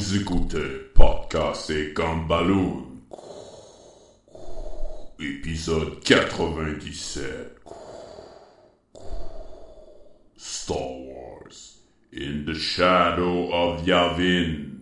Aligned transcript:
Vous 0.00 0.16
écoutez 0.16 0.78
Podcast 0.94 1.68
et 1.68 1.92
Gumballoon. 1.94 2.86
Épisode 5.20 6.00
97. 6.00 7.60
Star 10.38 10.78
Wars. 10.78 11.76
In 12.14 12.46
the 12.46 12.54
shadow 12.54 13.52
of 13.52 13.86
Yavin. 13.86 14.79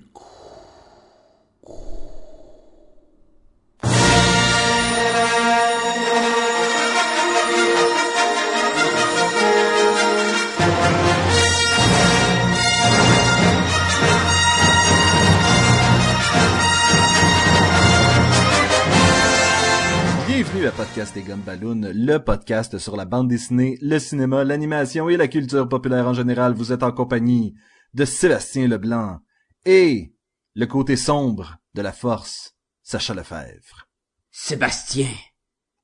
Bienvenue 20.58 20.74
à 20.74 20.84
Podcast 20.84 21.16
et 21.16 21.22
Gumballoon, 21.22 21.92
le 21.94 22.18
podcast 22.18 22.78
sur 22.78 22.96
la 22.96 23.04
bande 23.04 23.28
dessinée, 23.28 23.78
le 23.80 24.00
cinéma, 24.00 24.42
l'animation 24.42 25.08
et 25.08 25.16
la 25.16 25.28
culture 25.28 25.68
populaire 25.68 26.08
en 26.08 26.14
général. 26.14 26.52
Vous 26.52 26.72
êtes 26.72 26.82
en 26.82 26.90
compagnie 26.90 27.54
de 27.94 28.04
Sébastien 28.04 28.66
Leblanc 28.66 29.20
et 29.64 30.16
le 30.56 30.66
côté 30.66 30.96
sombre 30.96 31.58
de 31.74 31.82
la 31.82 31.92
force, 31.92 32.56
Sacha 32.82 33.14
Lefebvre. 33.14 33.86
Sébastien, 34.32 35.06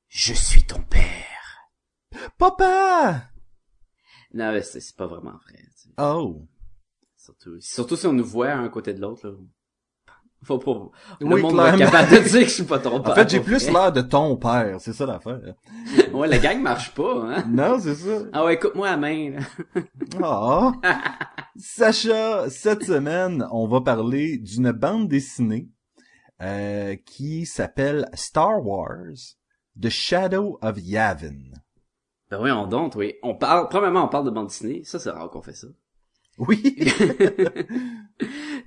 je 0.09 0.33
suis 0.33 0.65
ton 0.65 0.81
père. 0.81 1.71
Papa! 2.37 3.29
Non, 4.33 4.51
mais 4.51 4.61
c'est 4.61 4.93
pas 4.97 5.07
vraiment 5.07 5.37
vrai. 5.37 5.63
Oh. 5.99 6.49
Surtout, 7.15 7.61
surtout 7.61 7.95
si 7.95 8.07
on 8.07 8.13
nous 8.13 8.25
voit 8.25 8.51
un 8.51 8.67
côté 8.67 8.93
de 8.93 8.99
l'autre. 8.99 9.25
là. 9.25 9.37
Faut 10.45 10.59
pas. 10.59 10.91
Le 11.19 11.27
Oui, 11.27 11.41
monde 11.41 11.55
va 11.55 11.73
clairement. 11.73 11.91
capable 11.91 12.11
de 12.11 12.29
dire 12.29 12.39
que 12.41 12.45
je 12.47 12.53
suis 12.53 12.63
pas 12.63 12.77
ton 12.79 13.01
père. 13.01 13.11
En 13.11 13.15
fait, 13.15 13.29
j'ai 13.29 13.39
plus 13.39 13.67
l'air 13.71 13.91
de 13.91 14.01
ton 14.01 14.37
père, 14.37 14.77
c'est 14.79 14.93
ça 14.93 15.05
l'affaire. 15.05 15.39
Ouais, 16.13 16.27
la 16.27 16.37
gang 16.37 16.61
marche 16.61 16.93
pas, 16.93 17.23
hein. 17.25 17.43
Non, 17.49 17.77
c'est 17.79 17.95
ça. 17.95 18.19
Ah 18.31 18.45
ouais, 18.45 18.53
écoute-moi 18.53 18.87
à 18.89 18.97
main, 18.97 19.31
là. 19.31 19.81
Ah. 20.23 20.71
Sacha, 21.57 22.49
cette 22.49 22.83
semaine, 22.83 23.45
on 23.51 23.67
va 23.67 23.81
parler 23.81 24.37
d'une 24.37 24.71
bande 24.71 25.07
dessinée 25.07 25.67
euh, 26.41 26.95
qui 27.05 27.45
s'appelle 27.45 28.07
Star 28.13 28.63
Wars, 28.65 29.15
The 29.81 29.89
Shadow 29.89 30.59
of 30.61 30.75
Yavin. 30.77 31.39
Ben 32.29 32.39
oui, 32.41 32.51
on 32.51 32.67
donte, 32.67 32.95
oui. 32.95 33.15
On 33.23 33.35
parle, 33.35 33.67
premièrement, 33.69 34.05
on 34.05 34.09
parle 34.09 34.25
de 34.25 34.31
bande 34.31 34.47
dessinée. 34.47 34.83
Ça, 34.83 34.99
c'est 34.99 35.09
rare 35.09 35.29
qu'on 35.29 35.41
fait 35.41 35.53
ça. 35.53 35.67
Oui. 36.37 36.75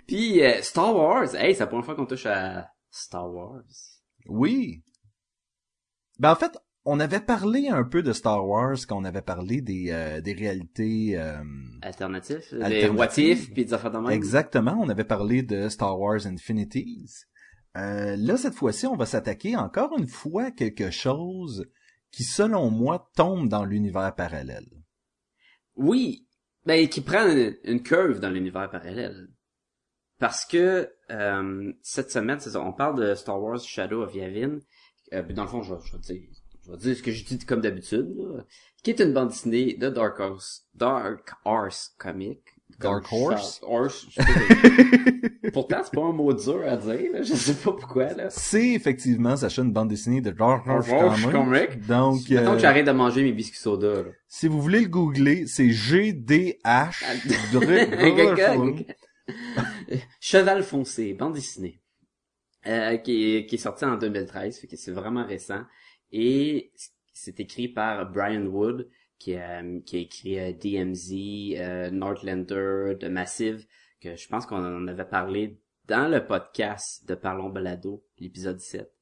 Puis, 0.09 0.43
euh, 0.43 0.61
Star 0.63 0.97
Wars. 0.97 1.35
Hey, 1.37 1.55
c'est 1.55 1.61
la 1.61 1.67
première 1.69 1.85
fois 1.85 1.95
qu'on 1.95 2.07
touche 2.07 2.27
à 2.27 2.71
Star 2.91 3.33
Wars. 3.33 3.63
oui. 4.27 4.83
Ben 6.19 6.33
en 6.33 6.35
fait, 6.35 6.59
on 6.85 6.99
avait 6.99 7.21
parlé 7.21 7.69
un 7.69 7.85
peu 7.85 8.03
de 8.03 8.13
Star 8.13 8.45
Wars 8.45 8.77
quand 8.89 8.97
on 9.01 9.05
avait 9.05 9.23
parlé 9.23 9.61
des, 9.61 9.91
euh, 9.93 10.21
des 10.21 10.33
réalités... 10.33 11.17
euh, 11.17 11.37
Alternatif. 11.83 12.51
Les 12.51 12.63
Alternative. 12.63 12.99
what 12.99 13.19
if, 13.19 13.53
puis 13.53 13.65
des 13.67 13.73
affaires 13.75 13.93
de 13.93 13.99
même. 13.99 14.11
Exactement, 14.11 14.77
on 14.81 14.89
avait 14.89 15.05
parlé 15.05 15.45
de 15.45 15.69
Star 15.69 15.97
Wars 16.01 16.27
Infinities. 16.27 17.25
Euh, 17.77 18.17
là, 18.17 18.37
cette 18.37 18.55
fois-ci, 18.55 18.89
on 18.89 18.97
va 18.97 19.07
s'attaquer 19.07 19.55
encore 19.57 19.97
une 19.97 20.09
fois 20.09 20.47
à 20.47 20.51
quelque 20.51 20.91
chose 20.91 21.67
qui, 22.11 22.25
selon 22.25 22.71
moi, 22.71 23.11
tombe 23.15 23.49
dans 23.49 23.65
l'univers 23.65 24.13
parallèle. 24.17 24.67
Oui, 25.77 26.27
ben 26.67 26.89
qui 26.89 27.01
prend 27.03 27.31
une, 27.31 27.55
une 27.63 27.83
curve 27.83 28.19
dans 28.19 28.31
l'univers 28.31 28.69
parallèle. 28.71 29.29
Parce 30.19 30.45
que 30.45 30.91
euh, 31.11 31.73
cette 31.83 32.11
semaine, 32.11 32.41
c'est 32.41 32.51
ça, 32.51 32.61
on 32.61 32.73
parle 32.73 33.01
de 33.01 33.15
Star 33.15 33.41
Wars 33.41 33.61
Shadow 33.61 34.03
of 34.03 34.15
Yavin. 34.15 34.59
Euh, 35.13 35.23
dans 35.33 35.43
le 35.43 35.49
fond, 35.49 35.63
je, 35.63 35.75
vais- 35.75 35.81
je 35.85 35.93
vais 35.93 35.99
dire, 35.99 36.23
je 36.67 36.71
vais 36.73 36.77
dire 36.77 36.97
ce 36.97 37.03
que 37.03 37.13
je 37.13 37.25
dis 37.25 37.39
comme 37.39 37.61
d'habitude, 37.61 38.15
là, 38.19 38.45
qui 38.83 38.91
est 38.91 39.01
une 39.01 39.13
bande 39.13 39.29
dessinée 39.29 39.75
de 39.75 39.89
Dark 39.89 40.19
Horse, 40.21 40.65
Dark 40.75 41.33
Horse 41.45 41.95
Comic. 41.99 42.41
Dark 42.81 43.07
Horse? 43.11 43.61
Horse. 43.63 44.07
Pourtant, 45.53 45.79
c'est 45.83 45.95
pas 45.95 46.03
un 46.03 46.13
mot 46.13 46.33
dur 46.33 46.63
à 46.67 46.77
dire, 46.77 47.13
là, 47.13 47.23
je 47.23 47.35
sais 47.35 47.55
pas 47.55 47.73
pourquoi 47.73 48.13
là. 48.13 48.29
C'est 48.31 48.69
effectivement, 48.73 49.37
Sacha, 49.37 49.63
une 49.63 49.73
bande 49.73 49.89
dessinée 49.89 50.21
de 50.21 50.31
Dark 50.31 50.67
Horse 50.67 50.89
Horse. 50.91 51.25
Comic. 51.27 51.87
Donc, 51.87 52.21
euh, 52.31 52.53
que 52.55 52.59
j'arrête 52.59 52.87
de 52.87 52.93
manger 52.93 53.23
mes 53.23 53.33
biscuits 53.33 53.59
soda. 53.59 54.03
Là. 54.03 54.09
si 54.29 54.47
vous 54.49 54.61
voulez 54.61 54.81
le 54.83 54.89
googler, 54.89 55.47
c'est 55.47 55.71
GDH. 55.71 56.59
Cheval 60.21 60.63
foncé, 60.63 61.15
bande 61.15 61.35
dessinée. 61.35 61.81
Euh, 62.67 62.97
qui, 62.99 63.37
est, 63.37 63.47
qui 63.47 63.55
est 63.55 63.59
sorti 63.59 63.85
en 63.85 63.97
2013, 63.97 64.59
fait 64.59 64.67
que 64.67 64.77
c'est 64.77 64.93
vraiment 64.93 65.25
récent. 65.25 65.63
Et 66.11 66.73
c'est 67.13 67.39
écrit 67.41 67.69
par 67.69 68.11
Brian 68.11 68.47
Wood, 68.47 68.89
qui 69.19 69.35
a, 69.37 69.63
qui 69.87 69.97
a 69.97 70.01
écrit 70.01 70.39
euh, 70.39 70.53
DMZ, 70.53 71.57
euh, 71.61 71.91
Northlander, 71.91 72.97
The 72.99 73.05
Massive, 73.05 73.67
que 74.01 74.17
je 74.17 74.29
pense 74.29 74.45
qu'on 74.47 74.65
en 74.65 74.89
avait 74.89 75.09
parlé 75.09 75.61
dans 75.87 76.09
le 76.09 76.27
podcast 76.27 77.09
de 77.09 77.15
Parlons 77.15 77.49
Balado, 77.49 78.05
l'épisode 78.19 78.61
7. 78.61 78.98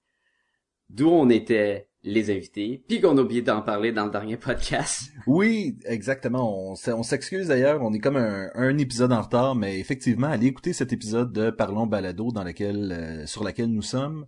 D'où 0.90 1.08
on 1.08 1.28
était 1.30 1.88
les 2.04 2.30
invités, 2.30 2.84
puis 2.86 3.00
qu'on 3.00 3.18
a 3.18 3.22
oublié 3.22 3.42
d'en 3.42 3.62
parler 3.62 3.90
dans 3.90 4.04
le 4.04 4.12
dernier 4.12 4.36
podcast. 4.36 5.10
Oui, 5.26 5.76
exactement. 5.86 6.70
On, 6.70 7.02
s'excuse 7.02 7.48
d'ailleurs, 7.48 7.82
on 7.82 7.92
est 7.92 7.98
comme 7.98 8.16
un, 8.16 8.48
un 8.54 8.78
épisode 8.78 9.12
en 9.12 9.22
retard, 9.22 9.56
mais 9.56 9.80
effectivement, 9.80 10.28
allez 10.28 10.46
écouter 10.46 10.72
cet 10.72 10.92
épisode 10.92 11.32
de 11.32 11.50
Parlons 11.50 11.88
Balado 11.88 12.30
dans 12.30 12.44
lequel, 12.44 12.92
euh, 12.92 13.26
sur 13.26 13.42
laquelle 13.42 13.72
nous 13.72 13.82
sommes. 13.82 14.24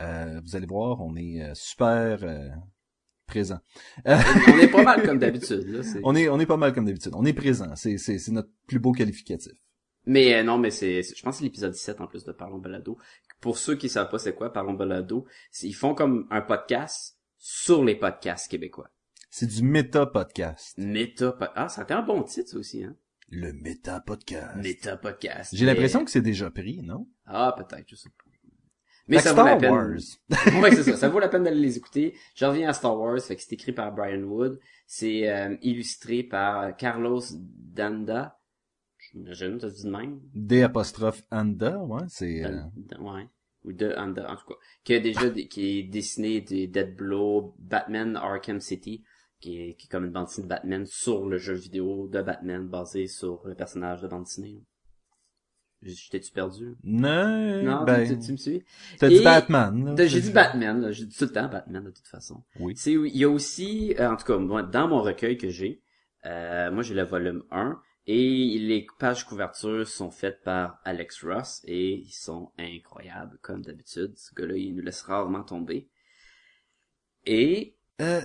Euh, 0.00 0.40
vous 0.42 0.56
allez 0.56 0.66
voir, 0.66 1.02
on 1.02 1.16
est 1.16 1.42
euh, 1.42 1.52
super 1.54 2.20
euh, 2.22 2.48
présent. 3.26 3.58
on 4.06 4.58
est 4.58 4.68
pas 4.72 4.82
mal 4.84 5.02
comme 5.02 5.18
d'habitude, 5.24 5.82
On 6.04 6.14
est, 6.16 6.30
on 6.30 6.40
est 6.40 6.46
pas 6.46 6.56
mal 6.56 6.72
comme 6.72 6.86
d'habitude. 6.86 7.12
On 7.14 7.26
est 7.26 7.34
présent. 7.34 7.74
C'est, 7.76 7.98
c'est, 7.98 8.18
c'est 8.18 8.32
notre 8.32 8.48
plus 8.66 8.78
beau 8.78 8.92
qualificatif. 8.92 9.52
Mais 10.06 10.34
euh, 10.36 10.42
non, 10.42 10.56
mais 10.56 10.70
c'est, 10.70 11.02
c'est- 11.02 11.14
je 11.14 11.22
pense 11.22 11.34
que 11.34 11.38
c'est 11.40 11.44
l'épisode 11.44 11.72
17 11.72 12.00
en 12.00 12.06
plus 12.06 12.24
de 12.24 12.32
Parlons 12.32 12.56
Balado. 12.58 12.96
Pour 13.40 13.58
ceux 13.58 13.76
qui 13.76 13.88
savent 13.88 14.08
pas 14.10 14.18
c'est 14.18 14.34
quoi 14.34 14.52
Parlons 14.52 14.74
Balado, 14.74 15.26
ils 15.62 15.72
font 15.74 15.94
comme 15.94 16.26
un 16.30 16.40
podcast 16.40 17.16
sur 17.36 17.84
les 17.84 17.94
podcasts 17.94 18.50
québécois. 18.50 18.90
C'est 19.30 19.46
du 19.46 19.62
méta 19.62 20.06
podcast. 20.06 20.74
Méta 20.78 21.36
Ah, 21.54 21.68
ça 21.68 21.82
a 21.82 21.84
été 21.84 21.94
un 21.94 22.02
bon 22.02 22.22
titre 22.22 22.50
ça 22.50 22.56
aussi, 22.58 22.82
hein. 22.82 22.96
Le 23.30 23.52
méta 23.52 24.00
podcast. 24.00 24.56
Méta 24.56 24.96
podcast. 24.96 25.54
J'ai 25.54 25.66
Mais- 25.66 25.72
l'impression 25.72 26.04
que 26.04 26.10
c'est 26.10 26.22
déjà 26.22 26.50
pris, 26.50 26.80
non? 26.82 27.06
Ah, 27.26 27.54
peut-être, 27.56 27.84
je 27.88 27.94
sais 27.94 28.08
pas. 28.08 28.24
Mais 29.06 29.20
ça 29.20 29.32
vaut 29.32 29.38
la 29.42 29.56
Star 29.56 29.58
peine. 29.58 29.70
Wars. 29.72 29.98
ouais, 30.62 30.74
c'est 30.74 30.82
ça. 30.82 30.96
Ça 30.96 31.08
vaut 31.08 31.18
la 31.18 31.28
peine 31.28 31.42
d'aller 31.44 31.60
les 31.60 31.76
écouter. 31.78 32.14
Je 32.34 32.44
reviens 32.44 32.68
à 32.68 32.72
Star 32.74 32.98
Wars, 32.98 33.18
fait 33.20 33.36
que 33.36 33.42
c'est 33.42 33.54
écrit 33.54 33.72
par 33.72 33.92
Brian 33.94 34.20
Wood. 34.22 34.58
C'est 34.86 35.30
euh, 35.30 35.56
illustré 35.62 36.22
par 36.22 36.76
Carlos 36.76 37.22
Danda. 37.32 38.37
J'imagine, 39.18 39.60
ça 39.60 39.70
se 39.70 39.74
dit 39.76 39.84
de 39.84 39.90
même? 39.90 40.20
D 40.34 40.62
apostrophe 40.62 41.22
ouais, 41.32 42.02
c'est... 42.08 42.44
euh, 42.44 42.60
ouais. 43.00 43.28
Ou 43.64 43.72
de 43.72 43.92
Under, 43.96 44.30
en 44.30 44.36
tout 44.36 44.46
cas. 44.46 44.54
Qui 44.84 44.94
a 44.94 45.00
déjà, 45.00 45.28
dé- 45.30 45.48
qui 45.48 45.78
est 45.78 45.82
dessiné 45.82 46.40
des 46.40 46.68
Dead 46.68 46.94
Blow, 46.94 47.54
Batman 47.58 48.16
Arkham 48.16 48.60
City, 48.60 49.02
qui 49.40 49.60
est, 49.60 49.74
qui 49.74 49.86
est 49.86 49.90
comme 49.90 50.04
une 50.04 50.12
bande 50.12 50.26
dessinée 50.26 50.44
de 50.44 50.48
Batman 50.48 50.86
sur 50.86 51.26
le 51.26 51.38
jeu 51.38 51.54
vidéo 51.54 52.08
de 52.08 52.22
Batman 52.22 52.66
basé 52.68 53.08
sur 53.08 53.46
le 53.46 53.54
personnage 53.54 54.00
de 54.02 54.08
bande 54.08 54.24
dessinée. 54.24 54.62
T'ai-tu 56.10 56.32
perdu? 56.32 56.76
Non, 56.82 57.62
Non, 57.62 57.84
ben, 57.84 58.06
tu, 58.06 58.18
tu 58.18 58.32
me 58.32 58.36
suis? 58.36 58.64
t'as 58.98 59.08
dit 59.08 59.22
Batman. 59.22 59.94
J'ai 59.96 60.20
dit 60.20 60.32
Batman, 60.32 60.80
là. 60.80 60.90
j'ai 60.92 61.06
dit 61.06 61.16
tout 61.16 61.24
le 61.24 61.30
temps 61.32 61.48
Batman 61.48 61.84
de 61.84 61.90
toute 61.90 62.08
façon. 62.08 62.42
Oui. 62.58 62.74
C'est, 62.76 62.92
il 62.92 63.16
y 63.16 63.22
a 63.24 63.28
aussi, 63.30 63.94
euh, 63.98 64.10
en 64.10 64.16
tout 64.16 64.24
cas, 64.24 64.38
moi, 64.38 64.62
dans 64.64 64.88
mon 64.88 65.02
recueil 65.02 65.36
que 65.38 65.50
j'ai, 65.50 65.82
euh, 66.26 66.72
moi 66.72 66.82
j'ai 66.82 66.94
le 66.94 67.04
volume 67.04 67.44
1, 67.52 67.80
et 68.10 68.58
les 68.58 68.86
pages 68.98 69.24
couvertures 69.26 69.86
sont 69.86 70.10
faites 70.10 70.42
par 70.42 70.80
Alex 70.84 71.22
Ross, 71.24 71.60
et 71.66 71.92
ils 71.98 72.10
sont 72.10 72.50
incroyables, 72.58 73.38
comme 73.42 73.60
d'habitude. 73.62 74.16
Ce 74.16 74.34
gars-là, 74.34 74.56
il 74.56 74.74
nous 74.74 74.82
laisse 74.82 75.02
rarement 75.02 75.42
tomber. 75.44 75.88
Et, 77.26 77.76
Euh, 78.00 78.22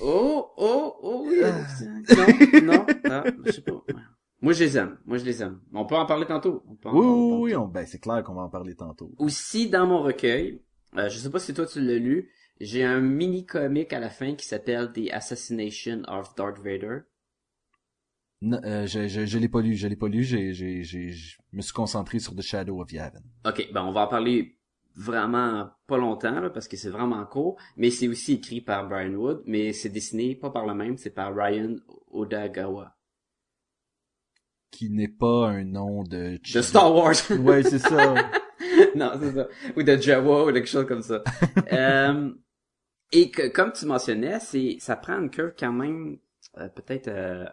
oh, 0.00 0.52
oh, 0.56 0.96
oh, 1.02 1.24
oui, 1.26 1.40
Euh. 1.42 1.52
non, 2.62 2.62
non, 2.62 2.86
non, 3.08 3.22
je 3.44 3.50
sais 3.52 3.62
pas. 3.62 3.82
Moi, 4.42 4.52
je 4.52 4.64
les 4.64 4.76
aime. 4.78 4.98
Moi, 5.06 5.18
je 5.18 5.24
les 5.24 5.42
aime. 5.42 5.60
On 5.72 5.86
peut 5.86 5.96
en 5.96 6.06
parler 6.06 6.26
tantôt. 6.26 6.62
On 6.68 6.74
peut 6.76 6.88
en 6.88 6.92
oui, 6.94 7.00
parler 7.00 7.10
oui, 7.10 7.30
tantôt. 7.30 7.42
oui, 7.44 7.56
on- 7.56 7.66
ben, 7.68 7.86
c'est 7.86 7.98
clair 7.98 8.22
qu'on 8.22 8.34
va 8.34 8.42
en 8.42 8.50
parler 8.50 8.74
tantôt. 8.74 9.12
Aussi, 9.18 9.68
dans 9.70 9.86
mon 9.86 10.02
recueil, 10.02 10.62
euh, 10.96 11.08
je 11.08 11.18
sais 11.18 11.30
pas 11.30 11.38
si 11.38 11.54
toi 11.54 11.66
tu 11.66 11.80
l'as 11.80 11.98
lu, 11.98 12.30
j'ai 12.60 12.84
un 12.84 13.00
mini-comic 13.00 13.92
à 13.92 13.98
la 14.00 14.10
fin 14.10 14.34
qui 14.34 14.46
s'appelle 14.46 14.92
The 14.92 15.10
Assassination 15.12 16.02
of 16.08 16.34
Darth 16.36 16.58
Vader. 16.58 17.00
Non, 18.42 18.60
euh, 18.64 18.86
je, 18.86 19.08
je, 19.08 19.24
je 19.24 19.38
l'ai 19.38 19.48
pas 19.48 19.60
lu, 19.62 19.74
je 19.74 19.88
l'ai 19.88 19.96
pas 19.96 20.08
lu, 20.08 20.22
j'ai, 20.22 20.52
j'ai, 20.52 20.82
j'ai, 20.82 21.10
je 21.10 21.38
me 21.52 21.62
suis 21.62 21.72
concentré 21.72 22.18
sur 22.18 22.34
The 22.34 22.42
Shadow 22.42 22.80
of 22.82 22.92
Yavin. 22.92 23.22
Ok, 23.46 23.68
ben 23.72 23.82
on 23.84 23.92
va 23.92 24.02
en 24.02 24.08
parler 24.08 24.58
vraiment 24.94 25.70
pas 25.86 25.96
longtemps, 25.98 26.40
là, 26.40 26.50
parce 26.50 26.68
que 26.68 26.76
c'est 26.76 26.90
vraiment 26.90 27.24
court, 27.26 27.56
mais 27.76 27.90
c'est 27.90 28.08
aussi 28.08 28.34
écrit 28.34 28.60
par 28.60 28.88
Brian 28.88 29.12
Wood, 29.14 29.42
mais 29.46 29.72
c'est 29.72 29.88
dessiné 29.88 30.34
pas 30.34 30.50
par 30.50 30.66
le 30.66 30.74
même, 30.74 30.96
c'est 30.98 31.10
par 31.10 31.34
Ryan 31.34 31.76
Odagawa. 32.10 32.94
qui 34.70 34.90
n'est 34.90 35.08
pas 35.08 35.48
un 35.48 35.64
nom 35.64 36.02
de... 36.04 36.38
De 36.52 36.62
Star 36.62 36.94
Wars. 36.94 37.14
Ouais, 37.40 37.62
c'est 37.62 37.78
ça. 37.78 38.14
non, 38.96 39.12
c'est 39.20 39.32
ça. 39.34 39.48
Ou 39.76 39.82
de 39.82 39.96
Jawa 39.96 40.46
ou 40.46 40.52
quelque 40.52 40.68
chose 40.68 40.86
comme 40.86 41.02
ça. 41.02 41.22
euh, 41.72 42.30
et 43.12 43.30
que, 43.30 43.48
comme 43.48 43.72
tu 43.72 43.86
mentionnais, 43.86 44.38
c'est 44.40 44.76
ça 44.80 44.96
prend 44.96 45.18
une 45.18 45.30
curve 45.30 45.54
quand 45.58 45.72
même 45.72 46.18
euh, 46.58 46.68
peut-être 46.68 47.08
euh, 47.08 47.46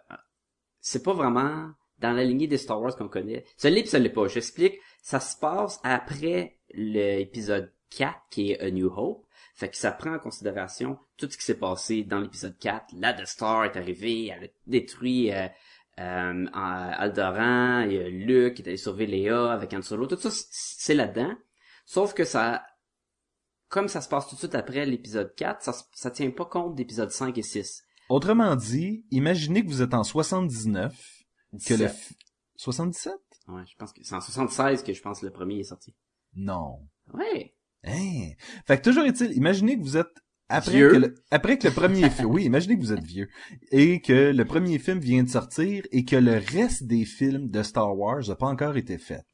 c'est 0.84 1.02
pas 1.02 1.14
vraiment 1.14 1.72
dans 2.00 2.12
la 2.12 2.26
lignée 2.26 2.48
des 2.48 2.58
Star 2.58 2.80
Wars 2.80 2.96
qu'on 2.96 3.08
connaît. 3.08 3.46
Ça 3.56 3.70
l'est 3.70 3.84
pis 3.84 3.88
ça 3.88 3.98
l'est 3.98 4.10
pas. 4.10 4.28
J'explique. 4.28 4.80
Ça 5.02 5.22
se 5.22 5.38
passe 5.38 5.80
après 5.84 6.58
l'épisode 6.74 7.72
4 7.92 8.14
qui 8.30 8.52
est 8.52 8.60
A 8.60 8.70
New 8.70 8.92
Hope. 8.96 9.26
Fait 9.56 9.70
que 9.70 9.78
ça 9.78 9.92
prend 9.92 10.16
en 10.16 10.20
considération 10.20 11.00
tout 11.16 11.30
ce 11.30 11.38
qui 11.38 11.46
s'est 11.46 11.58
passé 11.58 12.04
dans 12.04 12.20
l'épisode 12.20 12.58
4. 12.60 12.96
La 12.98 13.14
Death 13.14 13.28
Star 13.28 13.64
est 13.64 13.78
arrivée, 13.78 14.28
elle 14.28 14.46
a 14.46 14.48
détruit 14.68 15.32
euh, 15.32 15.48
euh, 16.00 16.46
Alderan, 16.54 17.82
il 17.82 17.94
y 17.94 18.00
a 18.00 18.10
Luke 18.10 18.60
est 18.60 18.68
allé 18.68 18.78
sauver 18.78 19.06
Léa 19.06 19.54
avec 19.54 19.74
Han 19.74 19.84
Solo. 19.84 20.08
Tout 20.08 20.18
ça, 20.18 20.30
c'est 20.32 20.96
là-dedans. 20.96 21.34
Sauf 21.86 22.14
que 22.14 22.26
ça, 22.26 22.66
comme 23.70 23.88
ça 23.88 24.02
se 24.02 24.10
passe 24.10 24.28
tout 24.28 24.36
de 24.36 24.40
suite 24.40 24.56
après 24.56 24.86
l'épisode 24.86 25.34
4, 25.36 25.62
ça, 25.62 25.74
ça 25.94 26.12
tient 26.12 26.32
pas 26.32 26.46
compte 26.46 26.76
d'épisode 26.76 27.12
5 27.12 27.38
et 27.38 27.44
6. 27.44 27.86
Autrement 28.14 28.56
dit, 28.56 29.04
imaginez 29.10 29.64
que 29.64 29.70
vous 29.70 29.82
êtes 29.82 29.96
en 29.96 30.04
79, 30.04 30.96
que 31.66 31.74
le... 31.74 31.88
17. 31.88 32.14
77? 32.58 33.12
Ouais, 33.48 33.64
je 33.66 33.76
pense 33.76 33.92
que 33.92 34.04
c'est 34.04 34.14
en 34.14 34.22
76 34.22 34.84
que 34.84 34.94
je 34.94 35.02
pense 35.02 35.22
que 35.22 35.26
le 35.26 35.32
premier 35.32 35.62
est 35.62 35.64
sorti. 35.64 35.96
Non. 36.36 36.88
Ouais. 37.12 37.56
Hein? 37.84 38.34
Fait 38.68 38.78
que 38.78 38.84
toujours 38.84 39.06
est-il, 39.06 39.36
imaginez 39.36 39.80
que 39.80 39.82
vous 39.82 39.98
êtes 39.98 40.14
après 40.48 40.74
Vieux. 40.74 40.92
que 40.92 40.98
le, 40.98 41.16
après 41.32 41.58
que 41.58 41.68
le 41.68 41.74
premier 41.74 42.08
film, 42.12 42.30
oui, 42.30 42.44
imaginez 42.44 42.76
que 42.76 42.82
vous 42.82 42.94
êtes 42.94 43.04
vieux 43.04 43.30
et 43.72 44.00
que 44.00 44.32
le 44.32 44.46
premier 44.46 44.78
film 44.78 45.00
vient 45.00 45.24
de 45.24 45.30
sortir 45.30 45.84
et 45.92 46.06
que 46.06 46.16
le 46.16 46.34
reste 46.34 46.84
des 46.84 47.06
films 47.06 47.50
de 47.50 47.64
Star 47.64 47.98
Wars 47.98 48.22
n'a 48.28 48.36
pas 48.36 48.46
encore 48.46 48.78
été 48.78 49.00
fait. 49.00 49.26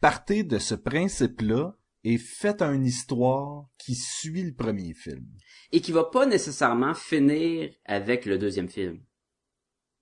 Partez 0.00 0.42
de 0.42 0.58
ce 0.58 0.74
principe-là 0.74 1.76
et 2.04 2.18
faites 2.18 2.62
une 2.62 2.84
histoire 2.84 3.66
qui 3.78 3.94
suit 3.94 4.42
le 4.42 4.54
premier 4.54 4.94
film. 4.94 5.26
Et 5.70 5.80
qui 5.80 5.92
va 5.92 6.04
pas 6.04 6.26
nécessairement 6.26 6.94
finir 6.94 7.70
avec 7.84 8.26
le 8.26 8.38
deuxième 8.38 8.68
film. 8.68 9.00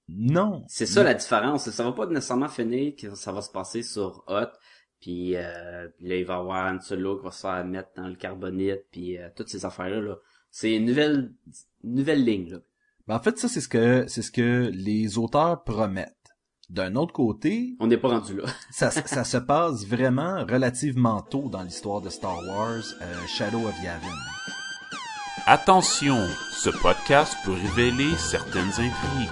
Non. 0.08 0.64
C'est 0.68 0.86
ça 0.86 1.02
la 1.02 1.14
différence. 1.14 1.70
Ça 1.70 1.84
va 1.84 1.92
pas 1.92 2.06
nécessairement 2.06 2.48
finir 2.48 2.94
que 2.96 3.14
ça 3.14 3.32
va 3.32 3.42
se 3.42 3.50
passer 3.50 3.82
sur 3.82 4.24
Hot. 4.26 4.50
Puis 5.00 5.36
euh, 5.36 5.88
là, 6.00 6.16
il 6.16 6.24
va 6.24 6.34
y 6.34 6.38
avoir 6.38 6.72
Han 6.72 6.80
Solo 6.80 7.18
qui 7.18 7.24
va 7.24 7.30
se 7.30 7.40
faire 7.40 7.64
mettre 7.64 7.90
dans 7.96 8.08
le 8.08 8.16
carbonite. 8.16 8.86
Puis 8.90 9.18
euh, 9.18 9.28
toutes 9.36 9.48
ces 9.48 9.64
affaires-là. 9.64 10.00
Là. 10.00 10.18
C'est 10.50 10.74
une 10.74 10.86
nouvelle, 10.86 11.32
une 11.84 11.94
nouvelle 11.94 12.24
ligne. 12.24 12.50
Là. 12.50 12.58
Ben, 13.06 13.16
en 13.16 13.20
fait, 13.20 13.38
ça, 13.38 13.48
c'est 13.48 13.60
ce 13.60 13.68
que, 13.68 14.06
c'est 14.08 14.22
ce 14.22 14.30
que 14.30 14.70
les 14.72 15.18
auteurs 15.18 15.62
promettent. 15.62 16.19
D'un 16.70 16.94
autre 16.94 17.12
côté, 17.12 17.74
On 17.80 17.88
n'est 17.88 17.96
pas 17.96 18.06
rendu 18.06 18.36
là. 18.36 18.44
ça, 18.70 18.92
ça 18.92 19.24
se 19.24 19.38
passe 19.38 19.84
vraiment 19.84 20.46
relativement 20.46 21.20
tôt 21.20 21.48
dans 21.48 21.64
l'histoire 21.64 22.00
de 22.00 22.08
Star 22.08 22.38
Wars, 22.48 22.84
euh, 23.02 23.26
Shadow 23.26 23.66
of 23.66 23.74
Yavin. 23.82 24.14
Attention, 25.46 26.16
ce 26.52 26.70
podcast 26.70 27.36
peut 27.44 27.54
révéler 27.54 28.14
certaines 28.18 28.70
intrigues. 28.70 29.30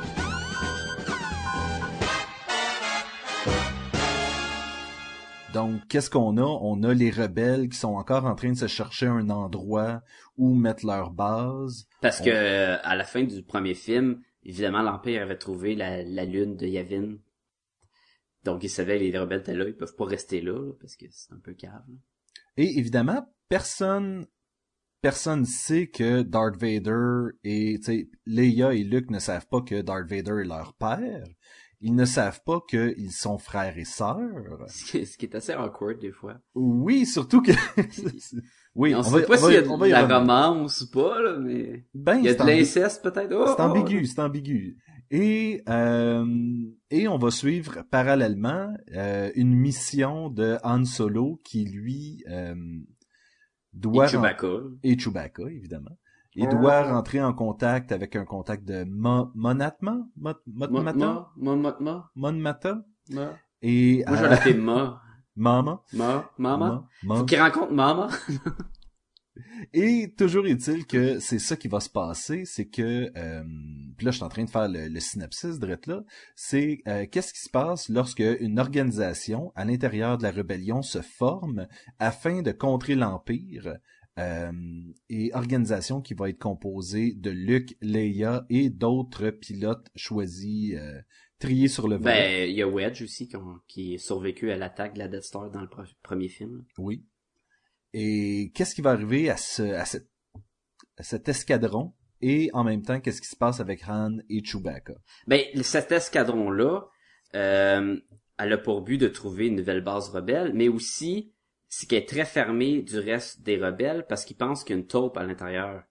Donc, 5.55 5.87
qu'est-ce 5.88 6.11
qu'on 6.11 6.38
a? 6.38 6.43
On 6.43 6.82
a 6.82 6.93
les 6.93 7.12
rebelles 7.12 7.69
qui 7.69 7.79
sont 7.79 7.94
encore 7.94 8.25
en 8.25 8.35
train 8.35 8.50
de 8.50 8.58
se 8.58 8.67
chercher 8.67 9.06
un 9.06 9.31
endroit 9.31 10.02
où 10.37 10.56
mettre 10.56 10.85
leur 10.85 11.12
base. 11.12 11.87
Parce 12.02 12.20
que 12.20 12.31
euh, 12.31 12.79
à 12.82 12.96
la 12.96 13.05
fin 13.05 13.23
du 13.23 13.44
premier 13.44 13.75
film, 13.75 14.23
évidemment, 14.44 14.82
l'Empire 14.82 15.23
avait 15.23 15.38
trouvé 15.38 15.76
la, 15.76 16.02
la 16.02 16.25
lune 16.25 16.56
de 16.56 16.67
Yavin. 16.67 17.14
Donc 18.44 18.62
ils 18.64 18.69
savaient 18.70 18.99
les 18.99 19.17
rebelles 19.19 19.40
étaient 19.40 19.55
là, 19.55 19.67
ils 19.67 19.76
peuvent 19.76 19.96
pas 19.96 20.05
rester 20.06 20.40
là, 20.40 20.52
là, 20.58 20.73
parce 20.81 20.96
que 20.96 21.06
c'est 21.11 21.32
un 21.32 21.38
peu 21.38 21.55
cave. 21.55 21.82
là. 21.88 21.96
Et 22.56 22.79
évidemment, 22.79 23.26
personne 23.49 24.26
personne 25.00 25.44
sait 25.44 25.87
que 25.88 26.23
Darth 26.23 26.56
Vader 26.56 27.31
et 27.44 27.79
tu 27.79 27.85
sais 27.85 28.11
Leia 28.26 28.75
et 28.75 28.82
Luke 28.82 29.11
ne 29.11 29.19
savent 29.20 29.46
pas 29.46 29.61
que 29.61 29.81
Darth 29.81 30.08
Vader 30.08 30.40
est 30.43 30.49
leur 30.49 30.75
père. 30.75 31.25
Ils 31.81 31.94
ne 31.94 32.05
savent 32.05 32.43
pas 32.44 32.61
qu'ils 32.69 33.12
sont 33.12 33.38
frères 33.38 33.79
et 33.79 33.85
sœurs. 33.85 34.64
Ce 34.67 34.85
qui, 35.17 35.26
est 35.26 35.35
assez 35.37 35.52
awkward 35.55 36.00
des 36.00 36.11
fois. 36.11 36.40
Oui, 36.56 37.06
surtout 37.06 37.40
que 37.40 37.52
oui, 38.75 38.94
on, 38.96 38.99
on 38.99 39.02
sait 39.05 39.20
va- 39.20 39.26
pas 39.26 39.37
s'il 39.37 39.52
y 39.52 39.56
a 39.56 39.62
de 39.62 39.87
la 39.87 40.19
romance 40.19 40.81
ou 40.81 40.90
pas, 40.90 41.23
là, 41.23 41.38
mais 41.38 41.87
Ben, 41.94 42.17
il 42.17 42.25
y 42.25 42.29
a 42.29 42.32
c'est 42.32 42.40
de 42.43 42.46
l'inceste 42.49 43.02
peut-être. 43.05 43.32
Oh, 43.32 43.44
C'est 43.56 43.62
oh, 43.62 43.67
ambigu, 43.67 44.05
c'est 44.06 44.20
ambigu. 44.20 44.76
Et 45.10 45.62
euh, 45.69 46.26
et 46.90 47.08
on 47.08 47.16
va 47.19 47.31
suivre 47.31 47.82
parallèlement 47.90 48.75
euh, 48.94 49.31
une 49.34 49.55
mission 49.55 50.28
de 50.28 50.58
Han 50.62 50.84
Solo 50.84 51.40
qui 51.44 51.64
lui 51.64 52.25
euh, 52.28 52.55
doit 53.72 54.05
Et 54.06 54.08
Chewbacca. 54.08 54.46
et 54.82 54.99
Chewbacca 54.99 55.44
évidemment. 55.50 55.96
Il 56.34 56.49
doit 56.49 56.84
rentrer 56.84 57.20
en 57.22 57.32
contact 57.32 57.90
avec 57.90 58.14
un 58.14 58.25
contact 58.25 58.64
de 58.64 58.84
Mo- 58.84 59.31
Monatma, 59.34 60.06
Mot- 60.16 60.34
Ma, 60.46 60.66
Motmata, 60.69 61.31
ma, 61.37 61.56
ma, 61.56 61.56
ma, 61.56 61.76
ma, 61.81 62.11
Monmata 62.14 62.84
ma. 63.11 63.32
et 63.62 64.04
Moi, 64.06 64.16
je 64.16 64.25
euh, 64.25 64.28
vais 64.28 64.34
l'appeler 64.34 64.54
Ma. 64.54 65.02
Mama, 65.34 65.82
Ma, 65.94 66.31
Mama. 66.38 66.88
Ma- 67.02 67.16
Faut 67.16 67.25
qu'il 67.25 67.40
rencontre 67.40 67.72
Mama. 67.72 68.08
Et 69.73 70.12
toujours 70.17 70.46
est-il 70.46 70.87
que 70.87 71.19
c'est 71.19 71.38
ça 71.38 71.56
qui 71.56 71.69
va 71.69 71.81
se 71.81 71.90
passer, 71.90 72.44
c'est 72.44 72.67
que 72.67 73.11
euh, 73.17 73.43
puis 73.96 74.05
là 74.05 74.11
je 74.11 74.17
suis 74.17 74.25
en 74.25 74.29
train 74.29 74.44
de 74.44 74.50
faire 74.50 74.69
le, 74.69 74.88
le 74.88 75.00
synopsis 75.00 75.58
de 75.58 75.67
là, 75.87 76.05
c'est 76.35 76.81
euh, 76.87 77.06
qu'est-ce 77.11 77.32
qui 77.32 77.40
se 77.40 77.50
passe 77.50 77.88
lorsque 77.88 78.23
une 78.40 78.58
organisation 78.58 79.52
à 79.55 79.64
l'intérieur 79.64 80.19
de 80.19 80.23
la 80.23 80.31
rébellion 80.31 80.82
se 80.82 81.00
forme 81.02 81.67
afin 81.99 82.43
de 82.43 82.52
contrer 82.52 82.94
l'empire 82.94 83.76
euh, 84.19 84.50
et 85.08 85.31
organisation 85.35 86.00
qui 86.00 86.14
va 86.14 86.29
être 86.29 86.38
composée 86.38 87.12
de 87.14 87.31
Luke, 87.31 87.76
Leia 87.81 88.44
et 88.50 88.69
d'autres 88.70 89.31
pilotes 89.31 89.87
choisis 89.94 90.75
euh, 90.75 91.00
triés 91.38 91.69
sur 91.69 91.87
le 91.87 91.96
volet. 91.96 92.05
Ben, 92.44 92.49
il 92.50 92.56
y 92.56 92.62
a 92.62 92.69
Wedge 92.69 93.02
aussi 93.02 93.29
qui, 93.29 93.37
ont- 93.37 93.61
qui 93.69 93.94
est 93.94 93.99
survécu 93.99 94.50
à 94.50 94.56
l'attaque 94.56 94.94
de 94.94 94.99
la 94.99 95.06
Death 95.08 95.23
Star 95.23 95.50
dans 95.50 95.61
le 95.61 95.69
premier 96.02 96.29
film. 96.29 96.64
Oui. 96.79 97.05
Et 97.93 98.52
qu'est-ce 98.55 98.75
qui 98.75 98.82
va 98.82 98.90
arriver 98.90 99.31
à, 99.31 99.37
ce, 99.37 99.62
à, 99.62 99.85
cet 101.02 101.29
escadron? 101.29 101.94
Et 102.20 102.50
en 102.52 102.64
même 102.64 102.82
temps, 102.82 103.00
qu'est-ce 103.00 103.20
qui 103.20 103.29
se 103.29 103.37
passe 103.37 103.61
avec 103.61 103.88
Han 103.88 104.19
et 104.29 104.43
Chewbacca? 104.44 104.94
Ben, 105.26 105.43
cet 105.62 105.93
escadron-là, 105.93 106.82
euh, 107.35 107.97
elle 108.38 108.52
a 108.52 108.59
pour 108.59 108.83
but 108.83 108.99
de 108.99 109.09
trouver 109.09 109.47
une 109.47 109.57
nouvelle 109.57 109.83
base 109.83 110.09
rebelle, 110.09 110.52
mais 110.54 110.68
aussi, 110.68 111.33
c'est 111.68 111.87
qu'elle 111.87 112.02
est 112.02 112.09
très 112.09 112.25
fermée 112.25 112.83
du 112.83 112.99
reste 112.99 113.42
des 113.42 113.57
rebelles 113.57 114.07
parce 114.09 114.25
qu'ils 114.25 114.37
pensent 114.37 114.64
qu'il 114.64 114.75
y 114.75 114.78
a 114.78 114.80
une 114.80 114.87
taupe 114.87 115.16
à 115.16 115.25
l'intérieur 115.25 115.85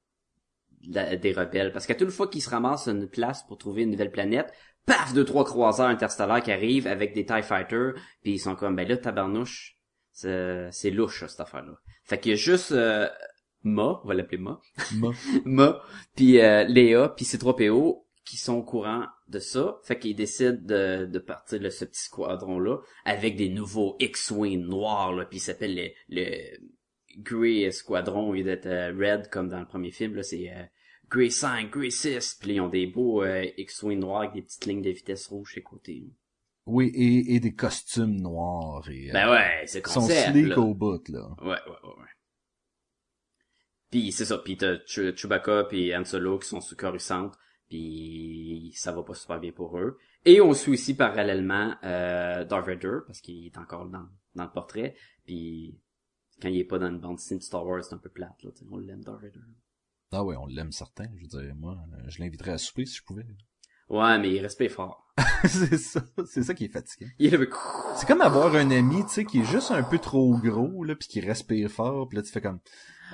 des 0.82 1.34
rebelles. 1.34 1.72
Parce 1.72 1.86
qu'à 1.86 1.96
toute 1.96 2.10
fois 2.10 2.28
qu'ils 2.28 2.42
se 2.42 2.50
ramassent 2.50 2.88
une 2.88 3.08
place 3.08 3.46
pour 3.46 3.58
trouver 3.58 3.84
une 3.84 3.92
nouvelle 3.92 4.12
planète, 4.12 4.54
paf, 4.86 5.14
deux, 5.14 5.26
trois 5.26 5.46
croiseurs 5.46 5.88
interstellaires 5.88 6.42
qui 6.42 6.52
arrivent 6.52 6.88
avec 6.88 7.14
des 7.14 7.26
TIE 7.26 7.44
Fighters, 7.44 7.94
puis 8.22 8.34
ils 8.34 8.40
sont 8.40 8.56
comme, 8.56 8.76
ben 8.76 8.88
là, 8.88 8.98
tabarnouche, 8.98 9.78
c'est 10.12 10.92
louche, 10.92 11.26
cette 11.28 11.40
affaire-là. 11.40 11.78
Fait 12.08 12.20
qu'il 12.20 12.32
y 12.32 12.34
a 12.34 12.38
juste 12.38 12.72
euh, 12.72 13.08
Ma, 13.64 14.02
on 14.04 14.08
va 14.08 14.14
l'appeler 14.14 14.38
Ma, 14.38 14.60
Ma- 14.96 15.12
Ma, 15.46 15.82
puis 16.16 16.40
euh, 16.40 16.64
Léa, 16.64 17.10
puis 17.10 17.26
C3PO 17.26 18.04
qui 18.26 18.38
sont 18.38 18.56
au 18.56 18.64
courant 18.64 19.06
de 19.30 19.40
ça. 19.40 19.80
Fait 19.84 19.98
qu'ils 20.00 20.16
décident 20.16 20.58
de, 20.62 21.06
de 21.06 21.20
partir 21.20 21.60
de 21.60 21.70
ce 21.70 21.86
petit 21.86 22.04
squadron-là 22.04 22.80
avec 23.06 23.36
des 23.36 23.50
nouveaux 23.50 23.96
X-Wing 24.00 24.66
noirs, 24.66 25.14
là, 25.14 25.26
puis 25.26 25.38
il 25.38 25.42
s'appelle 25.42 25.76
le, 25.76 25.90
le 26.10 26.58
Grey 27.20 27.72
Squadron 27.72 28.30
au 28.30 28.34
lieu 28.34 28.44
d'être 28.44 28.68
euh, 28.68 28.94
Red 28.98 29.30
comme 29.30 29.50
dans 29.50 29.60
le 29.60 29.66
premier 29.66 29.92
film. 29.92 30.16
Là, 30.16 30.24
c'est 30.24 30.50
euh, 30.52 30.64
Grey 31.10 31.30
5, 31.30 31.72
Grey 31.72 31.90
6, 31.90 32.38
puis 32.42 32.54
ils 32.56 32.62
ont 32.62 32.68
des 32.70 32.86
beaux 32.86 33.24
euh, 33.24 33.46
X-Wing 33.58 34.00
noirs 34.00 34.22
avec 34.24 34.34
des 34.34 34.42
petites 34.42 34.66
lignes 34.66 34.82
de 34.82 34.92
vitesse 34.92 35.28
rouge 35.28 35.54
à 35.58 35.62
côté. 35.62 36.04
Oui, 36.68 36.88
et, 36.94 37.36
et 37.36 37.40
des 37.40 37.54
costumes 37.56 38.20
noirs 38.22 38.88
et 38.90 39.10
euh, 39.10 39.14
Ben 39.14 39.32
ouais, 39.32 39.64
c'est 39.66 39.80
le 39.80 39.88
ils 39.88 39.92
sont 39.92 40.02
concept. 40.02 40.32
sleek 40.32 40.48
là. 40.50 40.60
au 40.60 40.74
bout 40.74 41.08
là. 41.10 41.28
Ouais, 41.42 41.48
ouais, 41.48 41.56
ouais, 41.84 41.90
ouais. 42.00 42.06
Puis 43.90 44.12
c'est 44.12 44.26
ça, 44.26 44.38
puis 44.38 44.58
t'as 44.58 44.76
Chew- 44.86 45.16
Chewbacca 45.16 45.64
puis 45.66 45.96
Han 45.96 46.04
Solo 46.04 46.40
qui 46.40 46.48
sont 46.50 46.60
sous 46.62 46.76
Coruscant, 46.76 47.32
puis 47.70 48.72
ça 48.76 48.92
va 48.92 49.04
pas 49.04 49.14
super 49.14 49.40
bien 49.40 49.52
pour 49.52 49.78
eux. 49.80 49.98
Et 50.26 50.42
on 50.42 50.54
suit 50.54 50.74
aussi 50.74 50.94
parallèlement 50.96 51.74
euh, 51.84 52.44
Darth 52.44 52.66
Vader, 52.66 52.98
parce 53.06 53.22
qu'il 53.22 53.46
est 53.46 53.58
encore 53.58 53.86
dans, 53.88 54.08
dans 54.36 54.44
le 54.44 54.52
portrait, 54.52 54.96
puis 55.26 55.80
quand 56.42 56.50
il 56.50 56.60
est 56.60 56.66
pas 56.66 56.80
dans 56.80 56.90
une 56.90 57.00
bande 57.00 57.16
dessinée 57.16 57.40
de 57.40 57.44
Star 57.44 57.66
Wars, 57.66 57.84
c'est 57.84 57.96
un 57.96 58.00
peu 58.00 58.10
plate, 58.10 58.44
là, 58.44 58.52
on 58.70 58.78
l'aime 58.78 59.04
Darth 59.04 59.22
Vader. 59.22 59.40
Ah 60.12 60.24
ouais, 60.24 60.36
on 60.36 60.46
l'aime 60.48 60.72
certain. 60.72 61.06
Je 61.16 61.22
veux 61.22 61.44
dire, 61.44 61.56
moi, 61.56 61.78
euh, 61.94 62.04
je 62.10 62.20
l'inviterais 62.22 62.52
à 62.52 62.58
souper 62.58 62.86
si 62.86 62.96
je 62.98 63.04
pouvais. 63.04 63.26
Ouais, 63.90 64.18
mais 64.20 64.32
il 64.32 64.40
respecte 64.40 64.74
fort. 64.74 65.07
c'est 65.48 65.78
ça, 65.78 66.02
c'est 66.26 66.44
ça 66.44 66.54
qui 66.54 66.66
est 66.66 66.72
fatigant. 66.72 67.10
Il 67.20 67.32
là, 67.32 67.40
C'est 67.96 68.08
comme 68.08 68.22
avoir 68.22 68.56
un 68.56 68.70
ami, 68.72 69.04
tu 69.06 69.10
sais, 69.10 69.26
qui 69.26 69.40
est 69.40 69.46
juste 69.46 69.72
un 69.72 69.84
peu 69.84 69.98
trop 69.98 70.38
gros 70.38 70.84
là, 70.84 70.96
puis 70.96 71.08
qui 71.08 71.20
respire 71.22 71.70
fort, 71.70 72.08
puis 72.08 72.18
là 72.18 72.24
tu 72.24 72.32
fais 72.32 72.42
comme, 72.42 72.60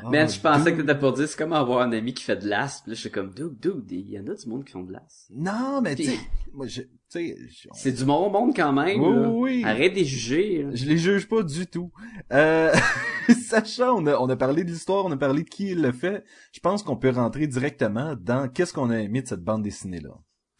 Ah, 0.03 0.25
je 0.27 0.39
pensais 0.39 0.71
dude. 0.71 0.77
que 0.77 0.81
t'étais 0.81 0.99
pour 0.99 1.13
dire, 1.13 1.27
c'est 1.27 1.37
comme 1.37 1.53
avoir 1.53 1.81
un 1.81 1.91
ami 1.91 2.13
qui 2.13 2.23
fait 2.23 2.35
de 2.35 2.47
l'as. 2.49 2.81
Puis 2.81 2.91
là, 2.91 2.95
je 2.95 2.99
suis 2.99 3.11
comme, 3.11 3.33
dude, 3.33 3.57
dude, 3.59 3.85
il 3.91 4.09
y 4.09 4.19
en 4.19 4.27
a 4.27 4.33
du 4.33 4.49
monde 4.49 4.65
qui 4.65 4.71
font 4.73 4.83
de 4.83 4.91
l'as. 4.91 5.27
Non, 5.29 5.81
mais 5.81 5.95
tu 5.95 6.09
moi, 6.53 6.67
je, 6.67 6.81
C'est 7.09 7.91
du 7.91 8.05
bon 8.05 8.29
monde 8.29 8.55
quand 8.55 8.73
même. 8.73 9.01
Oui, 9.01 9.15
là. 9.15 9.29
oui. 9.29 9.63
Arrête 9.63 9.93
de 9.93 9.99
les 9.99 10.05
juger. 10.05 10.63
là. 10.63 10.69
Je 10.73 10.85
les 10.85 10.97
juge 10.97 11.27
pas 11.27 11.41
du 11.43 11.67
tout. 11.67 11.91
Euh, 12.31 12.71
Sacha, 13.47 13.93
on 13.93 14.05
a, 14.07 14.17
on 14.17 14.27
a 14.29 14.35
parlé 14.35 14.63
de 14.63 14.69
l'histoire, 14.71 15.05
on 15.05 15.11
a 15.11 15.17
parlé 15.17 15.43
de 15.43 15.49
qui 15.49 15.73
le 15.73 15.91
fait. 15.91 16.23
Je 16.51 16.59
pense 16.59 16.83
qu'on 16.83 16.97
peut 16.97 17.09
rentrer 17.11 17.47
directement 17.47 18.15
dans 18.19 18.49
qu'est-ce 18.49 18.73
qu'on 18.73 18.89
a 18.89 18.97
aimé 18.99 19.21
de 19.21 19.27
cette 19.27 19.43
bande 19.43 19.63
dessinée-là. 19.63 20.11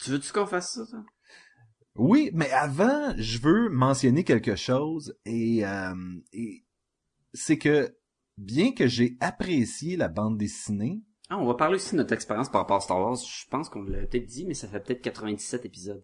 Tu 0.04 0.12
veux-tu 0.12 0.32
qu'on 0.32 0.46
fasse 0.46 0.74
ça, 0.74 0.86
toi? 0.90 1.04
Oui, 1.96 2.32
mais 2.34 2.50
avant, 2.52 3.14
je 3.18 3.38
veux 3.40 3.70
mentionner 3.70 4.24
quelque 4.24 4.56
chose 4.56 5.16
et, 5.26 5.66
euh, 5.66 5.94
et 6.32 6.64
c'est 7.34 7.58
que 7.58 7.96
bien 8.38 8.72
que 8.72 8.88
j'ai 8.88 9.16
apprécié 9.20 9.96
la 9.96 10.08
bande 10.08 10.38
dessinée, 10.38 11.04
Ah, 11.30 11.38
on 11.38 11.46
va 11.46 11.54
parler 11.54 11.76
aussi 11.76 11.92
de 11.92 11.98
notre 11.98 12.14
expérience 12.14 12.50
par 12.50 12.62
rapport 12.62 12.78
à 12.78 12.82
Star 12.82 13.00
Wars. 13.00 13.16
Je 13.18 13.48
pense 13.50 13.70
qu'on 13.70 13.84
l'a 13.84 14.06
peut-être 14.06 14.26
dit, 14.26 14.46
mais 14.46 14.54
ça 14.56 14.68
fait 14.68 14.80
peut-être 14.80 15.02
97 15.02 15.66
épisodes. 15.66 16.04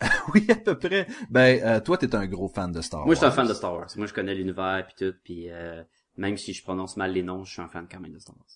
oui 0.34 0.46
à 0.50 0.56
peu 0.56 0.76
près. 0.78 1.06
Ben, 1.30 1.62
euh, 1.62 1.80
toi 1.80 1.96
t'es 1.96 2.14
un 2.14 2.26
gros 2.26 2.48
fan 2.48 2.72
de 2.72 2.80
Star 2.80 3.00
Wars. 3.00 3.06
Moi, 3.06 3.14
je 3.14 3.18
suis 3.18 3.26
un 3.26 3.30
fan 3.30 3.46
de 3.46 3.54
Star 3.54 3.74
Wars. 3.74 3.88
Moi, 3.96 4.06
je 4.06 4.14
connais 4.14 4.34
l'univers 4.34 4.86
puis 4.86 5.06
tout, 5.06 5.16
puis 5.22 5.50
euh, 5.50 5.82
même 6.16 6.36
si 6.36 6.52
je 6.52 6.62
prononce 6.62 6.96
mal 6.96 7.12
les 7.12 7.22
noms, 7.22 7.44
je 7.44 7.52
suis 7.52 7.62
un 7.62 7.68
fan 7.68 7.86
quand 7.90 8.00
même 8.00 8.12
de 8.12 8.18
Star 8.18 8.36
Wars. 8.36 8.46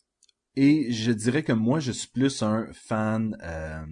Et 0.56 0.90
je 0.90 1.12
dirais 1.12 1.42
que 1.42 1.52
moi, 1.52 1.78
je 1.78 1.92
suis 1.92 2.08
plus 2.08 2.42
un 2.42 2.66
fan 2.72 3.36
euh, 3.42 3.86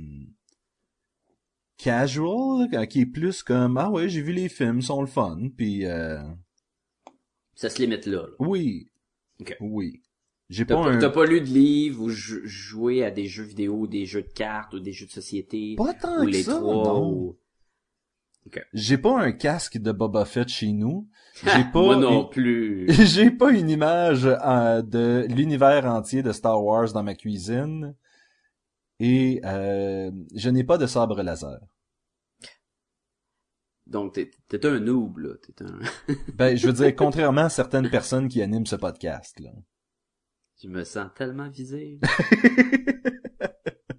casual, 1.76 2.68
qui 2.88 3.00
est 3.02 3.06
plus 3.06 3.42
comme 3.42 3.76
ah 3.78 3.90
ouais, 3.90 4.08
j'ai 4.08 4.22
vu 4.22 4.32
les 4.32 4.48
films, 4.48 4.82
sont 4.82 5.00
le 5.00 5.06
fun, 5.06 5.48
puis 5.56 5.84
euh, 5.86 6.18
Ça 7.54 7.70
se 7.70 7.80
limite 7.80 8.06
là. 8.06 8.22
là. 8.22 8.28
oui, 8.38 8.90
Ok. 9.40 9.56
oui. 9.60 10.02
J'ai 10.48 10.64
pas 10.64 10.76
un 10.76 10.98
t'as 10.98 11.10
pas 11.10 11.26
lu 11.26 11.40
de 11.40 11.46
livres 11.46 12.02
ou 12.04 12.08
jou- 12.08 12.40
joué 12.44 13.04
à 13.04 13.10
des 13.10 13.26
jeux 13.26 13.42
vidéo, 13.42 13.74
ou 13.80 13.86
des 13.88 14.06
jeux 14.06 14.22
de 14.22 14.28
cartes 14.32 14.74
ou 14.74 14.78
des 14.80 14.92
jeux 14.92 15.06
de 15.06 15.10
société 15.10 15.74
pas 15.76 15.92
tant 15.92 16.20
ou 16.22 16.24
que 16.26 16.30
les 16.30 16.44
ça, 16.44 16.54
trois. 16.54 16.84
non. 16.84 17.10
ou- 17.12 17.36
J'ai 18.72 18.96
pas 18.96 19.20
un 19.20 19.32
casque 19.32 19.76
de 19.78 19.90
Boba 19.90 20.24
Fett 20.24 20.48
chez 20.48 20.70
nous. 20.72 21.08
J'ai 21.44 21.64
pas 21.72 21.82
Moi 21.82 21.96
non 21.96 22.22
une- 22.22 22.30
plus. 22.30 22.86
J'ai 23.06 23.32
pas 23.32 23.50
une 23.50 23.68
image 23.68 24.24
euh, 24.24 24.82
de 24.82 25.26
l'univers 25.28 25.84
entier 25.86 26.22
de 26.22 26.30
Star 26.30 26.62
Wars 26.64 26.92
dans 26.92 27.02
ma 27.02 27.16
cuisine. 27.16 27.96
Et 28.98 29.40
euh, 29.44 30.10
je 30.34 30.48
n'ai 30.48 30.64
pas 30.64 30.78
de 30.78 30.86
sabre 30.86 31.22
laser. 31.22 31.60
Donc, 33.86 34.14
t'es, 34.14 34.30
t'es 34.48 34.66
un 34.66 34.80
noob, 34.80 35.18
là. 35.18 35.34
T'es 35.42 35.64
un... 35.64 35.78
Ben, 36.34 36.56
je 36.56 36.66
veux 36.66 36.72
dire, 36.72 36.94
contrairement 36.96 37.42
à 37.42 37.48
certaines 37.48 37.88
personnes 37.88 38.28
qui 38.28 38.42
animent 38.42 38.66
ce 38.66 38.76
podcast, 38.76 39.38
là. 39.38 39.50
Je 40.62 40.68
me 40.68 40.84
sens 40.84 41.10
tellement 41.14 41.48
visé. 41.50 42.00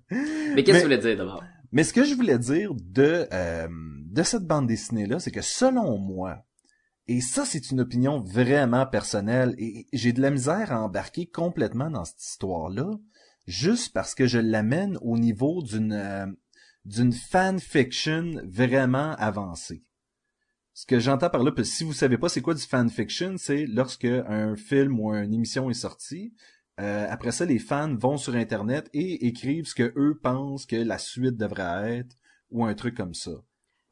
Mais 0.09 0.63
qu'est-ce 0.63 0.77
que 0.77 0.81
tu 0.81 0.83
voulais 0.83 0.97
dire 0.97 1.17
d'abord? 1.17 1.43
Mais 1.71 1.83
ce 1.83 1.93
que 1.93 2.03
je 2.03 2.15
voulais 2.15 2.39
dire 2.39 2.73
de 2.73 3.27
euh, 3.31 3.67
de 4.05 4.23
cette 4.23 4.45
bande 4.45 4.67
dessinée 4.67 5.05
là, 5.05 5.19
c'est 5.19 5.31
que 5.31 5.41
selon 5.41 5.97
moi, 5.97 6.45
et 7.07 7.21
ça 7.21 7.45
c'est 7.45 7.69
une 7.71 7.81
opinion 7.81 8.21
vraiment 8.21 8.87
personnelle, 8.87 9.53
et 9.59 9.85
j'ai 9.93 10.13
de 10.13 10.21
la 10.21 10.31
misère 10.31 10.71
à 10.71 10.81
embarquer 10.81 11.27
complètement 11.27 11.91
dans 11.91 12.05
cette 12.05 12.23
histoire 12.23 12.69
là, 12.69 12.89
juste 13.47 13.93
parce 13.93 14.13
que 14.13 14.27
je 14.27 14.37
l'amène 14.39 14.97
au 15.01 15.17
niveau 15.17 15.63
d'une 15.63 15.93
euh, 15.93 16.27
d'une 16.85 17.11
fanfiction 17.13 18.41
vraiment 18.45 19.13
avancée. 19.15 19.83
Ce 20.73 20.85
que 20.85 20.99
j'entends 20.99 21.29
par 21.29 21.43
là, 21.43 21.51
parce 21.51 21.69
que 21.69 21.75
si 21.75 21.83
vous 21.83 21.93
savez 21.93 22.17
pas 22.17 22.29
c'est 22.29 22.41
quoi 22.41 22.53
du 22.53 22.61
fanfiction, 22.61 23.35
c'est 23.37 23.65
lorsque 23.65 24.05
un 24.05 24.55
film 24.55 24.99
ou 24.99 25.13
une 25.13 25.33
émission 25.33 25.69
est 25.69 25.73
sorti, 25.73 26.33
euh, 26.79 27.07
après 27.09 27.31
ça, 27.31 27.45
les 27.45 27.57
fans 27.59 27.95
vont 27.95 28.17
sur 28.17 28.35
Internet 28.35 28.87
et 28.93 29.25
écrivent 29.25 29.65
ce 29.65 29.73
que 29.75 29.91
eux 29.97 30.19
pensent 30.21 30.65
que 30.67 30.75
la 30.75 30.99
suite 30.99 31.35
devrait 31.35 31.97
être 31.97 32.15
ou 32.51 32.63
un 32.63 32.75
truc 32.75 32.95
comme 32.95 33.15
ça. 33.15 33.31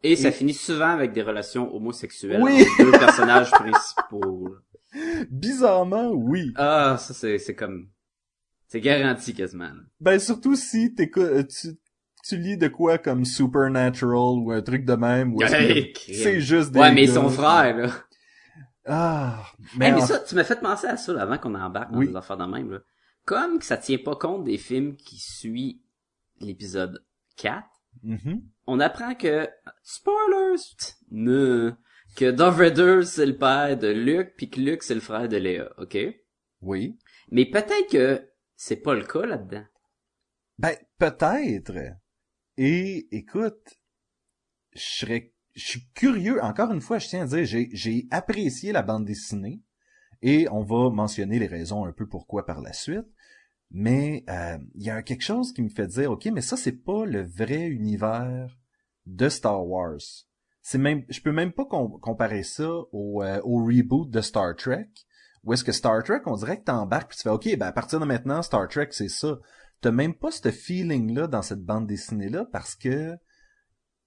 Et 0.03 0.15
ça 0.15 0.31
finit 0.31 0.53
souvent 0.53 0.89
avec 0.89 1.11
des 1.13 1.23
relations 1.23 1.75
homosexuelles 1.75 2.41
Oui. 2.43 2.61
entre 2.61 2.83
deux 2.83 2.91
personnages 2.91 3.49
principaux. 3.63 4.55
Bizarrement, 5.31 6.11
oui. 6.11 6.53
Ah, 6.55 6.97
ça 6.99 7.13
c'est, 7.15 7.39
c'est 7.39 7.55
comme... 7.55 7.89
C'est 8.67 8.81
garanti 8.81 9.33
quasiment. 9.33 9.65
là. 9.69 9.81
Ben 9.99 10.19
surtout 10.19 10.55
si 10.55 10.93
t'écou- 10.95 11.21
euh, 11.21 11.43
tu, 11.43 11.69
tu 12.27 12.37
lis 12.37 12.57
de 12.57 12.67
quoi 12.67 12.97
comme 12.97 13.23
Supernatural 13.25 14.39
ou 14.39 14.51
un 14.51 14.61
truc 14.61 14.85
de 14.85 14.93
même. 14.95 15.35
Hey, 15.41 15.93
c'est 15.95 16.41
juste 16.41 16.71
des 16.71 16.79
Ouais, 16.79 16.93
mais 16.93 17.05
gars- 17.05 17.13
sont 17.13 17.29
frères, 17.29 17.77
là. 17.77 17.89
Ah, 18.87 19.43
Mais, 19.77 19.91
mais, 19.91 20.01
en- 20.01 20.05
ça, 20.05 20.19
tu 20.19 20.35
m'as 20.35 20.43
fait 20.43 20.59
penser 20.61 20.87
à 20.87 20.97
ça 20.97 21.11
là, 21.13 21.23
avant 21.23 21.37
qu'on 21.37 21.55
embarque 21.55 21.91
dans 21.91 21.99
Oui. 21.99 22.07
des 22.09 22.15
affaires 22.15 22.37
de 22.37 22.45
même. 22.45 22.71
Là. 22.71 22.79
Comme 23.25 23.57
que 23.59 23.65
ça 23.65 23.77
tient 23.77 23.97
pas 23.97 24.15
compte 24.15 24.43
des 24.43 24.57
films 24.59 24.95
qui 24.95 25.17
suivent 25.17 25.77
l'épisode 26.39 27.03
4, 27.37 27.65
Mhm. 28.03 28.41
on 28.67 28.79
apprend 28.79 29.15
que... 29.15 29.47
Spoilers! 29.81 30.61
Ne, 31.11 31.71
que 32.15 32.29
Darth 32.29 32.57
Vader, 32.57 33.01
c'est 33.05 33.25
le 33.25 33.37
père 33.37 33.77
de 33.77 33.87
Luke, 33.87 34.33
puis 34.37 34.49
que 34.49 34.59
Luke, 34.59 34.83
c'est 34.83 34.93
le 34.95 35.01
frère 35.01 35.27
de 35.29 35.37
Léa, 35.37 35.69
ok? 35.77 35.97
oui. 36.61 36.97
Mais 37.31 37.45
peut-être 37.45 37.89
que 37.91 38.21
c'est 38.55 38.77
pas 38.77 38.93
le 38.93 39.05
cas 39.05 39.25
là-dedans. 39.25 39.65
Ben 40.57 40.75
peut-être. 40.97 41.73
Et 42.57 43.07
écoute, 43.11 43.79
je 44.73 44.81
serais, 44.81 45.33
suis 45.55 45.87
curieux. 45.93 46.41
Encore 46.43 46.71
une 46.71 46.81
fois, 46.81 46.99
je 46.99 47.07
tiens 47.07 47.23
à 47.23 47.27
dire, 47.27 47.45
j'ai 47.45 48.07
apprécié 48.11 48.71
la 48.71 48.81
bande 48.81 49.05
dessinée 49.05 49.61
et 50.21 50.47
on 50.49 50.63
va 50.63 50.89
mentionner 50.89 51.39
les 51.39 51.47
raisons 51.47 51.85
un 51.85 51.91
peu 51.91 52.07
pourquoi 52.07 52.45
par 52.45 52.61
la 52.61 52.73
suite. 52.73 53.07
Mais 53.71 54.23
euh, 54.29 54.57
il 54.75 54.83
y 54.83 54.89
a 54.89 55.01
quelque 55.01 55.23
chose 55.23 55.51
qui 55.51 55.61
me 55.61 55.69
fait 55.69 55.87
dire, 55.87 56.11
ok, 56.11 56.25
mais 56.27 56.41
ça 56.41 56.55
c'est 56.55 56.83
pas 56.83 57.05
le 57.05 57.23
vrai 57.23 57.67
univers 57.67 58.57
de 59.05 59.27
Star 59.27 59.67
Wars. 59.67 59.99
C'est 60.61 60.77
même, 60.77 61.03
je 61.09 61.19
peux 61.21 61.31
même 61.31 61.51
pas 61.51 61.65
com- 61.65 61.99
comparer 61.99 62.43
ça 62.43 62.63
euh, 62.63 62.87
au 62.93 63.65
reboot 63.65 64.09
de 64.09 64.21
Star 64.21 64.55
Trek. 64.55 64.89
Où 65.45 65.53
est-ce 65.53 65.63
que 65.63 65.71
Star 65.71 66.03
Trek, 66.03 66.21
on 66.25 66.35
dirait 66.35 66.59
que 66.59 66.65
t'embarques 66.65 67.09
puis 67.09 67.17
tu 67.17 67.23
fais, 67.23 67.29
ok, 67.29 67.57
ben 67.57 67.67
à 67.67 67.71
partir 67.71 67.99
de 67.99 68.05
maintenant, 68.05 68.41
Star 68.41 68.67
Trek 68.67 68.89
c'est 68.91 69.09
ça. 69.09 69.39
T'as 69.81 69.91
même 69.91 70.15
pas 70.15 70.31
ce 70.31 70.49
feeling-là 70.49 71.27
dans 71.27 71.41
cette 71.41 71.63
bande 71.63 71.85
dessinée-là 71.85 72.45
parce 72.51 72.75
que 72.75 73.15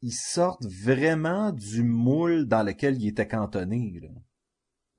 ils 0.02 0.12
sortent 0.12 0.64
vraiment 0.64 1.52
du 1.52 1.83
moule 1.83 2.47
dans 2.47 2.62
lequel 2.62 3.00
ils 3.00 3.09
étaient 3.09 3.28
cantonnés. 3.28 4.00
Là. 4.02 4.09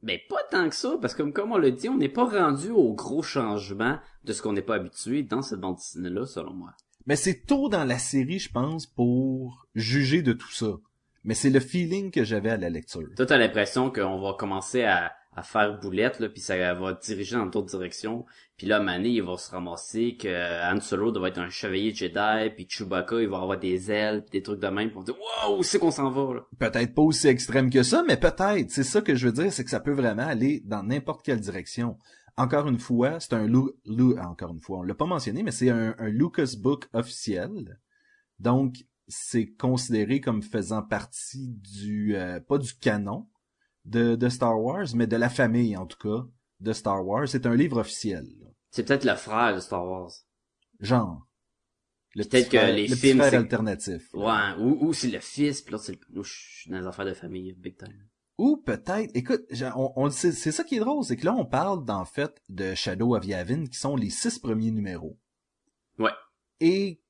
Mais 0.01 0.22
pas 0.29 0.41
tant 0.50 0.69
que 0.69 0.75
ça, 0.75 0.98
parce 1.01 1.13
que 1.13 1.24
comme 1.24 1.51
on 1.51 1.58
l'a 1.58 1.72
dit, 1.72 1.89
on 1.89 1.98
n'est 1.98 2.10
pas 2.10 2.25
rendu 2.25 2.69
au 2.69 2.93
gros 2.93 3.22
changement 3.22 4.00
de 4.24 4.34
ce 4.34 4.41
qu'on 4.41 4.53
n'est 4.53 4.62
pas 4.62 4.75
habitué 4.75 5.24
dans 5.24 5.41
cette 5.41 5.60
bande 5.60 5.75
dessinée-là, 5.75 6.25
selon 6.25 6.53
moi. 6.53 6.72
Mais 7.05 7.15
c'est 7.15 7.46
tôt 7.46 7.69
dans 7.69 7.86
la 7.86 7.98
série, 7.98 8.39
je 8.39 8.51
pense, 8.51 8.86
pour 8.86 9.67
juger 9.74 10.22
de 10.22 10.34
tout 10.34 10.51
ça. 10.51 10.77
Mais 11.24 11.34
c'est 11.34 11.50
le 11.50 11.60
feeling 11.60 12.12
que 12.12 12.24
j'avais 12.24 12.51
à 12.51 12.58
la 12.58 12.69
lecture. 12.69 13.10
Toi, 13.15 13.25
t'as 13.25 13.38
l'impression 13.38 13.91
qu'on 13.91 14.22
va 14.22 14.36
commencer 14.38 14.84
à, 14.84 15.12
à 15.39 15.43
faire 15.43 15.79
boulette, 15.79 16.19
là, 16.19 16.27
puis 16.29 16.41
ça 16.41 16.74
va 16.74 16.93
diriger 16.93 17.38
dans 17.38 17.46
d'autres 17.46 17.69
directions. 17.77 18.25
Puis 18.58 18.67
là, 18.67 18.79
Mané, 18.81 19.10
il 19.10 19.24
va 19.24 19.38
se 19.38 19.50
ramasser 19.50 20.17
que 20.17 20.72
Han 20.72 20.81
Solo 20.81 21.12
doit 21.12 21.29
être 21.29 21.39
un 21.39 21.50
chevalier 21.50 21.93
Jedi, 21.93 22.50
puis 22.55 22.67
Chewbacca, 22.67 23.22
il 23.22 23.29
va 23.29 23.38
avoir 23.38 23.58
des 23.58 23.89
ailes, 23.89 24.25
des 24.31 24.43
trucs 24.43 24.60
de 24.60 24.67
même, 24.67 24.91
on 24.96 25.01
dit 25.01 25.13
«Wow, 25.48 25.63
c'est 25.63 25.79
qu'on 25.79 25.91
s'en 25.91 26.12
va? 26.12 26.46
Peut-être 26.60 26.93
pas 26.93 27.01
aussi 27.01 27.27
extrême 27.27 27.69
que 27.69 27.84
ça, 27.84 28.03
mais 28.05 28.17
peut-être. 28.17 28.69
C'est 28.69 28.84
ça 28.84 29.01
que 29.01 29.15
je 29.15 29.27
veux 29.27 29.34
dire, 29.34 29.53
c'est 29.53 29.63
que 29.63 29.69
ça 29.69 29.79
peut 29.79 29.93
vraiment 29.93 30.27
aller 30.27 30.62
dans 30.65 30.84
n'importe 30.84 31.24
quelle 31.24 31.39
direction. 31.39 31.98
Encore 32.36 32.67
une 32.67 32.79
fois, 32.79 33.19
c'est 33.19 33.34
un 33.34 33.48
Lu, 33.48 34.19
encore 34.19 34.51
une 34.51 34.62
fois, 34.62 34.79
on 34.79 34.84
l'a 34.84 34.93
pas 34.93 35.05
mentionné, 35.05 35.41
mais 35.43 35.51
c'est 35.51 35.69
un, 35.69 35.96
un 35.98 36.10
Lucas 36.10 36.55
Book 36.58 36.89
officiel. 36.93 37.79
Donc, 38.39 38.86
c'est 39.08 39.48
considéré 39.48 40.22
comme 40.22 40.41
faisant 40.41 40.81
partie 40.81 41.48
du, 41.48 42.15
euh, 42.15 42.39
pas 42.39 42.58
du 42.58 42.74
canon 42.74 43.27
de, 43.86 44.15
de 44.15 44.29
Star 44.29 44.59
Wars, 44.62 44.88
mais 44.95 45.07
de 45.07 45.15
la 45.17 45.29
famille, 45.29 45.75
en 45.77 45.86
tout 45.86 45.98
cas, 45.98 46.25
de 46.59 46.74
Star 46.74 47.05
Wars. 47.05 47.27
C'est 47.27 47.45
un 47.45 47.55
livre 47.55 47.77
officiel. 47.79 48.25
C'est 48.71 48.83
peut-être 48.83 49.05
le 49.05 49.15
frère 49.15 49.55
de 49.55 49.59
Star 49.59 49.86
Wars. 49.86 50.12
Genre. 50.79 51.25
Le 52.15 52.24
Peut-être 52.24 52.50
que 52.50 52.57
les 52.74 52.88
le 52.88 52.95
films, 52.95 53.21
c'est- 53.21 53.36
alternatif. 53.36 54.01
là. 54.13 54.55
Ouais, 54.57 54.63
ou, 54.63 54.88
ou 54.88 54.93
c'est 54.93 55.09
le 55.12 55.19
fils, 55.19 55.62
puis 55.62 55.74
là, 55.74 55.77
c'est 55.77 55.91
le... 55.93 56.00
Nous, 56.12 56.24
je 56.24 56.33
suis 56.33 56.71
dans 56.71 56.79
les 56.79 56.88
affaires 56.88 57.05
de 57.05 57.13
famille, 57.13 57.53
big 57.53 57.77
time. 57.77 58.07
Ou 58.39 58.57
peut-être, 58.57 59.12
écoute, 59.15 59.41
on, 59.75 59.91
on- 59.95 60.09
c'est 60.09 60.31
c'est 60.31 60.51
ça 60.51 60.63
qui 60.63 60.75
est 60.77 60.79
drôle, 60.79 61.03
c'est 61.03 61.17
que 61.17 61.25
là 61.25 61.33
on 61.36 61.45
parle 61.45 61.83
d'en 61.83 62.05
fait 62.05 62.41
de 62.48 62.74
Shadow 62.74 63.15
of 63.15 63.25
Yavin 63.25 63.65
qui 63.65 63.77
sont 63.77 63.95
les 63.98 64.09
six 64.09 64.39
premiers 64.39 64.71
numéros. 64.71 65.19
Ouais. 66.00 66.12
Et 66.62 67.01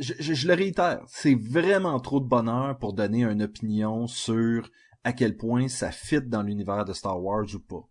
je, 0.00 0.14
je, 0.18 0.34
je 0.34 0.48
le 0.48 0.54
réitère, 0.54 1.04
c'est 1.06 1.36
vraiment 1.36 2.00
trop 2.00 2.18
de 2.18 2.26
bonheur 2.26 2.76
pour 2.78 2.92
donner 2.92 3.22
une 3.24 3.40
opinion 3.42 4.08
sur 4.08 4.68
à 5.04 5.12
quel 5.12 5.36
point 5.36 5.68
ça 5.68 5.90
fit 5.90 6.22
dans 6.22 6.42
l'univers 6.42 6.84
de 6.84 6.92
Star 6.92 7.22
Wars 7.22 7.46
ou 7.54 7.58
pas. 7.60 7.88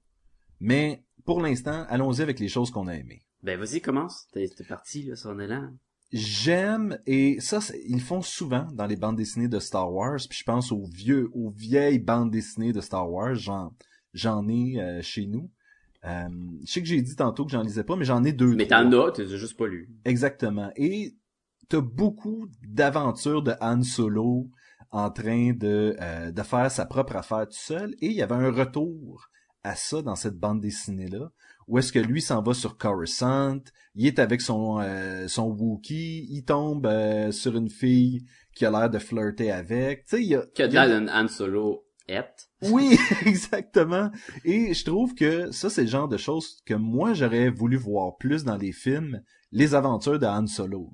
Mais 0.59 1.03
pour 1.25 1.41
l'instant, 1.41 1.85
allons-y 1.89 2.21
avec 2.21 2.39
les 2.39 2.47
choses 2.47 2.71
qu'on 2.71 2.87
a 2.87 2.93
aimées. 2.95 3.23
Ben, 3.43 3.59
vas-y, 3.59 3.81
commence. 3.81 4.27
T'es 4.33 4.47
parti, 4.67 5.03
là, 5.03 5.15
sur 5.15 5.31
un 5.31 5.39
élan. 5.39 5.73
J'aime 6.13 6.99
et 7.05 7.39
ça 7.39 7.59
ils 7.87 8.01
font 8.01 8.21
souvent 8.21 8.67
dans 8.73 8.85
les 8.85 8.97
bandes 8.97 9.15
dessinées 9.15 9.47
de 9.47 9.59
Star 9.59 9.91
Wars 9.93 10.19
puis 10.29 10.39
je 10.39 10.43
pense 10.43 10.73
aux 10.73 10.83
vieux 10.83 11.29
aux 11.33 11.49
vieilles 11.51 11.99
bandes 11.99 12.29
dessinées 12.29 12.73
de 12.73 12.81
Star 12.81 13.09
Wars 13.09 13.35
j'en 13.35 13.71
j'en 14.13 14.45
ai 14.49 14.81
euh, 14.81 15.01
chez 15.01 15.25
nous 15.25 15.49
Euh, 16.03 16.27
je 16.65 16.71
sais 16.71 16.81
que 16.81 16.87
j'ai 16.87 17.01
dit 17.01 17.15
tantôt 17.15 17.45
que 17.45 17.51
j'en 17.51 17.61
lisais 17.61 17.83
pas, 17.85 17.95
mais 17.95 18.05
j'en 18.05 18.23
ai 18.23 18.33
deux. 18.33 18.55
Mais 18.55 18.67
t'en 18.67 18.91
as, 18.91 19.11
t'as 19.11 19.23
juste 19.25 19.55
pas 19.55 19.67
lu. 19.67 19.89
Exactement. 20.03 20.71
Et 20.75 21.15
t'as 21.69 21.79
beaucoup 21.79 22.47
d'aventures 22.67 23.43
de 23.43 23.53
Han 23.61 23.83
Solo 23.83 24.49
en 24.91 25.09
train 25.09 25.53
de, 25.53 25.95
euh, 26.01 26.31
de 26.31 26.41
faire 26.43 26.69
sa 26.71 26.85
propre 26.85 27.15
affaire 27.15 27.47
tout 27.47 27.57
seul. 27.57 27.93
Et 28.01 28.07
il 28.07 28.13
y 28.13 28.21
avait 28.21 28.35
un 28.35 28.51
retour 28.51 29.27
à 29.63 29.75
ça 29.75 30.01
dans 30.01 30.15
cette 30.15 30.37
bande 30.37 30.59
dessinée-là, 30.59 31.31
où 31.67 31.77
est-ce 31.77 31.93
que 31.93 31.99
lui 31.99 32.21
s'en 32.21 32.41
va 32.41 32.53
sur 32.53 32.77
Coruscant, 32.77 33.59
il 33.95 34.07
est 34.07 34.19
avec 34.19 34.41
son 34.41 34.79
euh, 34.81 35.27
son 35.27 35.49
Wookiee, 35.49 36.25
il 36.29 36.43
tombe 36.43 36.87
euh, 36.87 37.31
sur 37.31 37.55
une 37.55 37.69
fille 37.69 38.25
qui 38.55 38.65
a 38.65 38.71
l'air 38.71 38.89
de 38.89 38.97
flirter 38.99 39.51
avec. 39.51 40.05
Tu 40.05 40.15
sais, 40.17 40.23
il 40.23 40.29
y 40.29 40.35
a... 40.35 40.43
Y 40.57 40.77
a- 40.77 40.81
un 40.83 41.07
Han 41.07 41.27
Solo 41.27 41.85
est. 42.07 42.49
oui, 42.63 42.97
exactement. 43.25 44.09
Et 44.43 44.73
je 44.73 44.83
trouve 44.83 45.13
que 45.15 45.51
ça, 45.51 45.69
c'est 45.69 45.83
le 45.83 45.87
genre 45.87 46.07
de 46.09 46.17
choses 46.17 46.57
que 46.65 46.73
moi, 46.73 47.13
j'aurais 47.13 47.49
voulu 47.49 47.77
voir 47.77 48.17
plus 48.17 48.43
dans 48.43 48.57
les 48.57 48.71
films, 48.71 49.21
les 49.51 49.75
aventures 49.75 50.19
de 50.19 50.25
Han 50.25 50.47
Solo. 50.47 50.89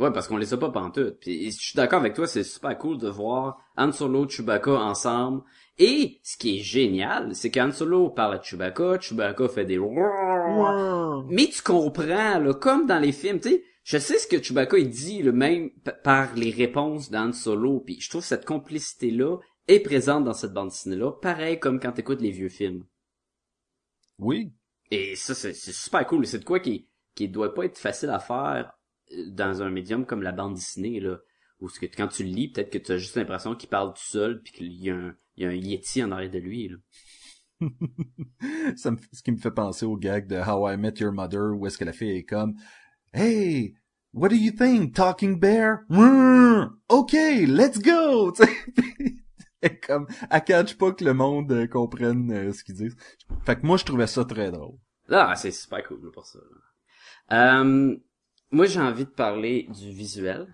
Ouais, 0.00 0.10
parce 0.12 0.26
qu'on 0.26 0.36
les 0.36 0.52
a 0.52 0.56
pas 0.56 0.70
pantoute. 0.70 1.18
Puis 1.20 1.52
je 1.52 1.56
suis 1.56 1.76
d'accord 1.76 2.00
avec 2.00 2.14
toi, 2.14 2.26
c'est 2.26 2.42
super 2.42 2.76
cool 2.78 2.98
de 2.98 3.08
voir 3.08 3.58
Han 3.76 3.92
Solo, 3.92 4.28
Chewbacca 4.28 4.72
ensemble. 4.72 5.42
Et 5.78 6.20
ce 6.22 6.36
qui 6.36 6.58
est 6.58 6.62
génial, 6.62 7.34
c'est 7.34 7.50
qu'Han 7.50 7.70
Solo 7.70 8.10
parle 8.10 8.34
à 8.34 8.42
Chewbacca, 8.42 8.98
Chewbacca 8.98 9.48
fait 9.48 9.64
des 9.64 9.78
mais 9.78 11.46
tu 11.46 11.62
comprends, 11.62 12.38
là, 12.38 12.54
comme 12.54 12.86
dans 12.86 12.98
les 12.98 13.12
films, 13.12 13.40
tu 13.40 13.50
sais, 13.50 13.64
je 13.82 13.98
sais 13.98 14.18
ce 14.18 14.26
que 14.26 14.42
Chewbacca 14.42 14.78
il 14.78 14.88
dit, 14.88 15.22
le 15.22 15.32
même 15.32 15.70
par 16.02 16.34
les 16.34 16.50
réponses 16.50 17.10
d'Han 17.10 17.32
Solo, 17.32 17.80
puis 17.80 18.00
je 18.00 18.10
trouve 18.10 18.24
cette 18.24 18.44
complicité-là 18.44 19.38
est 19.68 19.80
présente 19.80 20.24
dans 20.24 20.32
cette 20.32 20.52
bande 20.52 20.68
dessinée-là, 20.68 21.12
pareil 21.12 21.58
comme 21.58 21.80
quand 21.80 21.92
t'écoutes 21.92 22.20
les 22.20 22.30
vieux 22.30 22.48
films. 22.48 22.84
Oui. 24.18 24.52
Et 24.90 25.16
ça, 25.16 25.34
c'est 25.34 25.54
super 25.54 26.06
cool. 26.06 26.26
C'est 26.26 26.40
de 26.40 26.44
quoi 26.44 26.60
qui, 26.60 26.88
qui 27.14 27.28
doit 27.28 27.54
pas 27.54 27.64
être 27.64 27.78
facile 27.78 28.10
à 28.10 28.18
faire 28.18 28.72
dans 29.28 29.62
un 29.62 29.70
médium 29.70 30.06
comme 30.06 30.22
la 30.22 30.32
bande 30.32 30.54
dessinée, 30.54 31.00
là. 31.00 31.18
Où 31.60 31.68
ce 31.68 31.78
que 31.80 31.86
quand 31.86 32.08
tu 32.08 32.24
le 32.24 32.30
lis, 32.30 32.48
peut-être 32.50 32.70
que 32.70 32.78
tu 32.78 32.92
as 32.92 32.98
juste 32.98 33.16
l'impression 33.16 33.54
qu'il 33.54 33.68
parle 33.68 33.94
tout 33.94 34.02
seul, 34.02 34.42
puis 34.42 34.52
qu'il 34.52 34.72
y 34.72 34.90
a 34.90 34.94
un, 34.96 35.14
il 35.36 35.42
y 35.44 35.46
a 35.46 35.50
un 35.50 35.54
Yeti 35.54 36.02
en 36.02 36.10
arrière 36.12 36.30
de 36.30 36.38
lui, 36.38 36.68
là. 36.68 36.76
Ça 38.76 38.90
me- 38.90 38.98
ce 39.12 39.22
qui 39.22 39.32
me 39.32 39.36
fait 39.38 39.50
penser 39.50 39.86
au 39.86 39.96
gag 39.96 40.26
de 40.26 40.36
How 40.36 40.70
I 40.70 40.76
Met 40.76 40.94
Your 40.98 41.12
Mother, 41.12 41.52
où 41.56 41.66
est-ce 41.66 41.78
que 41.78 41.84
la 41.84 41.92
fille 41.92 42.10
est 42.16 42.24
comme 42.24 42.54
Hey, 43.12 43.74
what 44.12 44.28
do 44.30 44.36
you 44.36 44.50
think, 44.52 44.94
Talking 44.94 45.38
Bear? 45.38 45.80
OK, 46.88 47.12
let's 47.46 47.78
go! 47.78 48.32
Comme, 49.86 50.06
elle 50.30 50.44
catch 50.44 50.74
pas 50.76 50.92
que 50.92 51.02
le 51.04 51.14
monde 51.14 51.50
euh, 51.50 51.66
comprenne 51.66 52.30
euh, 52.30 52.52
ce 52.52 52.62
qu'ils 52.62 52.74
disent. 52.74 52.96
Fait 53.46 53.56
que 53.58 53.64
moi, 53.66 53.78
je 53.78 53.84
trouvais 53.86 54.06
ça 54.06 54.22
très 54.26 54.50
drôle. 54.50 54.76
Ah, 55.08 55.34
c'est 55.36 55.52
super 55.52 55.82
cool 55.88 56.10
pour 56.12 56.26
ça. 56.26 56.38
là. 57.30 57.62
Euh, 57.62 57.96
moi, 58.54 58.66
j'ai 58.66 58.80
envie 58.80 59.04
de 59.04 59.10
parler 59.10 59.66
du 59.68 59.90
visuel. 59.90 60.46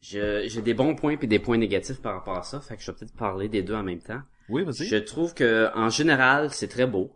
J'ai 0.00 0.62
des 0.62 0.74
bons 0.74 0.94
points 0.94 1.16
et 1.20 1.26
des 1.26 1.38
points 1.38 1.56
négatifs 1.56 2.00
par 2.00 2.14
rapport 2.14 2.36
à 2.36 2.42
ça, 2.42 2.60
fait 2.60 2.76
que 2.76 2.82
je 2.82 2.90
vais 2.90 2.98
peut-être 2.98 3.16
parler 3.16 3.48
des 3.48 3.62
deux 3.62 3.74
en 3.74 3.82
même 3.82 4.02
temps. 4.02 4.20
Oui, 4.48 4.62
vas-y. 4.62 4.86
Je 4.86 4.96
trouve 4.96 5.32
que 5.34 5.70
en 5.74 5.88
général, 5.88 6.50
c'est 6.52 6.68
très 6.68 6.86
beau. 6.86 7.10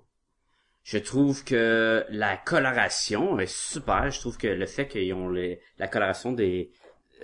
Je 0.82 0.96
trouve 0.96 1.44
que 1.44 2.06
la 2.08 2.38
coloration 2.38 3.38
est 3.38 3.52
super. 3.52 4.10
Je 4.10 4.20
trouve 4.20 4.38
que 4.38 4.46
le 4.46 4.64
fait 4.64 4.88
qu'ils 4.88 5.12
ont 5.12 5.28
les, 5.28 5.60
la 5.78 5.86
coloration 5.86 6.32
des, 6.32 6.72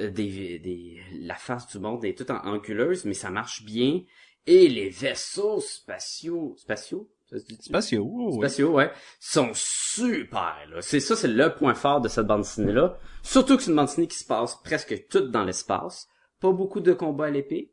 euh, 0.01 0.11
des, 0.11 0.59
des, 0.59 1.01
la 1.21 1.35
face 1.35 1.67
du 1.69 1.79
monde 1.79 2.05
est 2.05 2.19
tout 2.19 2.31
en 2.31 2.47
anguleuse, 2.47 3.07
mais 3.07 3.15
ça 3.15 3.31
marche 3.31 3.65
bien. 3.65 4.03
Et 4.47 4.69
les 4.69 4.91
vaisseaux 4.91 5.61
spatiaux, 5.61 6.55
spatiaux, 6.59 7.09
ça 7.31 7.39
se 7.39 7.45
dit 7.47 7.57
Spatiaux, 7.61 8.07
oui. 8.07 8.35
spatiaux, 8.39 8.73
ouais, 8.73 8.91
sont 9.19 9.51
super, 9.55 10.57
là. 10.71 10.81
C'est 10.81 11.01
ça, 11.01 11.17
c'est 11.17 11.29
le 11.29 11.55
point 11.55 11.75
fort 11.75 12.01
de 12.01 12.09
cette 12.09 12.27
bande 12.27 12.43
dessinée-là. 12.43 12.99
Surtout 13.23 13.57
que 13.57 13.63
c'est 13.63 13.71
une 13.71 13.77
bande 13.77 13.87
dessinée 13.87 14.09
qui 14.09 14.19
se 14.19 14.27
passe 14.27 14.61
presque 14.63 15.09
toute 15.09 15.31
dans 15.31 15.45
l'espace. 15.45 16.09
Pas 16.41 16.53
beaucoup 16.53 16.81
de 16.81 16.93
combats 16.93 17.27
à 17.27 17.31
l'épée. 17.31 17.73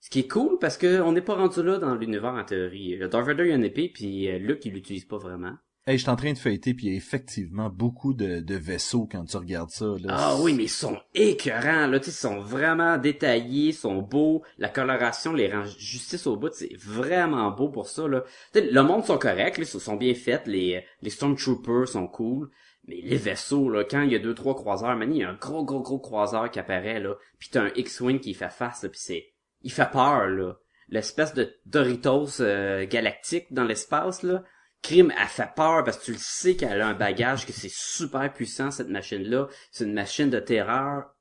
Ce 0.00 0.10
qui 0.10 0.20
est 0.20 0.28
cool 0.28 0.58
parce 0.58 0.76
que 0.76 1.00
on 1.00 1.12
n'est 1.12 1.22
pas 1.22 1.36
rendu 1.36 1.62
là 1.62 1.78
dans 1.78 1.94
l'univers 1.94 2.34
en 2.34 2.44
théorie. 2.44 2.96
Le 2.96 3.08
Darth 3.08 3.24
Vader 3.24 3.46
il 3.46 3.52
a 3.52 3.54
une 3.54 3.64
épée 3.64 3.88
puis 3.88 4.28
euh, 4.28 4.38
Luke 4.38 4.64
il 4.64 4.72
l'utilise 4.72 5.04
pas 5.04 5.16
vraiment. 5.16 5.54
Hey, 5.84 5.98
je 5.98 6.02
suis 6.02 6.10
en 6.10 6.16
train 6.16 6.32
de 6.32 6.38
feuilleter, 6.38 6.74
puis 6.74 6.86
il 6.86 6.92
y 6.92 6.94
a 6.94 6.96
effectivement 6.96 7.68
beaucoup 7.68 8.14
de, 8.14 8.38
de 8.38 8.54
vaisseaux 8.54 9.08
quand 9.10 9.24
tu 9.24 9.36
regardes 9.36 9.70
ça. 9.70 9.86
Là. 10.00 10.14
Ah 10.16 10.36
oui, 10.40 10.54
mais 10.54 10.64
ils 10.64 10.68
sont 10.68 10.96
écœurants, 11.12 11.88
là, 11.88 11.98
ils 11.98 12.12
sont 12.12 12.38
vraiment 12.38 12.98
détaillés, 12.98 13.70
ils 13.70 13.74
sont 13.74 14.00
beaux, 14.00 14.44
la 14.58 14.68
coloration 14.68 15.32
les 15.32 15.52
rend 15.52 15.64
justice 15.64 16.28
au 16.28 16.36
bout, 16.36 16.52
c'est 16.52 16.76
vraiment 16.76 17.50
beau 17.50 17.68
pour 17.68 17.88
ça, 17.88 18.06
là. 18.06 18.22
Le 18.54 18.80
monde 18.82 19.04
sont 19.04 19.18
corrects, 19.18 19.58
ils 19.58 19.66
sont 19.66 19.96
bien 19.96 20.14
faits, 20.14 20.46
les, 20.46 20.84
les 21.00 21.10
Stormtroopers 21.10 21.88
sont 21.88 22.06
cool, 22.06 22.48
mais 22.86 23.00
les 23.02 23.16
vaisseaux, 23.16 23.68
là, 23.68 23.82
quand 23.82 24.02
il 24.02 24.12
y 24.12 24.16
a 24.16 24.20
deux, 24.20 24.34
trois 24.34 24.54
croiseurs, 24.54 24.94
man, 24.94 25.12
il 25.12 25.22
y 25.22 25.24
a 25.24 25.30
un 25.30 25.34
gros, 25.34 25.64
gros, 25.64 25.82
gros 25.82 25.98
croiseur 25.98 26.48
qui 26.52 26.60
apparaît, 26.60 27.00
là, 27.00 27.16
pis 27.40 27.50
t'as 27.50 27.62
un 27.62 27.72
X-Wing 27.74 28.20
qui 28.20 28.34
fait 28.34 28.52
face, 28.52 28.84
là, 28.84 28.88
pis 28.88 29.00
c'est, 29.00 29.32
il 29.62 29.72
fait 29.72 29.90
peur, 29.90 30.28
là. 30.28 30.58
L'espèce 30.90 31.34
de 31.34 31.52
Doritos 31.66 32.40
euh, 32.40 32.86
galactique 32.86 33.52
dans 33.52 33.64
l'espace, 33.64 34.22
là, 34.22 34.44
Crime, 34.82 35.12
elle 35.16 35.28
fait 35.28 35.54
peur 35.54 35.84
parce 35.84 35.98
que 35.98 36.06
tu 36.06 36.12
le 36.12 36.18
sais 36.18 36.56
qu'elle 36.56 36.80
a 36.80 36.88
un 36.88 36.94
bagage, 36.94 37.46
que 37.46 37.52
c'est 37.52 37.70
super 37.70 38.32
puissant, 38.32 38.70
cette 38.70 38.88
machine-là. 38.88 39.48
C'est 39.70 39.84
une 39.84 39.94
machine 39.94 40.28
de 40.28 40.40
terreur. 40.40 41.14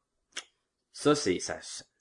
Ça, 0.93 1.13
c'est 1.13 1.39
ça, 1.39 1.59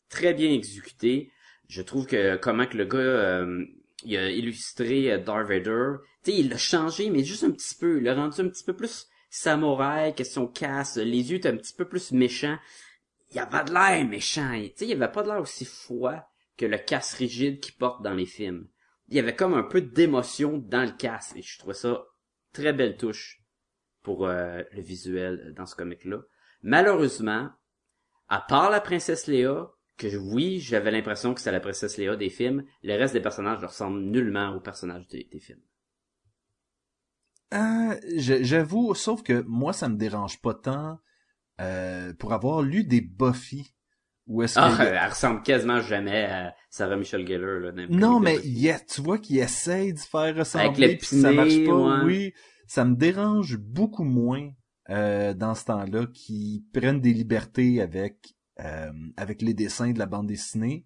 très 0.08 0.32
bien 0.32 0.50
exécuté. 0.50 1.30
Je 1.68 1.82
trouve 1.82 2.06
que 2.06 2.36
comment 2.36 2.66
que 2.66 2.76
le 2.76 2.86
gars 2.86 2.98
euh, 2.98 3.64
il 4.04 4.16
a 4.16 4.30
illustré 4.30 5.12
euh, 5.12 5.18
Darth 5.18 5.48
Vader, 5.48 5.96
tu 6.24 6.32
sais, 6.32 6.38
il 6.38 6.48
l'a 6.48 6.56
changé, 6.56 7.10
mais 7.10 7.24
juste 7.24 7.44
un 7.44 7.50
petit 7.50 7.74
peu. 7.74 7.98
Il 7.98 8.04
l'a 8.04 8.14
rendu 8.14 8.40
un 8.40 8.48
petit 8.48 8.64
peu 8.64 8.74
plus 8.74 9.06
samouraï, 9.28 10.14
question 10.14 10.46
casse. 10.46 10.96
Les 10.96 11.30
yeux 11.30 11.36
étaient 11.36 11.50
un 11.50 11.56
petit 11.56 11.74
peu 11.74 11.86
plus 11.86 12.12
méchants. 12.12 12.58
Il 13.32 13.38
avait 13.38 13.64
de 13.64 13.72
l'air 13.72 14.04
méchant. 14.06 14.52
Tu 14.60 14.72
sais, 14.76 14.86
il 14.86 15.02
avait 15.02 15.12
pas 15.12 15.22
de 15.22 15.28
l'air 15.28 15.40
aussi 15.40 15.64
froid 15.64 16.28
que 16.56 16.66
le 16.66 16.78
casse 16.78 17.14
rigide 17.14 17.60
qu'il 17.60 17.74
porte 17.74 18.02
dans 18.02 18.14
les 18.14 18.26
films 18.26 18.66
il 19.10 19.16
y 19.16 19.18
avait 19.18 19.36
comme 19.36 19.54
un 19.54 19.62
peu 19.62 19.80
d'émotion 19.80 20.58
dans 20.58 20.82
le 20.82 20.96
casque 20.96 21.36
et 21.36 21.42
je 21.42 21.58
trouvais 21.58 21.74
ça 21.74 22.04
très 22.52 22.72
belle 22.72 22.96
touche 22.96 23.42
pour 24.02 24.26
euh, 24.26 24.62
le 24.72 24.80
visuel 24.80 25.52
dans 25.56 25.66
ce 25.66 25.74
comic 25.74 26.04
là. 26.04 26.18
Malheureusement, 26.62 27.50
à 28.28 28.40
part 28.40 28.70
la 28.70 28.80
princesse 28.80 29.26
Léa, 29.26 29.70
que 29.96 30.16
oui, 30.16 30.60
j'avais 30.60 30.90
l'impression 30.90 31.34
que 31.34 31.40
c'était 31.40 31.52
la 31.52 31.60
princesse 31.60 31.98
Léa 31.98 32.16
des 32.16 32.30
films, 32.30 32.64
le 32.82 32.96
reste 32.96 33.12
des 33.12 33.20
personnages 33.20 33.60
ne 33.60 33.66
ressemblent 33.66 34.00
nullement 34.00 34.54
aux 34.54 34.60
personnages 34.60 35.06
des, 35.08 35.28
des 35.30 35.40
films. 35.40 35.60
Euh, 37.52 37.98
J'avoue, 38.16 38.94
sauf 38.94 39.22
que 39.22 39.42
moi, 39.42 39.72
ça 39.72 39.88
me 39.88 39.96
dérange 39.96 40.40
pas 40.40 40.54
tant 40.54 41.00
euh, 41.60 42.14
pour 42.14 42.32
avoir 42.32 42.62
lu 42.62 42.84
des 42.84 43.00
Buffy. 43.00 43.74
Est-ce 44.42 44.58
Ah, 44.60 44.76
elle 44.80 45.08
ressemble 45.10 45.42
quasiment 45.42 45.80
jamais 45.80 46.24
à 46.24 46.54
Sarah 46.70 46.96
Michelle 46.96 47.26
Gellar 47.26 47.60
là. 47.60 47.70
les 47.72 47.88
Non, 47.88 48.20
mais 48.20 48.36
films. 48.38 48.52
il 48.54 48.58
y 48.62 48.70
a- 48.70 48.78
tu 48.80 49.00
vois 49.02 49.18
qu'il 49.18 49.38
essaye 49.38 49.92
de 49.92 49.98
faire 49.98 50.36
ressembler, 50.36 50.68
Avec 50.68 50.78
le 50.92 50.96
puis 50.98 51.06
ça 51.20 51.32
marche 51.32 51.64
pas. 51.64 51.74
ouais. 51.74 52.04
Oui, 52.04 52.32
ça 52.66 52.84
me 52.84 52.94
dérange 52.94 53.56
beaucoup 53.58 54.04
moins 54.04 54.48
euh, 54.90 55.34
dans 55.34 55.54
ce 55.54 55.64
temps-là 55.66 56.06
qu'ils 56.12 56.62
prennent 56.72 57.00
des 57.00 57.12
libertés 57.12 57.80
avec 57.80 58.16
euh, 58.60 58.90
avec 59.16 59.40
les 59.42 59.54
dessins 59.54 59.90
de 59.92 59.98
la 59.98 60.06
bande 60.06 60.26
dessinée. 60.26 60.84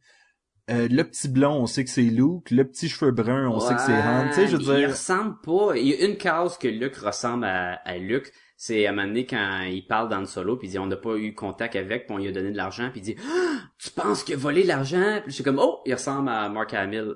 Euh, 0.71 0.89
le 0.91 1.03
petit 1.05 1.29
blond, 1.29 1.55
on 1.61 1.67
sait 1.67 1.85
que 1.85 1.91
c'est 1.91 2.03
Luke. 2.03 2.51
Le 2.51 2.65
petit 2.65 2.89
cheveu 2.89 3.11
brun, 3.11 3.49
on 3.49 3.61
sait 3.61 3.75
que 3.75 3.81
c'est 3.83 3.93
Han. 3.93 4.29
Tu 4.29 4.35
sais, 4.35 4.47
je 4.49 4.57
veux 4.57 4.67
Ouais, 4.69 4.75
Il 4.77 4.79
dire... 4.81 4.91
ressemble 4.91 5.35
pas. 5.43 5.77
Il 5.77 5.89
y 5.89 5.93
a 5.95 6.07
une 6.07 6.17
case 6.17 6.57
que 6.57 6.69
Luke 6.69 6.97
ressemble 6.97 7.45
à, 7.45 7.75
à 7.85 7.99
Luke. 7.99 8.31
C'est 8.67 8.87
à 8.87 8.89
un 8.89 8.93
moment 8.95 9.09
donné 9.09 9.27
quand 9.27 9.61
il 9.65 9.87
parle 9.87 10.09
dans 10.09 10.21
le 10.21 10.25
solo, 10.25 10.57
puis 10.57 10.69
il 10.69 10.71
dit 10.71 10.79
on 10.79 10.87
n'a 10.87 10.97
pas 10.97 11.17
eu 11.17 11.35
contact 11.35 11.77
avec, 11.77 12.07
puis 12.07 12.15
on 12.15 12.17
lui 12.17 12.29
a 12.29 12.33
donné 12.33 12.51
de 12.51 12.57
l'argent, 12.57 12.89
puis 12.91 13.01
il 13.01 13.03
dit 13.03 13.17
Ah, 13.23 13.59
tu 13.77 13.91
penses 13.91 14.25
qu'il 14.25 14.37
a 14.37 14.39
volé 14.39 14.63
l'argent? 14.63 15.21
Puis 15.21 15.33
je 15.33 15.35
suis 15.35 15.45
comme 15.45 15.59
oh, 15.61 15.83
il 15.85 15.93
ressemble 15.93 16.31
à 16.31 16.49
Mark 16.49 16.73
Hamill. 16.73 17.15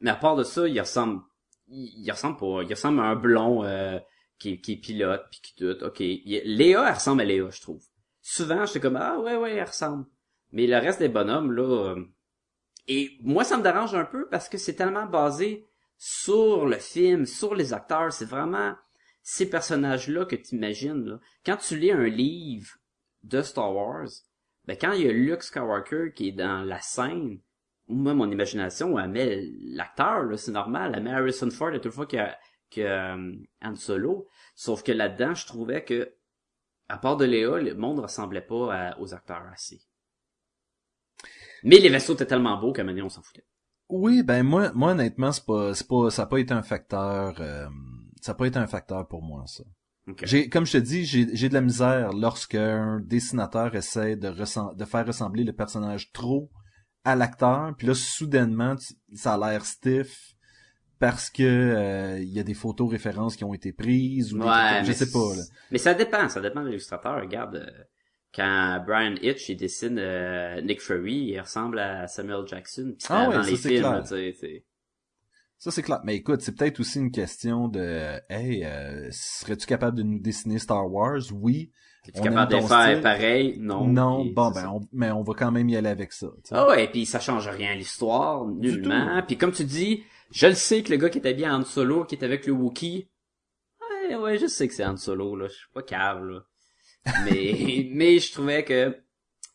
Mais 0.00 0.10
à 0.10 0.14
part 0.14 0.36
de 0.36 0.44
ça, 0.44 0.68
il 0.68 0.78
ressemble, 0.78 1.22
il, 1.68 2.10
ressemble 2.10 2.36
pas. 2.36 2.64
Il 2.64 2.74
ressemble 2.74 3.00
à 3.00 3.04
un 3.04 3.16
blond 3.16 3.64
euh, 3.64 3.98
qui, 4.38 4.60
qui 4.60 4.76
pilote 4.76 5.22
puis 5.30 5.40
qui 5.40 5.54
tout. 5.54 5.82
Ok, 5.82 6.00
Léa, 6.00 6.86
elle 6.86 6.94
ressemble 6.94 7.22
à 7.22 7.24
Léa, 7.24 7.48
je 7.48 7.62
trouve. 7.62 7.82
Souvent, 8.20 8.66
j'étais 8.66 8.80
comme 8.80 8.96
ah 8.96 9.18
ouais 9.20 9.36
ouais, 9.36 9.54
elle 9.54 9.64
ressemble. 9.66 10.04
Mais 10.52 10.66
le 10.66 10.76
reste 10.76 10.98
des 10.98 11.08
bonhommes 11.08 11.52
là. 11.52 11.94
euh, 11.94 12.04
et 12.88 13.12
moi, 13.22 13.42
ça 13.42 13.56
me 13.56 13.62
dérange 13.62 13.94
un 13.94 14.04
peu 14.04 14.28
parce 14.28 14.50
que 14.50 14.58
c'est 14.58 14.74
tellement 14.74 15.06
basé 15.06 15.66
sur 15.96 16.66
le 16.66 16.76
film, 16.76 17.24
sur 17.24 17.54
les 17.54 17.72
acteurs. 17.72 18.12
C'est 18.12 18.28
vraiment 18.28 18.74
ces 19.24 19.48
personnages-là 19.48 20.26
que 20.26 20.36
tu 20.36 20.54
imagines. 20.54 21.04
Là. 21.06 21.20
Quand 21.44 21.56
tu 21.56 21.76
lis 21.76 21.90
un 21.90 22.04
livre 22.06 22.76
de 23.22 23.40
Star 23.40 23.74
Wars, 23.74 24.06
ben 24.66 24.76
quand 24.78 24.92
il 24.92 25.06
y 25.06 25.08
a 25.08 25.12
Luke 25.12 25.42
Skywalker 25.42 26.12
qui 26.14 26.28
est 26.28 26.32
dans 26.32 26.62
la 26.62 26.80
scène, 26.80 27.40
même 27.88 28.18
mon 28.18 28.30
imagination, 28.30 28.98
elle 28.98 29.10
met 29.10 29.42
l'acteur, 29.62 30.38
c'est 30.38 30.52
normal, 30.52 30.92
elle 30.94 31.02
met 31.02 31.12
Harrison 31.12 31.50
Ford 31.50 31.72
à 31.72 31.78
toute 31.78 31.92
fois 31.92 32.06
a, 32.16 32.38
que 32.70 32.80
euh, 32.80 33.34
Han 33.62 33.74
Solo. 33.76 34.28
Sauf 34.54 34.82
que 34.82 34.92
là-dedans, 34.92 35.34
je 35.34 35.46
trouvais 35.46 35.84
que, 35.84 36.14
à 36.88 36.98
part 36.98 37.16
de 37.16 37.24
Léa, 37.24 37.58
le 37.58 37.74
monde 37.74 38.00
ressemblait 38.00 38.42
pas 38.42 38.94
aux 38.98 39.14
acteurs 39.14 39.46
assez. 39.50 39.80
Mais 41.62 41.78
les 41.78 41.88
vaisseaux 41.88 42.12
étaient 42.12 42.26
tellement 42.26 42.58
beaux 42.60 42.72
qu'à 42.72 42.82
un 42.82 42.84
moment 42.84 43.06
on 43.06 43.08
s'en 43.08 43.22
foutait. 43.22 43.46
Oui, 43.88 44.22
ben 44.22 44.42
moi, 44.42 44.70
moi 44.74 44.92
honnêtement, 44.92 45.32
c'est 45.32 45.46
pas, 45.46 45.72
pas, 45.88 46.10
ça 46.10 46.22
a 46.22 46.26
pas 46.26 46.38
été 46.38 46.52
un 46.52 46.62
facteur. 46.62 47.40
euh, 47.40 47.66
ça 48.24 48.32
pas 48.34 48.46
été 48.46 48.58
un 48.58 48.66
facteur 48.66 49.06
pour 49.06 49.22
moi, 49.22 49.44
ça. 49.46 49.64
Ok. 50.08 50.22
J'ai, 50.24 50.48
comme 50.48 50.64
je 50.64 50.72
te 50.72 50.78
dis, 50.78 51.04
j'ai, 51.04 51.26
j'ai 51.36 51.48
de 51.50 51.54
la 51.54 51.60
misère 51.60 52.12
lorsque 52.12 52.54
un 52.54 53.00
dessinateur 53.04 53.74
essaie 53.74 54.16
de, 54.16 54.30
de 54.30 54.84
faire 54.84 55.06
ressembler 55.06 55.44
le 55.44 55.52
personnage 55.52 56.10
trop 56.12 56.50
à 57.04 57.16
l'acteur, 57.16 57.74
puis 57.76 57.86
là, 57.86 57.94
soudainement, 57.94 58.76
tu- 58.76 58.94
ça 59.14 59.34
a 59.34 59.38
l'air 59.50 59.66
stiff 59.66 60.34
parce 60.98 61.28
que 61.28 61.42
euh, 61.42 62.18
il 62.20 62.30
y 62.30 62.38
a 62.40 62.42
des 62.42 62.54
photos 62.54 62.90
références 62.90 63.36
qui 63.36 63.44
ont 63.44 63.52
été 63.52 63.72
prises 63.72 64.32
ou 64.32 64.38
des 64.38 64.44
trucs 64.44 64.76
comme- 64.78 64.84
je 64.86 64.92
sais 64.92 65.10
pas. 65.10 65.36
Là. 65.36 65.42
Mais 65.70 65.78
ça 65.78 65.92
dépend, 65.92 66.28
ça 66.30 66.40
dépend 66.40 66.62
de 66.62 66.68
l'illustrateur. 66.68 67.20
Regarde, 67.20 67.56
euh, 67.56 67.82
quand 68.34 68.82
Brian 68.86 69.14
Hitch 69.20 69.48
il 69.50 69.56
dessine 69.56 69.98
euh, 69.98 70.60
Nick 70.62 70.80
Fury, 70.80 71.14
il 71.32 71.40
ressemble 71.40 71.78
à 71.78 72.06
Samuel 72.08 72.46
Jackson. 72.46 72.94
Pis 72.98 73.06
Ah 73.10 73.28
ouais, 73.28 73.34
dans 73.36 73.42
ça, 73.42 73.50
les 73.50 73.56
films, 73.56 73.78
clair. 73.80 73.92
là, 73.92 74.00
tu 74.02 74.08
sais, 74.08 74.32
c'est- 74.40 74.64
Ça 75.64 75.70
c'est 75.70 75.82
clair. 75.82 76.00
Mais 76.04 76.16
écoute, 76.16 76.42
c'est 76.42 76.54
peut-être 76.54 76.78
aussi 76.78 76.98
une 76.98 77.10
question 77.10 77.68
de, 77.68 78.20
hey, 78.28 78.66
euh, 78.66 79.08
serais-tu 79.10 79.64
capable 79.64 79.96
de 79.96 80.02
nous 80.02 80.18
dessiner 80.18 80.58
Star 80.58 80.92
Wars? 80.92 81.22
Oui. 81.32 81.72
Es-tu 82.06 82.20
capable 82.20 82.52
de 82.52 82.60
faire 82.60 82.90
style? 82.90 83.00
pareil? 83.00 83.56
Non. 83.58 83.86
Non. 83.86 84.26
Bon, 84.26 84.50
ben, 84.50 84.68
on, 84.68 84.80
mais 84.92 85.10
on 85.10 85.22
va 85.22 85.32
quand 85.32 85.50
même 85.50 85.70
y 85.70 85.76
aller 85.78 85.88
avec 85.88 86.12
ça. 86.12 86.26
Ah 86.50 86.68
ouais, 86.68 86.86
puis 86.88 87.06
ça 87.06 87.18
change 87.18 87.48
rien 87.48 87.70
à 87.70 87.74
l'histoire, 87.76 88.44
nullement. 88.44 89.22
Puis 89.26 89.38
comme 89.38 89.52
tu 89.52 89.64
dis, 89.64 90.04
je 90.30 90.48
le 90.48 90.52
sais 90.52 90.82
que 90.82 90.90
le 90.90 90.98
gars 90.98 91.08
qui 91.08 91.16
était 91.16 91.32
bien 91.32 91.58
Han 91.58 91.64
Solo, 91.64 92.04
qui 92.04 92.14
est 92.16 92.24
avec 92.24 92.46
le 92.46 92.52
Wookiee, 92.52 93.08
ouais, 94.10 94.16
ouais, 94.16 94.36
je 94.36 94.48
sais 94.48 94.68
que 94.68 94.74
c'est 94.74 94.84
Han 94.84 94.98
Solo, 94.98 95.34
là. 95.34 95.48
Je 95.48 95.54
suis 95.54 95.72
pas 95.72 95.82
cave, 95.82 96.26
là. 96.26 96.40
Mais, 97.24 97.88
mais 97.90 98.18
je 98.18 98.32
trouvais 98.34 98.64
que, 98.64 98.94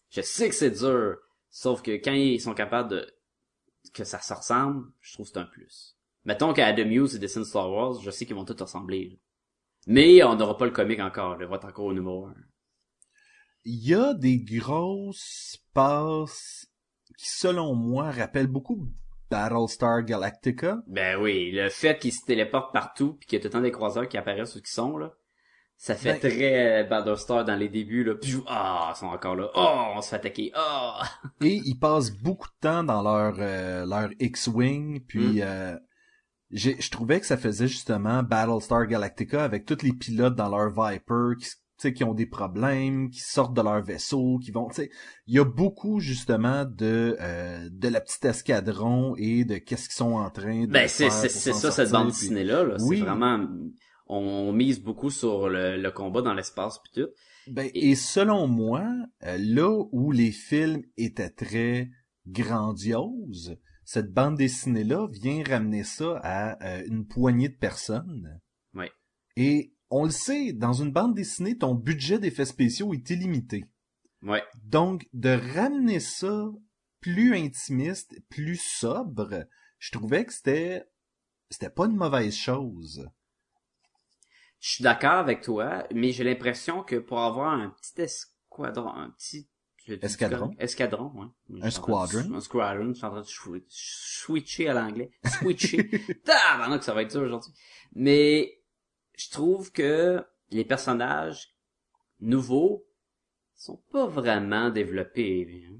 je 0.10 0.22
sais 0.22 0.50
que 0.50 0.56
c'est 0.56 0.72
dur. 0.72 1.18
Sauf 1.52 1.84
que 1.84 1.92
quand 1.92 2.14
ils 2.14 2.42
sont 2.42 2.56
capables 2.56 2.90
de, 2.90 3.08
que 3.94 4.04
ça 4.04 4.20
se 4.20 4.34
ressemble, 4.34 4.88
je 5.02 5.14
trouve 5.14 5.28
que 5.28 5.34
c'est 5.34 5.40
un 5.40 5.46
plus. 5.46 5.99
Mettons 6.30 6.54
qu'Adam 6.54 6.84
Hughes 6.90 7.16
et 7.16 7.20
dessine 7.20 7.44
Star 7.44 7.72
Wars, 7.72 8.00
je 8.02 8.12
sais 8.12 8.26
qu'ils 8.28 8.36
vont 8.36 8.46
tous 8.46 8.62
ressembler, 8.62 9.10
là. 9.10 9.16
Mais 9.88 10.22
on 10.24 10.36
n'aura 10.36 10.56
pas 10.58 10.66
le 10.66 10.72
comique 10.72 11.00
encore. 11.00 11.38
Il 11.42 11.48
va 11.48 11.56
être 11.56 11.66
encore 11.66 11.86
au 11.86 11.94
numéro 11.94 12.28
1. 12.28 12.34
Il 13.66 13.88
y 13.88 13.96
a 13.96 14.14
des 14.14 14.38
grosses 14.38 15.58
passes 15.74 16.68
qui, 17.18 17.28
selon 17.30 17.74
moi, 17.74 18.12
rappellent 18.12 18.46
beaucoup 18.48 18.88
Battlestar 19.32 20.04
Galactica. 20.04 20.78
Ben 20.86 21.20
oui, 21.20 21.50
le 21.52 21.70
fait 21.70 21.98
qu'ils 21.98 22.14
se 22.14 22.24
téléportent 22.26 22.74
partout 22.74 23.14
puis 23.16 23.28
qu'il 23.28 23.38
y 23.38 23.40
a 23.40 23.42
tout 23.42 23.48
le 23.48 23.54
temps 23.54 23.62
des 23.62 23.72
croiseurs 23.72 24.08
qui 24.08 24.18
apparaissent 24.18 24.56
où 24.56 24.60
qu'ils 24.60 24.68
sont 24.70 24.98
là, 24.98 25.12
ça 25.78 25.96
fait 25.96 26.20
Ben- 26.22 26.32
très 26.32 26.82
euh, 26.82 26.84
Battlestar 26.84 27.46
dans 27.46 27.56
les 27.56 27.70
débuts 27.70 28.04
là. 28.04 28.14
Puis 28.16 28.36
ah, 28.48 28.92
ils 28.96 29.00
sont 29.00 29.08
encore 29.08 29.36
là. 29.36 29.50
Oh, 29.56 29.94
on 29.96 30.02
se 30.02 30.10
fait 30.10 30.16
attaquer. 30.18 30.52
Ah. 30.54 31.02
Et 31.42 31.56
ils 31.66 31.80
passent 31.80 32.12
beaucoup 32.12 32.48
de 32.50 32.60
temps 32.62 32.84
dans 32.84 33.02
leur 33.02 33.36
euh, 33.40 33.86
leur 33.86 34.10
X-Wing, 34.20 35.06
puis 35.08 35.40
Mm. 35.40 35.42
euh, 35.44 35.78
je 36.52 36.90
trouvais 36.90 37.20
que 37.20 37.26
ça 37.26 37.38
faisait 37.38 37.68
justement 37.68 38.24
Battlestar 38.24 38.88
Galactica 38.88 39.44
avec 39.44 39.66
tous 39.66 39.82
les 39.84 39.94
pilotes 39.94 40.36
dans 40.36 40.50
leur 40.50 40.70
Viper 40.70 41.36
qui, 41.40 41.46
s- 41.46 41.58
tu 41.78 41.84
sais, 41.88 41.94
qui 41.94 42.04
ont 42.04 42.14
des 42.14 42.26
problèmes, 42.26 43.10
qui 43.10 43.20
sortent 43.22 43.54
de 43.56 43.62
leur 43.62 43.82
vaisseau, 43.82 44.38
qui 44.44 44.52
vont, 44.52 44.68
tu 44.68 44.76
sais, 44.76 44.90
il 45.28 45.36
y 45.36 45.40
a 45.40 45.46
beaucoup 45.46 46.00
justement 46.00 46.66
de 46.66 47.16
euh, 47.22 47.70
de 47.72 47.88
la 47.88 48.02
petite 48.02 48.26
escadron 48.26 49.16
et 49.18 49.46
de 49.46 49.58
qu'est-ce 49.58 49.84
qu'ils 49.90 49.94
sont 49.96 50.14
en 50.16 50.30
train 50.30 50.66
de 50.66 50.72
Ben 50.72 50.88
c'est 50.90 51.04
faire 51.10 51.12
c'est 51.14 51.28
pour 51.30 51.38
c'est 51.38 51.54
s'en 51.54 51.60
ça 51.60 51.72
cette 51.72 51.92
bande 51.92 52.10
puis- 52.12 52.20
dessinée 52.20 52.44
là. 52.44 52.64
là. 52.64 52.76
Oui. 52.82 52.98
C'est 52.98 53.04
vraiment 53.06 53.48
on 54.08 54.52
mise 54.52 54.82
beaucoup 54.82 55.12
sur 55.12 55.50
le, 55.50 55.78
le 55.78 55.92
combat 55.92 56.22
dans 56.24 56.34
l'espace 56.34 56.80
puis 56.84 57.04
tout. 57.04 57.10
Ben, 57.48 57.70
Et- 57.76 57.92
et 57.92 57.96
selon 57.96 58.48
moi, 58.48 58.84
euh, 59.24 59.38
là 59.40 59.84
où 59.92 60.12
les 60.12 60.32
films 60.32 60.82
étaient 60.98 61.30
très 61.30 61.90
grandioses, 62.28 63.56
cette 63.92 64.14
bande 64.14 64.38
dessinée-là 64.38 65.08
vient 65.10 65.44
ramener 65.44 65.84
ça 65.84 66.22
à 66.22 66.64
euh, 66.64 66.84
une 66.86 67.08
poignée 67.08 67.50
de 67.50 67.58
personnes. 67.58 68.40
Ouais. 68.76 68.92
Et 69.36 69.74
on 69.90 70.04
le 70.04 70.12
sait, 70.12 70.54
dans 70.54 70.74
une 70.74 70.92
bande 70.92 71.16
dessinée, 71.16 71.58
ton 71.58 71.74
budget 71.74 72.20
d'effets 72.20 72.46
spéciaux 72.46 72.94
est 72.94 73.10
illimité. 73.10 73.66
Ouais. 74.22 74.44
Donc, 74.64 75.10
de 75.14 75.32
ramener 75.56 76.00
ça 76.00 76.52
plus 77.02 77.36
intimiste, 77.36 78.16
plus 78.30 78.62
sobre, 78.62 79.48
je 79.80 79.92
trouvais 79.92 80.24
que 80.24 80.34
c'était 80.34 80.86
c'était 81.50 81.72
pas 81.72 81.88
une 81.88 81.96
mauvaise 81.96 82.36
chose. 82.36 83.10
Je 84.60 84.70
suis 84.70 84.84
d'accord 84.84 85.14
avec 85.14 85.42
toi, 85.42 85.88
mais 85.92 86.12
j'ai 86.12 86.24
l'impression 86.24 86.84
que 86.84 86.98
pour 86.98 87.22
avoir 87.22 87.54
un 87.54 87.72
petit 87.72 88.04
escadron, 88.04 88.94
un 88.94 89.10
petit 89.10 89.50
Escadron? 90.02 90.56
escadron, 90.60 91.12
ouais. 91.16 91.28
De- 91.62 91.70
squadron? 91.70 92.34
Un 92.34 92.40
squadron, 92.42 92.90
je 92.90 92.94
suis 92.94 93.06
en 93.06 93.12
train 93.12 93.22
de 93.22 93.64
switcher 93.68 94.70
à 94.70 94.74
l'anglais. 94.74 95.12
Switcher. 95.26 95.90
Ah, 96.28 96.78
que 96.78 96.84
ça 96.86 96.94
va 96.94 97.02
être 97.04 97.12
dur 97.12 97.22
aujourd'hui. 97.22 97.52
Mais 97.94 98.62
je 99.18 99.30
trouve 99.30 99.72
que 99.72 100.24
les 100.52 100.66
personnages 100.66 101.56
nouveaux 102.20 102.86
sont 103.56 103.82
pas 103.92 104.08
vraiment 104.08 104.70
développés. 104.70 105.66
hein. 105.70 105.76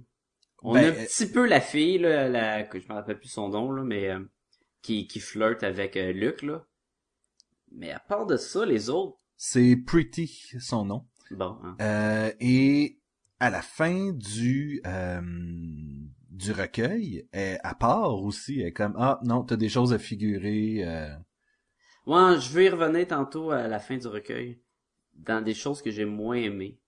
On 0.62 0.74
Ben, 0.74 0.86
a 0.86 0.88
un 0.90 1.06
petit 1.06 1.32
peu 1.32 1.48
la 1.48 1.62
fille, 1.62 2.00
là, 2.00 2.28
la, 2.28 2.64
que 2.64 2.80
je 2.80 2.88
me 2.90 2.94
rappelle 2.94 3.18
plus 3.20 3.30
son 3.30 3.50
nom, 3.50 3.72
là, 3.72 3.84
mais 3.84 4.10
euh, 4.10 4.20
qui, 4.82 5.08
qui 5.08 5.20
flirte 5.22 5.64
avec 5.64 5.96
euh, 5.96 6.12
Luc, 6.12 6.42
là. 6.42 6.66
Mais 7.72 7.92
à 7.92 8.00
part 8.00 8.26
de 8.26 8.36
ça, 8.36 8.66
les 8.66 8.90
autres, 8.90 9.18
C'est 9.38 9.78
Pretty, 9.78 10.50
son 10.60 10.84
nom. 10.86 11.08
bon, 11.32 11.58
hein. 11.64 11.78
Euh, 11.80 12.32
et 12.42 12.99
à 13.40 13.50
la 13.50 13.62
fin 13.62 14.12
du 14.14 14.82
euh, 14.86 15.22
du 16.30 16.52
recueil, 16.52 17.28
elle, 17.32 17.60
à 17.64 17.76
part 17.76 18.14
aussi, 18.24 18.60
elle 18.62 18.68
est 18.68 18.74
comme 18.74 18.96
ah 18.98 19.20
non, 19.24 19.44
t'as 19.44 19.58
des 19.58 19.70
choses 19.70 19.94
à 19.94 20.00
figurer. 20.00 20.84
euh. 20.86 21.16
Ouais, 22.06 22.40
je 22.40 22.50
veux 22.52 22.64
y 22.64 22.70
revenir 22.70 23.08
tantôt 23.08 23.52
à 23.52 23.68
la 23.68 23.80
fin 23.80 23.98
du 23.98 24.08
recueil. 24.08 24.60
Dans 25.14 25.44
des 25.44 25.54
choses 25.54 25.82
que 25.82 25.92
j'ai 25.92 26.06
moins 26.06 26.38
aimées. 26.38 26.80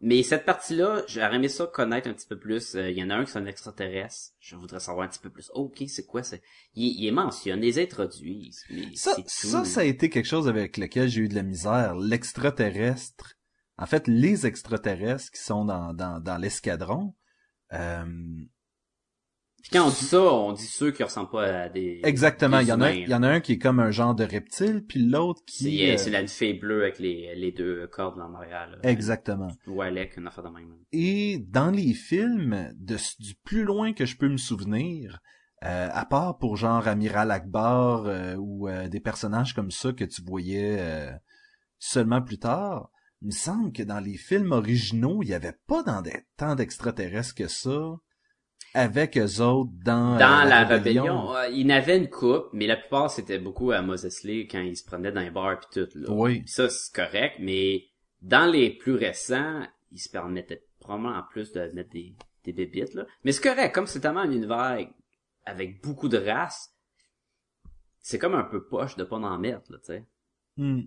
Mais 0.00 0.22
cette 0.22 0.44
partie-là, 0.44 1.02
j'aurais 1.08 1.36
aimé 1.36 1.48
ça 1.48 1.66
connaître 1.66 2.08
un 2.08 2.12
petit 2.12 2.26
peu 2.26 2.38
plus. 2.38 2.74
Euh, 2.74 2.90
Il 2.90 2.98
y 2.98 3.02
en 3.02 3.08
a 3.10 3.14
un 3.16 3.24
qui 3.24 3.32
est 3.32 3.40
un 3.40 3.46
extraterrestre. 3.46 4.32
Je 4.40 4.54
voudrais 4.56 4.80
savoir 4.80 5.06
un 5.06 5.08
petit 5.08 5.18
peu 5.18 5.30
plus. 5.30 5.50
Oh, 5.54 5.62
ok, 5.64 5.84
c'est 5.88 6.04
quoi 6.06 6.22
ça? 6.22 6.36
Il, 6.74 7.00
il 7.00 7.06
est 7.06 7.10
mentionné, 7.10 7.68
ils 7.68 7.80
introduisent. 7.80 8.62
Mais 8.70 8.94
Ça, 8.94 9.14
tout. 9.14 9.22
ça, 9.26 9.64
ça 9.64 9.80
a 9.80 9.84
été 9.84 10.10
quelque 10.10 10.26
chose 10.26 10.48
avec 10.48 10.76
lequel 10.76 11.08
j'ai 11.08 11.22
eu 11.22 11.28
de 11.28 11.34
la 11.34 11.42
misère. 11.42 11.94
L'extraterrestre, 11.94 13.35
en 13.78 13.86
fait, 13.86 14.08
les 14.08 14.46
extraterrestres 14.46 15.30
qui 15.32 15.40
sont 15.42 15.64
dans 15.64 15.92
dans, 15.94 16.20
dans 16.20 16.38
l'escadron. 16.38 17.14
Euh, 17.72 18.04
Puis 19.62 19.70
quand 19.72 19.86
on 19.86 19.90
dit 19.90 19.96
ça, 20.04 20.20
on 20.22 20.52
dit 20.52 20.62
ceux 20.66 20.92
qui 20.92 21.02
ressemblent 21.02 21.30
pas 21.30 21.62
à 21.62 21.68
des... 21.68 22.00
exactement, 22.04 22.58
des 22.58 22.64
il 22.64 22.68
y 22.68 22.72
en 22.72 22.80
a, 22.80 22.92
humains, 22.92 23.02
il 23.04 23.10
y 23.10 23.14
en 23.14 23.22
a 23.24 23.28
un 23.28 23.40
qui 23.40 23.52
est 23.54 23.58
comme 23.58 23.80
un 23.80 23.90
genre 23.90 24.14
de 24.14 24.22
reptile, 24.24 24.84
puis 24.86 25.00
l'autre 25.04 25.42
C'est 25.48 25.68
qui. 25.68 25.90
euh, 25.90 25.94
euh, 25.94 25.96
c'est 25.96 26.10
la 26.10 26.24
fée 26.28 26.54
bleue 26.54 26.82
avec 26.82 27.00
les, 27.00 27.34
les 27.34 27.50
deux 27.50 27.86
cordes 27.88 28.20
en 28.20 28.32
arrière. 28.34 28.68
Là. 28.70 28.78
Exactement. 28.84 29.48
Ou 29.66 29.82
Alec, 29.82 30.16
une 30.16 30.28
affaire 30.28 30.44
de 30.44 30.50
même. 30.50 30.72
Et 30.92 31.38
dans 31.48 31.70
les 31.70 31.92
films, 31.94 32.72
de, 32.76 32.96
du 33.18 33.34
plus 33.44 33.64
loin 33.64 33.92
que 33.92 34.06
je 34.06 34.16
peux 34.16 34.28
me 34.28 34.36
souvenir, 34.36 35.18
euh, 35.64 35.88
à 35.90 36.04
part 36.04 36.38
pour 36.38 36.56
genre 36.56 36.86
Amiral 36.86 37.32
Akbar 37.32 38.06
euh, 38.06 38.36
ou 38.36 38.68
des 38.88 39.00
personnages 39.00 39.52
comme 39.54 39.72
ça 39.72 39.92
que 39.92 40.04
tu 40.04 40.22
voyais 40.22 41.10
seulement 41.78 42.22
plus 42.22 42.38
tard, 42.38 42.90
il 43.26 43.30
me 43.30 43.32
semble 43.32 43.72
que 43.72 43.82
dans 43.82 43.98
les 43.98 44.16
films 44.16 44.52
originaux, 44.52 45.20
il 45.20 45.26
n'y 45.26 45.34
avait 45.34 45.58
pas 45.66 45.82
dans 45.82 46.00
des, 46.00 46.14
tant 46.36 46.54
d'extraterrestres 46.54 47.34
que 47.34 47.48
ça 47.48 47.96
avec 48.72 49.18
eux 49.18 49.40
autres 49.40 49.72
dans, 49.84 50.16
Dans 50.16 50.42
euh, 50.42 50.48
la 50.48 50.64
rébellion, 50.64 51.34
euh, 51.34 51.48
il 51.48 51.62
y 51.62 51.72
en 51.72 51.76
avait 51.76 51.96
une 51.96 52.08
coupe, 52.08 52.46
mais 52.52 52.68
la 52.68 52.76
plupart 52.76 53.10
c'était 53.10 53.40
beaucoup 53.40 53.72
à 53.72 53.82
Moses 53.82 54.22
Lee 54.22 54.46
quand 54.46 54.60
ils 54.60 54.76
se 54.76 54.84
prenaient 54.84 55.10
dans 55.10 55.22
les 55.22 55.32
bars 55.32 55.58
pis 55.58 55.66
tout. 55.72 55.88
Là. 55.98 56.08
Oui. 56.08 56.44
Ça 56.46 56.68
c'est 56.68 56.94
correct, 56.94 57.38
mais 57.40 57.86
dans 58.22 58.46
les 58.46 58.70
plus 58.70 58.94
récents, 58.94 59.66
ils 59.90 59.98
se 59.98 60.08
permettaient 60.08 60.64
probablement 60.78 61.16
en 61.18 61.24
plus 61.24 61.50
de 61.50 61.60
mettre 61.74 61.90
des, 61.90 62.14
des 62.44 62.52
bébites 62.52 62.94
là. 62.94 63.06
Mais 63.24 63.32
c'est 63.32 63.42
correct, 63.42 63.74
comme 63.74 63.88
c'est 63.88 63.98
tellement 63.98 64.20
un 64.20 64.30
univers 64.30 64.86
avec 65.46 65.82
beaucoup 65.82 66.08
de 66.08 66.18
races, 66.18 66.72
c'est 67.98 68.20
comme 68.20 68.36
un 68.36 68.44
peu 68.44 68.68
poche 68.68 68.94
de 68.94 69.02
pas 69.02 69.16
en 69.16 69.36
mettre 69.36 69.72
là, 69.72 69.78
tu 69.78 69.86
sais. 69.86 70.04
Hmm. 70.58 70.82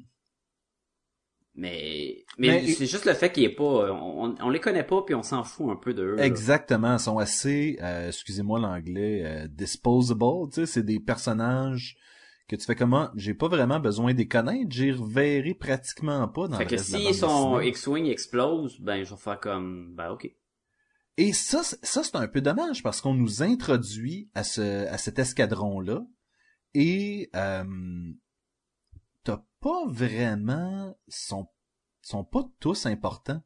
Mais 1.56 2.24
mais, 2.38 2.48
Mais- 2.62 2.68
c'est 2.68 2.86
juste 2.86 3.06
le 3.06 3.14
fait 3.14 3.32
qu'il 3.32 3.44
est 3.44 3.56
pas, 3.56 3.92
on, 3.92 4.36
on 4.40 4.50
les 4.50 4.60
connaît 4.60 4.84
pas 4.84 5.02
puis 5.02 5.16
on 5.16 5.24
s'en 5.24 5.44
fout 5.44 5.70
un 5.70 5.76
peu 5.76 5.94
de 5.94 6.04
eux. 6.04 6.16
là. 6.16 6.26
Exactement, 6.26 6.94
ils 6.94 7.00
sont 7.00 7.18
assez, 7.18 7.78
euh, 7.82 8.08
excusez-moi 8.08 8.60
l'anglais, 8.60 9.24
euh, 9.26 9.48
disposable, 9.48 10.50
tu 10.54 10.62
sais, 10.62 10.66
c'est 10.66 10.84
des 10.84 11.00
personnages 11.00 11.98
que 12.48 12.56
tu 12.56 12.66
fais 12.66 12.76
comment, 12.76 13.10
j'ai 13.16 13.34
pas 13.34 13.48
vraiment 13.48 13.80
besoin 13.80 14.14
de 14.14 14.18
les 14.20 14.28
connaître, 14.28 14.72
j'y 14.72 14.92
reverrai 14.92 15.54
pratiquement 15.54 16.28
pas 16.28 16.48
dans 16.48 16.58
Fait 16.58 16.64
le 16.64 16.70
que 16.70 16.76
reste 16.78 16.92
de 16.94 16.98
la 17.04 17.14
si 17.14 17.20
son. 17.20 17.60
X-Wing 17.60 18.06
explose, 18.08 18.80
ben 18.80 19.04
je 19.04 19.10
vais 19.14 19.20
faire 19.20 19.40
comme, 19.40 19.94
ben 19.96 20.12
ok. 20.12 20.32
Et 21.18 21.34
ça, 21.34 21.62
c'est- 21.64 21.84
ça 21.86 22.04
c'est 22.04 22.16
un 22.16 22.28
peu 22.28 22.40
dommage 22.42 22.82
parce 22.84 23.02
qu'on 23.02 23.14
nous 23.14 23.44
introduit 23.44 24.30
à 24.34 24.44
ce, 24.46 24.88
à 24.88 24.98
cet 24.98 25.20
escadron-là 25.20 26.06
et 26.74 27.30
euh, 27.36 27.64
t'as 29.30 29.44
pas 29.60 29.86
vraiment, 29.88 30.98
sont, 31.08 31.48
sont 32.02 32.24
pas 32.24 32.44
tous 32.60 32.86
importants. 32.86 33.42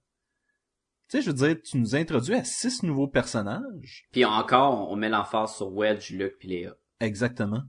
Tu 1.10 1.18
sais, 1.18 1.22
je 1.22 1.30
veux 1.32 1.36
dire, 1.36 1.62
tu 1.62 1.78
nous 1.78 1.96
introduis 1.96 2.36
à 2.36 2.44
six 2.44 2.84
nouveaux 2.84 3.08
personnages. 3.08 4.08
Puis 4.12 4.26
encore, 4.26 4.90
on 4.90 4.96
met 4.96 5.10
l'emphase 5.10 5.56
sur 5.56 5.72
Wedge, 5.74 6.12
Luke 6.12 6.38
puis 6.40 6.48
Léa. 6.50 6.76
Exactement. 7.00 7.64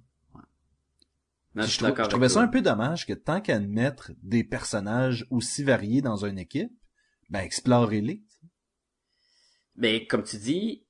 Non, 1.55 1.63
je 1.63 1.67
je, 1.67 1.71
suis 1.71 1.79
trou- 1.79 1.87
d'accord 1.87 2.05
je 2.07 2.11
trouvais 2.11 2.29
ça 2.29 2.41
un 2.41 2.49
peu 2.49 2.63
dommage 2.63 3.07
que 3.07 3.13
tant 3.13 3.41
qu'à 3.41 3.61
mettre 3.61 4.11
des 4.23 4.43
personnages 4.45 5.27
aussi 5.31 5.63
variés 5.63 6.03
dans 6.03 6.25
une 6.25 6.39
équipe, 6.39 6.73
ben 7.31 7.41
explorez-les. 7.41 8.23
Mais 9.77 10.07
comme 10.07 10.23
tu 10.25 10.37
dis, 10.37 10.85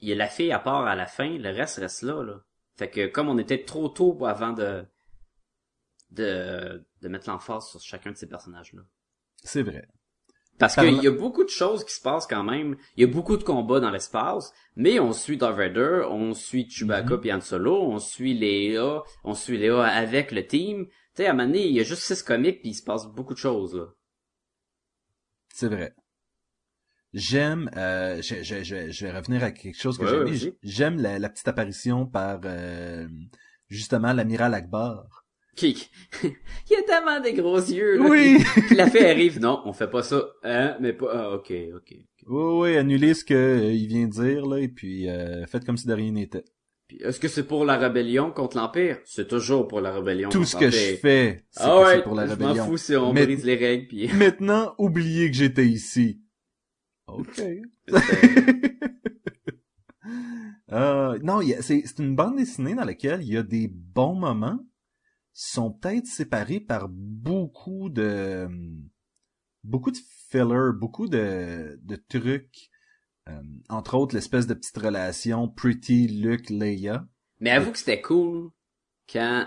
il 0.00 0.08
y 0.08 0.12
a 0.12 0.16
la 0.16 0.28
fille 0.28 0.52
à 0.52 0.58
part 0.58 0.86
à 0.86 0.96
la 0.96 1.06
fin, 1.06 1.28
le 1.38 1.50
reste 1.50 1.76
reste 1.76 2.02
là, 2.02 2.22
là. 2.22 2.40
Fait 2.76 2.90
que 2.90 3.06
comme 3.06 3.28
on 3.28 3.38
était 3.38 3.64
trop 3.64 3.88
tôt 3.88 4.24
avant 4.26 4.52
de 4.52 4.84
de, 6.12 6.84
de 7.02 7.08
mettre 7.08 7.28
l'emphase 7.28 7.68
sur 7.68 7.80
chacun 7.80 8.12
de 8.12 8.16
ces 8.16 8.28
personnages-là. 8.28 8.82
C'est 9.42 9.62
vrai. 9.62 9.86
Parce 10.58 10.76
Parla- 10.76 10.90
qu'il 10.92 11.02
y 11.02 11.08
a 11.08 11.10
beaucoup 11.10 11.42
de 11.44 11.48
choses 11.48 11.84
qui 11.84 11.94
se 11.94 12.00
passent 12.02 12.26
quand 12.26 12.44
même. 12.44 12.76
Il 12.96 13.00
y 13.00 13.10
a 13.10 13.12
beaucoup 13.12 13.36
de 13.36 13.42
combats 13.42 13.80
dans 13.80 13.90
l'espace, 13.90 14.52
mais 14.76 15.00
on 15.00 15.12
suit 15.12 15.36
Darth 15.38 15.56
Vader, 15.56 16.02
on 16.10 16.34
suit 16.34 16.68
Chewbacca 16.70 17.18
puis 17.18 17.32
Han 17.32 17.40
Solo, 17.40 17.82
on 17.82 17.98
suit 17.98 18.34
Léa, 18.34 19.02
on 19.24 19.34
suit 19.34 19.56
Léa 19.58 19.82
avec 19.84 20.30
le 20.30 20.46
team. 20.46 20.86
Tu 20.86 20.92
sais, 21.16 21.26
à 21.26 21.30
un 21.30 21.32
moment 21.34 21.46
donné, 21.48 21.66
il 21.66 21.72
y 21.72 21.80
a 21.80 21.84
juste 21.84 22.02
six 22.02 22.22
comics 22.22 22.60
puis 22.60 22.70
il 22.70 22.74
se 22.74 22.82
passe 22.84 23.06
beaucoup 23.06 23.34
de 23.34 23.38
choses, 23.38 23.74
là. 23.74 23.86
C'est 25.54 25.68
vrai. 25.68 25.94
J'aime, 27.12 27.70
euh, 27.76 28.22
je, 28.22 28.42
je, 28.42 28.62
je, 28.62 28.90
je 28.90 29.06
vais 29.06 29.12
revenir 29.12 29.42
à 29.44 29.50
quelque 29.50 29.78
chose 29.78 29.98
que 29.98 30.04
Ouais, 30.04 30.32
j'ai. 30.32 30.56
J'aime 30.62 31.00
la, 31.00 31.18
la 31.18 31.28
petite 31.28 31.48
apparition 31.48 32.06
par 32.06 32.40
euh, 32.44 33.06
justement 33.68 34.12
l'amiral 34.14 34.54
Akbar. 34.54 35.21
Qui, 35.54 35.88
il 36.22 36.76
a 36.76 36.82
tellement 36.86 37.20
des 37.20 37.34
gros 37.34 37.58
yeux, 37.58 37.98
là. 37.98 38.06
Oui. 38.08 38.38
Puis 38.68 38.74
la 38.76 38.88
fille 38.90 39.04
arrive, 39.04 39.38
non, 39.38 39.60
on 39.66 39.72
fait 39.74 39.90
pas 39.90 40.02
ça, 40.02 40.24
hein, 40.42 40.76
mais 40.80 40.92
pas, 40.94 41.10
ah, 41.12 41.30
ok, 41.34 41.52
ok. 41.76 41.94
Oui, 42.26 42.52
oui, 42.70 42.76
annulez 42.78 43.12
ce 43.14 43.24
que 43.24 43.34
euh, 43.34 43.68
vient 43.86 44.06
de 44.06 44.12
dire 44.12 44.46
là 44.46 44.58
et 44.60 44.68
puis 44.68 45.08
euh, 45.10 45.44
faites 45.46 45.64
comme 45.66 45.76
si 45.76 45.86
de 45.86 45.92
rien 45.92 46.12
n'était. 46.12 46.44
Est-ce 47.00 47.18
que 47.20 47.28
c'est 47.28 47.46
pour 47.46 47.64
la 47.64 47.76
rébellion 47.78 48.30
contre 48.30 48.56
l'Empire? 48.56 48.98
C'est 49.04 49.28
toujours 49.28 49.66
pour 49.68 49.80
la 49.80 49.92
rébellion 49.92 50.28
Tout 50.30 50.38
contre 50.38 50.50
ce 50.50 50.56
que 50.56 50.70
je 50.70 50.96
fais, 50.96 51.44
c'est 51.50 51.62
Ah 51.62 51.80
que 51.82 51.84
ouais, 51.96 52.02
pour 52.02 52.14
la 52.14 52.26
je 52.26 52.34
m'en 52.34 52.46
rébellion. 52.48 52.66
fous 52.66 52.76
si 52.78 52.96
on 52.96 53.12
Mais- 53.12 53.24
brise 53.26 53.44
les 53.44 53.56
règles, 53.56 53.86
puis... 53.88 54.08
Maintenant, 54.14 54.74
oubliez 54.78 55.30
que 55.30 55.36
j'étais 55.36 55.66
ici. 55.66 56.20
Ok. 57.08 57.42
Euh, 60.72 61.18
non, 61.22 61.40
c'est 61.60 61.98
une 61.98 62.16
bande 62.16 62.36
dessinée 62.36 62.74
dans 62.74 62.84
laquelle 62.84 63.20
il 63.22 63.28
y 63.32 63.36
a 63.36 63.42
des 63.42 63.68
bons 63.68 64.14
moments, 64.14 64.58
sont 65.32 65.70
peut-être 65.72 66.06
séparés 66.06 66.60
par 66.60 66.88
beaucoup 66.88 67.88
de 67.88 68.48
beaucoup 69.64 69.90
de 69.90 69.98
filler, 70.28 70.72
beaucoup 70.74 71.08
de, 71.08 71.78
de 71.82 71.96
trucs, 72.08 72.70
euh, 73.28 73.40
entre 73.68 73.94
autres 73.96 74.14
l'espèce 74.14 74.46
de 74.46 74.54
petite 74.54 74.78
relation 74.78 75.48
Pretty 75.48 76.08
Luke 76.08 76.50
Leia. 76.50 77.06
Mais 77.40 77.50
avoue 77.50 77.72
que 77.72 77.78
c'était 77.78 78.00
cool 78.00 78.50
quand 79.12 79.46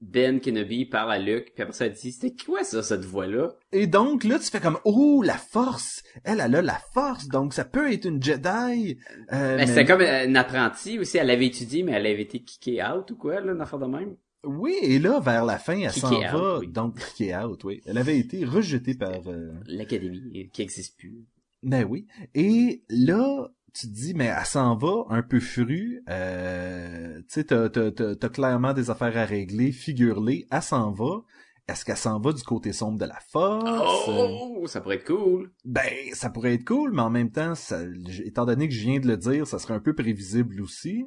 Ben 0.00 0.40
Kenobi 0.40 0.86
parle 0.86 1.12
à 1.12 1.18
Luke, 1.18 1.52
puis 1.54 1.62
après 1.62 1.72
ça, 1.74 1.88
dit, 1.88 2.12
c'était 2.12 2.34
quoi 2.34 2.62
ça, 2.64 2.82
cette 2.82 3.04
voix-là? 3.04 3.54
Et 3.72 3.86
donc 3.86 4.24
là, 4.24 4.38
tu 4.38 4.46
fais 4.50 4.60
comme 4.60 4.78
oh 4.84 5.22
la 5.22 5.36
force, 5.38 6.02
elle 6.24 6.40
elle 6.40 6.54
a 6.54 6.62
la 6.62 6.80
force, 6.94 7.28
donc 7.28 7.54
ça 7.54 7.64
peut 7.64 7.92
être 7.92 8.04
une 8.04 8.22
Jedi. 8.22 8.46
Euh, 8.48 8.96
Ben, 9.30 9.56
mais- 9.56 9.66
c'était 9.66 9.84
comme 9.84 10.02
une 10.02 10.36
apprentie 10.36 10.98
aussi, 10.98 11.18
elle 11.18 11.30
avait 11.30 11.46
étudié, 11.46 11.82
mais 11.82 11.92
elle 11.92 12.06
avait 12.06 12.22
été 12.22 12.40
kickée 12.42 12.82
out 12.84 13.10
ou 13.10 13.16
quoi, 13.16 13.40
là, 13.40 13.52
une 13.52 13.60
affaire 13.60 13.78
de 13.80 13.86
même? 13.86 14.16
Oui, 14.44 14.74
et 14.82 14.98
là, 14.98 15.20
vers 15.20 15.44
la 15.44 15.58
fin, 15.58 15.78
elle 15.78 15.92
s'en 15.92 16.20
va, 16.20 16.58
oui. 16.60 16.68
donc 16.68 16.96
kick 17.16 17.32
out, 17.34 17.64
oui. 17.64 17.82
Elle 17.86 17.98
avait 17.98 18.18
été 18.18 18.44
rejetée 18.44 18.94
par... 18.94 19.26
euh, 19.26 19.52
L'académie, 19.66 20.48
qui 20.52 20.62
existe 20.62 20.96
plus. 20.96 21.24
Ben 21.62 21.84
oui. 21.84 22.06
Et 22.34 22.84
là, 22.88 23.48
tu 23.74 23.88
te 23.88 23.92
dis, 23.92 24.14
mais 24.14 24.26
elle 24.26 24.46
s'en 24.46 24.76
va 24.76 25.04
un 25.08 25.22
peu 25.22 25.40
fru. 25.40 26.02
Euh, 26.08 27.18
tu 27.20 27.24
sais, 27.28 27.44
t'as, 27.44 27.68
t'as 27.68 28.28
clairement 28.28 28.72
des 28.74 28.90
affaires 28.90 29.16
à 29.16 29.24
régler, 29.24 29.72
figure-les. 29.72 30.46
Elle 30.50 30.62
s'en 30.62 30.92
va. 30.92 31.22
Est-ce 31.66 31.84
qu'elle 31.84 31.96
s'en 31.98 32.18
va 32.18 32.32
du 32.32 32.42
côté 32.42 32.72
sombre 32.72 32.98
de 32.98 33.04
la 33.04 33.18
force? 33.30 34.04
Oh, 34.08 34.64
ça 34.66 34.80
pourrait 34.80 34.96
être 34.96 35.06
cool. 35.06 35.52
Ben, 35.66 35.92
ça 36.14 36.30
pourrait 36.30 36.54
être 36.54 36.64
cool, 36.64 36.92
mais 36.92 37.02
en 37.02 37.10
même 37.10 37.30
temps, 37.30 37.54
ça, 37.54 37.82
étant 38.24 38.46
donné 38.46 38.68
que 38.68 38.74
je 38.74 38.80
viens 38.80 39.00
de 39.00 39.06
le 39.06 39.18
dire, 39.18 39.46
ça 39.46 39.58
serait 39.58 39.74
un 39.74 39.80
peu 39.80 39.94
prévisible 39.94 40.62
aussi. 40.62 41.04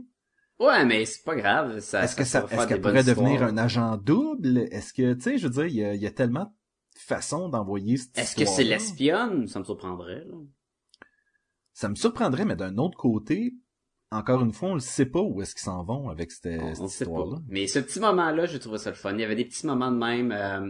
Ouais, 0.61 0.85
mais 0.85 1.05
c'est 1.05 1.23
pas 1.23 1.35
grave, 1.35 1.79
ça, 1.79 2.03
Est-ce 2.03 2.15
que 2.15 2.23
ça, 2.23 2.45
est-ce 2.51 2.67
qu'elle 2.67 2.81
pourrait 2.81 3.03
devenir 3.03 3.31
histoires. 3.33 3.49
un 3.49 3.57
agent 3.57 3.97
double? 3.97 4.59
Est-ce 4.71 4.93
que, 4.93 5.13
tu 5.13 5.21
sais, 5.21 5.37
je 5.37 5.47
veux 5.47 5.53
dire, 5.53 5.65
il 5.65 5.73
y 5.75 5.83
a, 5.83 5.93
il 5.95 6.01
y 6.01 6.05
a 6.07 6.11
tellement 6.11 6.45
de 6.45 6.99
façons 6.99 7.49
d'envoyer 7.49 7.97
cette 7.97 8.17
Est-ce 8.17 8.35
que 8.35 8.45
c'est 8.45 8.63
l'espionne? 8.63 9.47
Ça 9.47 9.59
me 9.59 9.63
surprendrait, 9.63 10.23
là. 10.25 10.35
Ça 11.73 11.89
me 11.89 11.95
surprendrait, 11.95 12.45
mais 12.45 12.55
d'un 12.55 12.77
autre 12.77 12.97
côté, 12.97 13.55
encore 14.11 14.41
une 14.43 14.53
fois, 14.53 14.69
on 14.69 14.73
le 14.75 14.79
sait 14.81 15.05
pas 15.07 15.21
où 15.21 15.41
est-ce 15.41 15.55
qu'ils 15.55 15.63
s'en 15.63 15.83
vont 15.83 16.09
avec 16.09 16.31
cette, 16.31 16.61
On, 16.61 16.73
cette 16.75 16.83
on 16.83 16.87
sait 16.87 17.05
histoire-là. 17.05 17.35
pas. 17.37 17.41
Mais 17.47 17.65
ce 17.67 17.79
petit 17.79 17.99
moment-là, 17.99 18.45
j'ai 18.45 18.59
trouvé 18.59 18.77
ça 18.77 18.89
le 18.91 18.95
fun. 18.95 19.13
Il 19.13 19.19
y 19.21 19.23
avait 19.23 19.35
des 19.35 19.45
petits 19.45 19.65
moments 19.65 19.91
de 19.91 19.97
même. 19.97 20.31
euh, 20.31 20.69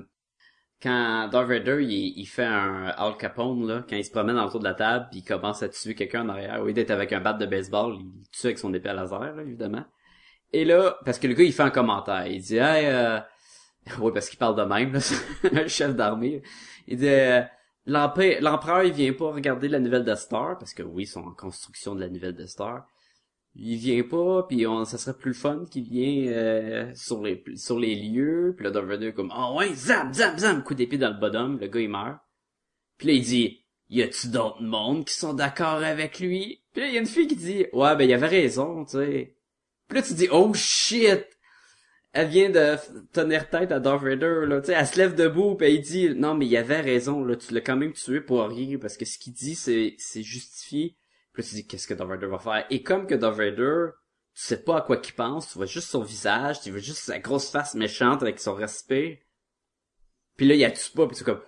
quand 0.82 1.28
Darth 1.28 1.48
Vader, 1.48 1.78
il, 1.82 2.18
il 2.18 2.26
fait 2.26 2.46
un 2.46 2.88
Al 2.98 3.16
Capone, 3.18 3.68
là, 3.68 3.84
quand 3.88 3.96
il 3.96 4.04
se 4.04 4.12
promène 4.12 4.38
autour 4.38 4.60
de 4.60 4.66
la 4.66 4.74
table, 4.74 5.08
puis 5.12 5.20
il 5.20 5.24
commence 5.24 5.62
à 5.62 5.70
tuer 5.70 5.94
quelqu'un 5.94 6.26
en 6.26 6.30
arrière. 6.30 6.62
Au 6.62 6.66
lieu 6.66 6.74
d'être 6.74 6.92
avec 6.92 7.14
un 7.14 7.20
bat 7.20 7.34
de 7.34 7.46
baseball, 7.46 7.98
il 8.00 8.28
tue 8.32 8.48
avec 8.48 8.58
son 8.58 8.74
épée 8.74 8.90
à 8.90 8.94
laser, 8.94 9.36
là, 9.36 9.42
évidemment. 9.42 9.86
Et 10.54 10.66
là, 10.66 10.98
parce 11.06 11.20
que 11.20 11.28
le 11.28 11.34
gars, 11.34 11.44
il 11.44 11.54
fait 11.54 11.64
un 11.64 11.70
commentaire. 11.70 12.28
Il 12.28 12.42
dit, 12.42 12.58
hey, 12.58 12.88
euh... 12.88 13.20
oui, 14.00 14.12
parce 14.14 14.30
qu'il 14.30 14.40
parle 14.40 14.56
de 14.56 14.64
même, 14.64 14.94
là, 14.94 15.00
un 15.64 15.68
chef 15.68 15.96
d'armée. 15.96 16.42
Il 16.88 16.98
dit, 16.98 17.08
euh, 17.08 17.42
l'empereur, 17.86 18.84
il 18.84 18.92
vient 18.92 19.14
pas 19.14 19.32
regarder 19.32 19.68
la 19.68 19.80
nouvelle 19.80 20.04
Death 20.04 20.18
Star, 20.18 20.58
parce 20.58 20.74
que 20.74 20.84
oui, 20.84 21.04
ils 21.04 21.08
sont 21.08 21.22
en 21.22 21.34
construction 21.34 21.96
de 21.96 22.02
la 22.02 22.10
nouvelle 22.10 22.36
Death 22.36 22.50
Star. 22.50 22.86
Il 23.56 23.78
vient 23.78 24.04
pas, 24.04 24.44
puis 24.48 24.66
on, 24.66 24.86
ça 24.86 24.98
serait 24.98 25.18
plus 25.18 25.32
le 25.32 25.36
fun 25.36 25.66
qu'il 25.70 25.84
vient 25.84 26.32
euh, 26.32 26.90
sur 26.96 27.22
les 27.22 27.44
sur 27.56 27.78
les 27.78 27.96
lieux, 27.96 28.54
puis 28.56 28.66
là 28.66 28.72
est 29.02 29.14
comme 29.14 29.34
oh 29.36 29.58
ouais 29.58 29.74
zam 29.74 30.14
zam 30.14 30.38
zam 30.38 30.64
coup 30.64 30.74
d'épée 30.74 30.98
dans 30.98 31.10
le 31.10 31.20
bottom, 31.20 31.60
le 31.60 31.68
gars 31.68 31.82
il 31.82 31.90
meurt. 31.90 32.20
Puis 32.98 33.08
là 33.08 33.14
il 33.14 33.24
dit 33.24 33.66
y 33.90 34.02
a-tu 34.02 34.30
d'autres 34.30 34.62
mondes 34.62 35.06
qui 35.06 35.14
sont 35.14 35.34
d'accord 35.34 35.84
avec 35.84 36.22
lui? 36.22 36.64
Puis 36.72 36.82
là 36.82 36.88
il 36.88 36.94
y 36.94 36.98
a 36.98 37.02
une 37.02 37.06
fille 37.06 37.28
qui 37.28 37.36
dit 37.36 37.66
ouais 37.74 37.96
ben 37.98 38.06
il 38.06 38.14
avait 38.14 38.28
raison, 38.28 38.86
tu 38.86 38.92
sais. 38.92 39.36
Puis 39.90 39.98
là 39.98 40.02
tu 40.02 40.14
dis 40.14 40.30
oh 40.32 40.54
shit. 40.54 41.28
Elle 42.14 42.28
vient 42.28 42.50
de 42.50 42.76
tenir 43.14 43.50
tête 43.50 43.72
à 43.72 43.80
Darth 43.80 44.04
Vader 44.04 44.46
là, 44.46 44.60
tu 44.62 44.68
sais, 44.68 44.74
elle 44.74 44.88
se 44.88 44.98
lève 44.98 45.16
debout 45.16 45.56
puis 45.56 45.68
elle 45.68 45.82
dit 45.82 46.10
non 46.16 46.36
mais 46.36 46.46
il 46.46 46.56
avait 46.58 46.82
raison 46.82 47.24
là, 47.24 47.36
tu 47.36 47.54
l'as 47.54 47.62
quand 47.62 47.78
même 47.78 47.94
tué 47.94 48.22
pour 48.22 48.46
rien 48.48 48.78
parce 48.80 48.98
que 48.98 49.06
ce 49.06 49.18
qu'il 49.18 49.34
dit 49.34 49.56
c'est 49.56 49.96
c'est 49.98 50.24
justifié. 50.24 50.96
Puis 51.34 51.44
tu 51.44 51.56
dis, 51.56 51.68
qu'est-ce 51.68 51.88
que 51.88 51.94
Darth 51.94 52.10
Vader 52.10 52.28
va 52.28 52.40
faire? 52.40 52.66
Et 52.70 52.84
comme 52.84 53.08
que 53.08 53.16
Darth 53.16 53.38
Vader, 53.38 53.92
tu 54.34 54.44
sais 54.44 54.64
pas 54.64 54.78
à 54.78 54.82
quoi 54.82 54.98
qu'il 54.98 55.16
pense, 55.16 55.50
tu 55.50 55.58
vois 55.58 55.66
juste 55.66 55.90
son 55.90 56.04
visage, 56.04 56.62
tu 56.62 56.72
vois 56.72 56.80
juste 56.80 57.04
sa 57.04 57.20
grosse 57.20 57.50
face 57.50 57.76
méchante 57.76 58.22
avec 58.22 58.40
son 58.40 58.54
respect. 58.54 59.26
Puis 60.36 60.48
là, 60.48 60.56
il 60.56 60.66
a 60.66 60.72
tue 60.72 60.92
pas, 60.92 61.08
puis 61.08 61.16
c'est 61.16 61.24
comme, 61.24 61.42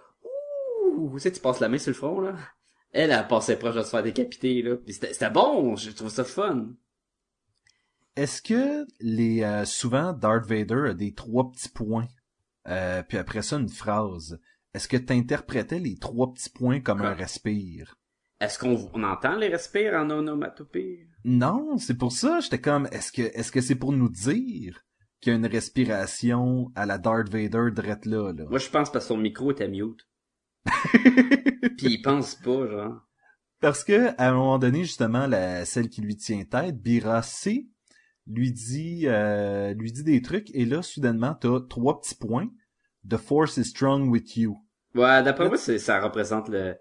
ouh, 0.95 1.11
tu 1.13 1.19
sais, 1.19 1.31
tu 1.31 1.39
passes 1.39 1.59
la 1.59 1.69
main 1.69 1.77
sur 1.77 1.91
le 1.91 1.95
front, 1.95 2.19
là. 2.19 2.35
Elle, 2.91 3.11
elle 3.11 3.27
passait 3.27 3.57
proche 3.57 3.75
de 3.75 3.81
se 3.81 3.89
faire 3.89 4.03
décapiter, 4.03 4.61
là. 4.61 4.75
Puis 4.77 4.93
c'était 4.93 5.29
bon, 5.29 5.75
je 5.75 5.91
trouve 5.91 6.09
ça 6.09 6.23
fun. 6.23 6.73
Est-ce 8.15 8.41
que 8.41 8.85
les 8.99 9.43
euh, 9.43 9.65
souvent 9.65 10.13
Darth 10.13 10.45
Vader 10.45 10.89
a 10.89 10.93
des 10.93 11.13
trois 11.13 11.51
petits 11.51 11.69
points, 11.69 12.07
euh, 12.67 13.01
puis 13.01 13.17
après 13.17 13.41
ça 13.41 13.57
une 13.57 13.69
phrase. 13.69 14.39
Est-ce 14.73 14.87
que 14.87 14.97
t'interprétais 14.97 15.79
les 15.79 15.97
trois 15.97 16.31
petits 16.31 16.49
points 16.49 16.79
comme 16.79 16.99
Quoi? 16.99 17.09
un 17.09 17.13
respire? 17.13 17.97
Est-ce 18.43 18.59
qu'on 18.59 18.89
on 18.93 19.03
entend 19.03 19.37
les 19.37 19.47
respires 19.47 19.93
en 19.93 20.09
onomatopée? 20.09 21.07
Non, 21.23 21.77
c'est 21.77 21.97
pour 21.97 22.11
ça. 22.11 22.41
J'étais 22.41 22.59
comme, 22.59 22.89
est-ce 22.91 23.13
que 23.13 23.21
est-ce 23.21 23.53
que 23.53 23.61
c'est 23.61 23.75
pour 23.75 23.93
nous 23.93 24.09
dire 24.09 24.83
qu'il 25.21 25.31
y 25.31 25.33
a 25.33 25.39
une 25.39 25.45
respiration 25.45 26.69
à 26.75 26.85
la 26.85 26.97
Darth 26.97 27.29
Vader 27.29 27.71
drette 27.73 28.05
là, 28.05 28.33
là? 28.33 28.43
Moi, 28.49 28.59
je 28.59 28.69
pense 28.69 28.91
parce 28.91 29.05
que 29.05 29.13
son 29.13 29.17
micro 29.17 29.51
était 29.51 29.69
mute. 29.69 30.05
Puis 30.65 31.87
il 31.87 32.01
pense 32.01 32.35
pas, 32.35 32.67
genre. 32.67 33.01
Parce 33.61 33.85
que 33.85 34.09
à 34.17 34.27
un 34.27 34.33
moment 34.33 34.59
donné, 34.59 34.83
justement, 34.83 35.25
la 35.25 35.63
celle 35.63 35.87
qui 35.87 36.01
lui 36.01 36.17
tient 36.17 36.43
tête, 36.43 36.81
Bira 36.81 37.21
C, 37.21 37.69
lui 38.27 38.51
dit 38.51 39.03
euh, 39.05 39.73
lui 39.73 39.93
dit 39.93 40.03
des 40.03 40.21
trucs 40.21 40.53
et 40.53 40.65
là, 40.65 40.81
soudainement, 40.81 41.33
t'as 41.33 41.61
trois 41.69 42.01
petits 42.01 42.15
points. 42.15 42.49
The 43.09 43.15
force 43.15 43.55
is 43.55 43.63
strong 43.63 44.09
with 44.09 44.35
you. 44.35 44.57
Ouais, 44.95 45.23
d'après 45.23 45.47
moi, 45.47 45.57
ça 45.57 46.01
représente 46.01 46.49
le, 46.49 46.75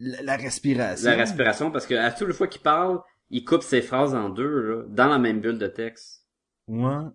La, 0.00 0.22
la 0.22 0.36
respiration. 0.36 1.08
la 1.08 1.16
respiration 1.16 1.70
parce 1.70 1.86
que 1.86 1.94
à 1.94 2.10
toute 2.10 2.32
fois 2.32 2.48
qu'il 2.48 2.62
parle, 2.62 3.00
il 3.30 3.44
coupe 3.44 3.62
ses 3.62 3.82
phrases 3.82 4.14
en 4.14 4.28
deux, 4.28 4.60
là, 4.60 4.82
dans 4.88 5.08
la 5.08 5.18
même 5.18 5.40
bulle 5.40 5.58
de 5.58 5.68
texte. 5.68 6.26
Ouais. 6.66 7.06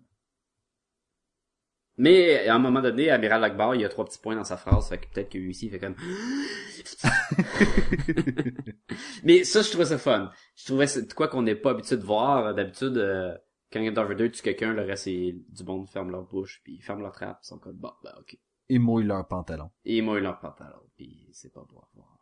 Mais 1.98 2.46
à 2.46 2.54
un 2.54 2.58
moment 2.58 2.82
donné, 2.82 3.10
Amiral 3.10 3.42
Akbar, 3.42 3.74
il 3.74 3.80
y 3.80 3.84
a 3.84 3.88
trois 3.88 4.04
petits 4.04 4.18
points 4.18 4.36
dans 4.36 4.44
sa 4.44 4.58
phrase, 4.58 4.88
fait 4.88 4.98
que 4.98 5.06
peut-être 5.12 5.30
que 5.30 5.38
lui 5.38 5.50
aussi 5.50 5.66
il 5.66 5.70
fait 5.70 5.78
comme. 5.78 5.96
Mais 9.24 9.44
ça, 9.44 9.62
je 9.62 9.70
trouvais 9.70 9.86
ça 9.86 9.96
fun. 9.96 10.30
Je 10.56 10.66
trouvais 10.66 10.86
c'est 10.86 11.12
quoi 11.14 11.28
qu'on 11.28 11.42
n'est 11.42 11.54
pas 11.54 11.70
habitué 11.70 11.96
de 11.96 12.02
voir. 12.02 12.54
D'habitude, 12.54 12.98
euh, 12.98 13.34
quand 13.72 13.80
Darth 13.92 14.08
Vader 14.08 14.30
tue 14.30 14.42
quelqu'un, 14.42 14.74
le 14.74 14.82
reste 14.82 15.04
c'est 15.04 15.36
du 15.48 15.64
monde 15.64 15.88
ferme 15.88 16.10
leur 16.10 16.24
bouche, 16.24 16.60
puis 16.64 16.74
ils 16.74 16.82
ferment 16.82 17.02
leur 17.02 17.12
trappe, 17.12 17.38
ils 17.42 17.46
sont 17.46 17.58
comme 17.58 17.76
bon, 17.76 17.92
bah 18.04 18.14
ok. 18.20 18.36
Et 18.68 18.78
mouille 18.78 19.04
leur 19.04 19.26
pantalon. 19.26 19.70
Ils 19.84 20.02
mouillent 20.02 20.20
leur 20.20 20.38
pantalon, 20.38 20.82
puis 20.96 21.28
c'est 21.32 21.52
pas 21.52 21.62
beau 21.62 21.78
à 21.78 21.88
voir. 21.94 22.15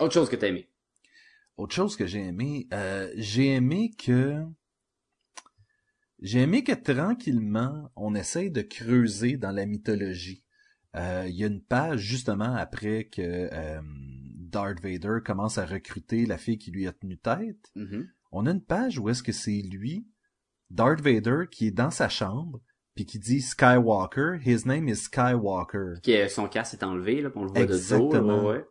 Autre 0.00 0.14
chose 0.14 0.28
que 0.28 0.36
t'as 0.36 0.48
aimé. 0.48 0.68
Autre 1.56 1.74
chose 1.74 1.94
que 1.96 2.06
j'ai 2.06 2.20
aimé, 2.20 2.66
euh, 2.72 3.10
j'ai 3.16 3.54
aimé 3.54 3.90
que 3.96 4.42
J'ai 6.22 6.40
aimé 6.40 6.62
que 6.64 6.72
tranquillement, 6.72 7.90
on 7.96 8.14
essaye 8.14 8.50
de 8.50 8.60
creuser 8.62 9.36
dans 9.38 9.52
la 9.52 9.64
mythologie. 9.64 10.44
Euh, 10.96 11.24
Il 11.28 11.34
y 11.34 11.44
a 11.44 11.46
une 11.46 11.62
page 11.62 12.00
justement 12.00 12.54
après 12.56 13.04
que 13.04 13.22
euh, 13.52 13.80
Darth 14.36 14.80
Vader 14.82 15.18
commence 15.24 15.56
à 15.56 15.64
recruter 15.64 16.26
la 16.26 16.36
fille 16.36 16.58
qui 16.58 16.70
lui 16.72 16.86
a 16.86 16.92
tenu 16.92 17.16
tête. 17.16 17.70
Mhm. 17.74 18.08
On 18.32 18.46
a 18.46 18.50
une 18.50 18.62
page 18.62 18.98
où 18.98 19.08
est-ce 19.08 19.22
que 19.22 19.32
c'est 19.32 19.62
lui, 19.62 20.06
Darth 20.70 21.00
Vader, 21.00 21.44
qui 21.50 21.68
est 21.68 21.70
dans 21.72 21.90
sa 21.90 22.08
chambre, 22.08 22.60
puis 22.94 23.06
qui 23.06 23.18
dit 23.18 23.40
Skywalker, 23.40 24.38
his 24.44 24.66
name 24.66 24.88
is 24.88 24.96
Skywalker. 24.96 25.94
Que 26.02 26.28
son 26.28 26.48
casque 26.48 26.74
est 26.74 26.84
enlevé, 26.84 27.22
là, 27.22 27.30
on 27.34 27.44
le 27.44 27.50
voit 27.50 27.60
de 27.60 27.66
dos. 27.66 27.74
Exactement. 27.74 28.36
là, 28.36 28.42
ouais, 28.42 28.56
ouais. 28.58 28.64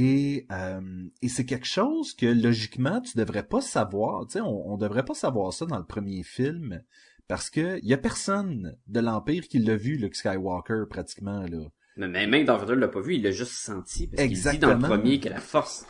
Et, 0.00 0.46
euh, 0.52 0.80
et 1.22 1.28
c'est 1.28 1.44
quelque 1.44 1.66
chose 1.66 2.14
que 2.14 2.26
logiquement 2.26 3.00
tu 3.00 3.18
devrais 3.18 3.42
pas 3.42 3.60
savoir. 3.60 4.26
Tu 4.26 4.34
sais, 4.34 4.40
on, 4.40 4.70
on 4.70 4.76
devrait 4.76 5.04
pas 5.04 5.14
savoir 5.14 5.52
ça 5.52 5.66
dans 5.66 5.78
le 5.78 5.84
premier 5.84 6.22
film 6.22 6.84
parce 7.26 7.50
que 7.50 7.84
y 7.84 7.92
a 7.92 7.98
personne 7.98 8.76
de 8.86 9.00
l'Empire 9.00 9.48
qui 9.48 9.58
l'a 9.58 9.74
vu, 9.74 9.96
Luke 9.96 10.14
Skywalker, 10.14 10.84
pratiquement 10.88 11.40
là. 11.40 11.66
Mais 11.96 12.28
même 12.28 12.44
Darth 12.44 12.60
Vader 12.60 12.78
l'a 12.78 12.86
pas 12.86 13.00
vu, 13.00 13.16
il 13.16 13.24
l'a 13.24 13.32
juste 13.32 13.54
senti. 13.54 14.06
Parce 14.06 14.22
qu'il 14.28 14.40
dit 14.40 14.58
dans 14.58 14.74
le 14.74 14.78
premier 14.78 15.18
que 15.18 15.28
la 15.28 15.40
force 15.40 15.84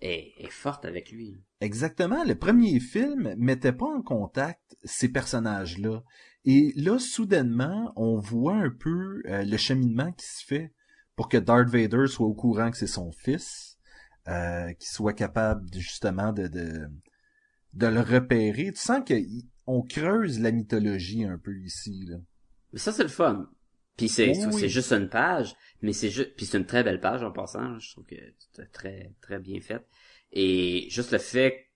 est, 0.00 0.32
est 0.36 0.50
forte 0.50 0.84
avec 0.84 1.12
lui. 1.12 1.36
Exactement. 1.60 2.24
Le 2.24 2.34
premier 2.34 2.80
film 2.80 3.36
mettait 3.38 3.72
pas 3.72 3.86
en 3.86 4.02
contact 4.02 4.76
ces 4.82 5.08
personnages-là. 5.08 6.02
Et 6.44 6.72
là, 6.74 6.98
soudainement, 6.98 7.92
on 7.94 8.18
voit 8.18 8.56
un 8.56 8.70
peu 8.70 9.22
euh, 9.26 9.44
le 9.44 9.56
cheminement 9.56 10.10
qui 10.10 10.26
se 10.26 10.44
fait 10.44 10.72
pour 11.16 11.28
que 11.28 11.36
Darth 11.36 11.68
Vader 11.68 12.06
soit 12.08 12.26
au 12.26 12.34
courant 12.34 12.70
que 12.70 12.76
c'est 12.76 12.86
son 12.86 13.12
fils, 13.12 13.78
euh, 14.28 14.72
qu'il 14.74 14.88
soit 14.88 15.12
capable 15.14 15.68
de- 15.70 15.78
justement 15.80 16.32
de, 16.32 16.48
de 16.48 16.88
de 17.74 17.86
le 17.88 18.00
repérer. 18.00 18.72
Tu 18.72 18.80
sens 18.80 19.02
qu'on 19.04 19.82
creuse 19.82 20.40
la 20.40 20.52
mythologie 20.52 21.24
un 21.24 21.38
peu 21.38 21.56
ici. 21.58 22.04
Là. 22.06 22.16
Mais 22.72 22.78
ça, 22.78 22.92
c'est 22.92 23.02
le 23.02 23.08
fun. 23.08 23.48
Puis 23.96 24.08
c'est 24.08 24.32
Oui, 24.46 24.68
juste 24.68 24.92
une 24.92 25.08
page, 25.08 25.54
mais 25.82 25.92
c'est 25.92 26.10
juste 26.10 26.34
puis 26.36 26.46
c'est 26.46 26.58
une 26.58 26.66
très 26.66 26.82
belle 26.82 27.00
page 27.00 27.22
en 27.22 27.30
passant. 27.30 27.78
Je 27.78 27.92
trouve 27.92 28.04
que 28.06 28.16
c'est 28.52 28.72
très 28.72 29.12
très 29.20 29.38
bien 29.38 29.60
faite. 29.60 29.86
Et 30.32 30.88
juste 30.90 31.12
le 31.12 31.18
fait, 31.18 31.68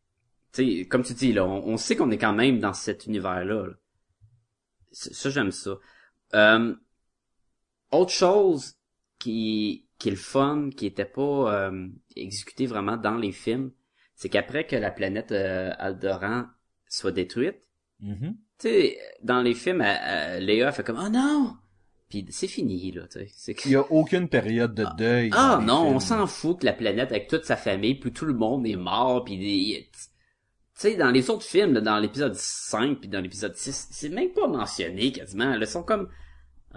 tu 0.52 0.80
sais, 0.80 0.86
comme 0.86 1.04
tu 1.04 1.14
dis 1.14 1.32
là, 1.32 1.44
on, 1.46 1.64
on 1.66 1.76
sait 1.76 1.94
qu'on 1.96 2.10
est 2.10 2.18
quand 2.18 2.32
même 2.32 2.58
dans 2.58 2.72
cet 2.74 3.06
univers 3.06 3.44
là. 3.44 3.66
Ça, 4.90 5.30
j'aime 5.30 5.50
ça. 5.52 5.78
Euh, 6.34 6.74
autre 7.90 8.12
chose 8.12 8.77
qui 9.18 9.84
qui 9.98 10.08
est 10.08 10.12
le 10.12 10.16
fun, 10.16 10.70
qui 10.76 10.86
était 10.86 11.04
pas 11.04 11.52
euh, 11.70 11.88
exécuté 12.14 12.66
vraiment 12.66 12.96
dans 12.96 13.16
les 13.16 13.32
films, 13.32 13.72
c'est 14.14 14.28
qu'après 14.28 14.64
que 14.66 14.76
la 14.76 14.90
planète 14.92 15.32
euh, 15.32 15.72
Alderaan 15.78 16.46
soit 16.88 17.12
détruite, 17.12 17.56
Mhm. 18.00 18.36
tu 18.60 18.68
sais, 18.68 18.98
dans 19.24 19.42
les 19.42 19.54
films, 19.54 19.80
euh, 19.80 19.92
euh, 20.06 20.38
Léa 20.38 20.70
fait 20.70 20.84
comme, 20.84 21.00
oh 21.04 21.08
non! 21.08 21.56
Puis 22.08 22.24
c'est 22.30 22.46
fini, 22.46 22.92
là, 22.92 23.08
tu 23.08 23.28
sais. 23.28 23.56
Il 23.64 23.72
y 23.72 23.76
a 23.76 23.90
aucune 23.90 24.28
période 24.28 24.72
de 24.72 24.86
deuil. 24.96 25.30
Ah 25.34 25.60
non, 25.62 25.88
on 25.88 25.98
s'en 26.00 26.26
fout 26.28 26.60
que 26.60 26.64
la 26.66 26.72
planète 26.72 27.10
avec 27.10 27.26
toute 27.28 27.44
sa 27.44 27.56
famille, 27.56 27.96
puis 27.96 28.12
tout 28.12 28.24
le 28.24 28.34
monde 28.34 28.66
est 28.68 28.76
mort, 28.76 29.24
puis 29.24 29.36
des... 29.36 29.90
Tu 29.92 29.98
sais, 30.74 30.96
dans 30.96 31.10
les 31.10 31.28
autres 31.28 31.44
films, 31.44 31.72
là, 31.74 31.80
dans 31.80 31.98
l'épisode 31.98 32.36
5 32.36 33.00
puis 33.00 33.08
dans 33.08 33.20
l'épisode 33.20 33.56
6, 33.56 33.88
c'est 33.90 34.08
même 34.10 34.30
pas 34.32 34.46
mentionné 34.46 35.10
quasiment. 35.10 35.50
Là, 35.50 35.58
ils 35.58 35.66
sont 35.66 35.82
comme... 35.82 36.08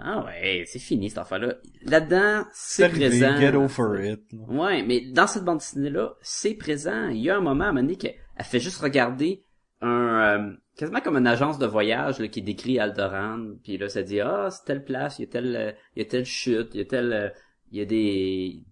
Ah 0.04 0.24
ouais, 0.24 0.64
c'est 0.66 0.78
fini 0.80 1.08
cette 1.10 1.18
affaire-là. 1.18 1.54
Là-dedans, 1.82 2.44
c'est 2.52 2.88
présent. 2.88 3.36
Get 3.38 3.54
over 3.54 4.12
it. 4.12 4.20
Ouais, 4.48 4.82
mais 4.82 5.00
dans 5.12 5.26
cette 5.28 5.44
bande 5.44 5.58
dessinée-là, 5.58 6.16
c'est 6.22 6.54
présent. 6.54 7.08
Il 7.08 7.18
y 7.18 7.30
a 7.30 7.36
un 7.36 7.40
moment 7.40 7.64
à 7.64 7.68
un 7.68 7.72
moment 7.72 7.82
donné 7.82 7.96
qu'elle 7.96 8.14
elle 8.36 8.44
fait 8.44 8.58
juste 8.60 8.80
regarder 8.80 9.44
un... 9.80 10.40
euh, 10.50 10.52
quasiment 10.76 11.00
comme 11.00 11.16
une 11.16 11.26
agence 11.26 11.58
de 11.58 11.66
voyage 11.66 12.18
là, 12.18 12.26
qui 12.28 12.42
décrit 12.42 12.78
Aldoran. 12.80 13.54
Puis 13.62 13.78
là, 13.78 13.88
ça 13.88 14.02
dit, 14.02 14.20
ah, 14.20 14.48
c'est 14.50 14.64
telle 14.64 14.84
place, 14.84 15.18
il 15.18 15.22
y 15.22 15.24
a 15.24 15.28
telle, 15.28 15.56
euh, 15.56 15.72
il 15.94 16.02
y 16.02 16.06
a 16.06 16.08
telle 16.08 16.24
chute, 16.24 16.70
il 16.74 16.78
y 16.78 16.80
a 16.80 16.84
telle... 16.86 17.12
euh, 17.12 17.28
il 17.70 17.78
y 17.78 17.82
a 17.82 17.84
des... 17.84 18.64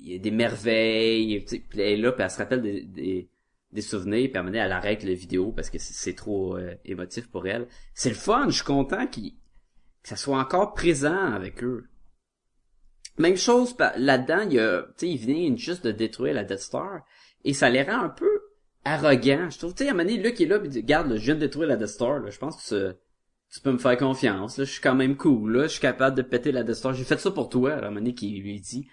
Il 0.00 0.12
y 0.12 0.14
a 0.14 0.18
des 0.18 0.30
merveilles. 0.30 1.40
Puis 1.40 1.62
elle 1.74 1.80
est 1.80 1.96
là, 1.96 2.12
puis 2.12 2.22
elle 2.22 2.30
se 2.30 2.38
rappelle 2.38 2.62
des... 2.62 2.82
des 2.84 3.28
des 3.70 3.82
souvenirs, 3.82 4.28
puis 4.30 4.36
à 4.36 4.40
un 4.40 4.42
moment 4.44 4.52
donné, 4.52 4.64
elle 4.64 4.72
arrête 4.72 5.02
la 5.04 5.12
vidéo 5.12 5.52
parce 5.52 5.68
que 5.68 5.76
c'est- 5.78 5.92
c'est 5.92 6.14
trop 6.14 6.56
euh, 6.56 6.74
émotif 6.86 7.28
pour 7.30 7.46
elle. 7.46 7.66
C'est 7.92 8.08
le 8.08 8.14
fun, 8.14 8.46
je 8.48 8.54
suis 8.54 8.64
content 8.64 9.06
qu'il- 9.06 9.34
que 10.08 10.16
ça 10.16 10.22
soit 10.22 10.38
encore 10.38 10.74
présent 10.74 11.32
avec 11.32 11.62
eux. 11.62 11.88
Même 13.18 13.36
chose 13.36 13.76
là-dedans, 13.96 14.46
il 14.48 14.54
y 14.54 15.06
ils 15.06 15.58
juste 15.58 15.84
de 15.84 15.92
détruire 15.92 16.34
la 16.34 16.44
Death 16.44 16.60
Star 16.60 17.00
et 17.44 17.52
ça 17.52 17.68
les 17.68 17.82
rend 17.82 18.00
un 18.04 18.08
peu 18.08 18.30
arrogants. 18.84 19.50
Je 19.50 19.58
trouve, 19.58 19.74
tu 19.74 19.84
sais, 19.84 19.88
à 19.88 19.92
un 19.92 19.96
moment 19.96 20.08
donné, 20.08 20.22
Luke 20.22 20.40
est 20.40 20.46
là, 20.46 20.58
puis 20.58 20.68
dit, 20.68 20.80
regarde, 20.80 21.14
je 21.16 21.24
viens 21.24 21.34
de 21.34 21.40
détruire 21.40 21.68
la 21.68 21.76
Death 21.76 21.88
Star, 21.88 22.30
je 22.30 22.38
pense 22.38 22.70
que 22.70 22.96
tu, 23.52 23.60
peux 23.60 23.72
me 23.72 23.78
faire 23.78 23.96
confiance, 23.96 24.58
là, 24.58 24.64
je 24.64 24.70
suis 24.70 24.80
quand 24.80 24.94
même 24.94 25.16
cool, 25.16 25.52
là, 25.52 25.62
je 25.64 25.72
suis 25.72 25.80
capable 25.80 26.16
de 26.16 26.22
péter 26.22 26.52
la 26.52 26.62
Death 26.62 26.76
Star, 26.76 26.94
j'ai 26.94 27.04
fait 27.04 27.18
ça 27.18 27.30
pour 27.30 27.48
toi, 27.48 27.76
là, 27.76 27.86
à 27.86 27.88
un 27.88 27.90
moment 27.90 28.12
qu'il 28.12 28.40
lui 28.40 28.60
dit. 28.60 28.88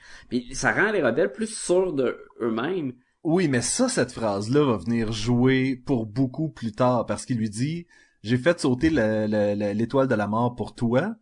Ça 0.53 0.73
rend 0.73 0.91
les 0.91 1.03
rebelles 1.03 1.31
plus 1.31 1.53
sûrs 1.53 1.93
de 1.93 2.17
eux-mêmes. 2.41 2.93
Oui, 3.23 3.47
mais 3.47 3.61
ça, 3.61 3.89
cette 3.89 4.11
phrase-là 4.11 4.63
va 4.65 4.77
venir 4.77 5.11
jouer 5.11 5.75
pour 5.75 6.05
beaucoup 6.05 6.49
plus 6.49 6.71
tard 6.71 7.05
parce 7.05 7.25
qu'il 7.25 7.37
lui 7.37 7.49
dit 7.49 7.87
j'ai 8.25 8.37
fait 8.37 8.59
sauter 8.59 8.89
le- 8.89 9.27
le- 9.27 9.55
le- 9.55 9.73
l'étoile 9.73 10.07
de 10.07 10.15
la 10.15 10.27
mort 10.27 10.55
pour 10.55 10.75
toi 10.75 11.15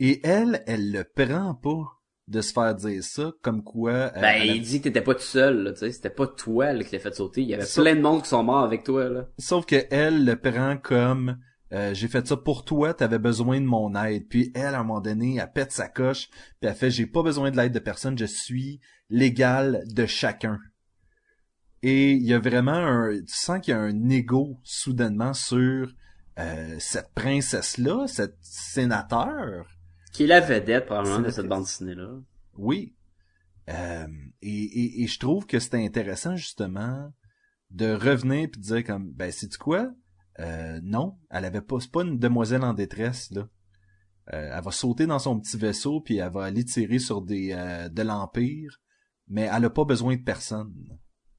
et 0.00 0.20
elle, 0.26 0.62
elle 0.66 0.92
le 0.92 1.04
prend 1.04 1.54
pas 1.54 1.84
de 2.26 2.40
se 2.40 2.52
faire 2.52 2.74
dire 2.74 3.02
ça 3.02 3.32
comme 3.42 3.62
quoi 3.62 3.92
euh, 3.92 4.20
Ben, 4.20 4.40
elle 4.42 4.50
a- 4.50 4.54
il 4.54 4.62
dit 4.62 4.78
que 4.78 4.84
t'étais 4.84 5.02
pas 5.02 5.14
tout 5.14 5.20
seul, 5.20 5.72
tu 5.74 5.80
sais, 5.80 5.92
c'était 5.92 6.10
pas 6.10 6.26
toi, 6.26 6.72
là, 6.72 6.82
qui 6.84 6.92
l'a 6.94 6.98
fait 7.00 7.14
sauter, 7.14 7.42
il 7.42 7.48
y 7.48 7.54
avait 7.54 7.66
plein 7.66 7.94
de 7.94 8.00
monde 8.00 8.22
qui 8.22 8.28
sont 8.28 8.42
morts 8.42 8.64
avec 8.64 8.82
toi, 8.84 9.08
là. 9.08 9.28
sauf 9.38 9.66
que 9.66 9.84
elle 9.90 10.24
le 10.24 10.36
prend 10.36 10.76
comme 10.78 11.38
euh, 11.72 11.92
j'ai 11.92 12.06
fait 12.08 12.26
ça 12.26 12.36
pour 12.36 12.64
toi, 12.64 12.94
t'avais 12.94 13.18
besoin 13.18 13.60
de 13.60 13.66
mon 13.66 13.94
aide. 13.96 14.28
Puis 14.28 14.52
elle, 14.54 14.74
à 14.76 14.80
un 14.80 14.84
moment 14.84 15.00
donné, 15.00 15.36
elle 15.40 15.52
pète 15.52 15.72
sa 15.72 15.88
coche, 15.88 16.28
puis 16.60 16.70
elle 16.70 16.74
fait 16.74 16.90
j'ai 16.90 17.06
pas 17.06 17.22
besoin 17.24 17.50
de 17.50 17.56
l'aide 17.56 17.72
de 17.72 17.78
personne, 17.80 18.16
je 18.16 18.26
suis 18.26 18.80
l'égal 19.10 19.82
de 19.92 20.06
chacun. 20.06 20.60
Et 21.82 22.12
il 22.12 22.22
y 22.22 22.32
a 22.32 22.38
vraiment 22.38 22.72
un, 22.72 23.10
tu 23.18 23.34
sens 23.34 23.60
qu'il 23.60 23.72
y 23.72 23.76
a 23.76 23.80
un 23.80 24.08
ego 24.08 24.58
soudainement 24.62 25.34
sur 25.34 25.92
euh, 26.38 26.76
cette 26.78 27.12
princesse-là, 27.14 28.06
cette 28.06 28.36
sénateur. 28.40 29.66
Qui 30.12 30.24
est 30.24 30.26
la 30.28 30.40
vedette, 30.40 30.86
probablement, 30.86 31.20
de 31.20 31.30
cette 31.30 31.46
bande 31.46 31.64
dessinée-là. 31.64 32.20
Oui. 32.56 32.94
Euh, 33.68 34.06
et, 34.42 34.48
et, 34.64 35.02
et 35.02 35.06
je 35.06 35.18
trouve 35.18 35.46
que 35.46 35.58
c'était 35.58 35.82
intéressant 35.84 36.36
justement 36.36 37.10
de 37.70 37.92
revenir 37.92 38.48
puis 38.50 38.60
de 38.60 38.66
dire 38.66 38.84
comme 38.84 39.10
ben 39.12 39.32
c'est 39.32 39.56
quoi? 39.56 39.90
Euh, 40.38 40.80
non 40.82 41.16
elle 41.30 41.46
avait 41.46 41.62
pas 41.62 41.80
c'est 41.80 41.90
pas 41.90 42.02
une 42.02 42.18
demoiselle 42.18 42.62
en 42.62 42.74
détresse 42.74 43.30
là 43.30 43.48
Euh, 44.32 44.52
elle 44.56 44.62
va 44.64 44.70
sauter 44.70 45.06
dans 45.06 45.18
son 45.18 45.38
petit 45.40 45.56
vaisseau 45.56 46.00
puis 46.00 46.16
elle 46.18 46.30
va 46.32 46.44
aller 46.44 46.64
tirer 46.64 46.98
sur 46.98 47.22
des 47.22 47.52
euh, 47.52 47.88
de 47.88 48.02
l'empire 48.02 48.80
mais 49.28 49.48
elle 49.50 49.64
a 49.64 49.70
pas 49.70 49.84
besoin 49.84 50.16
de 50.16 50.22
personne 50.22 50.74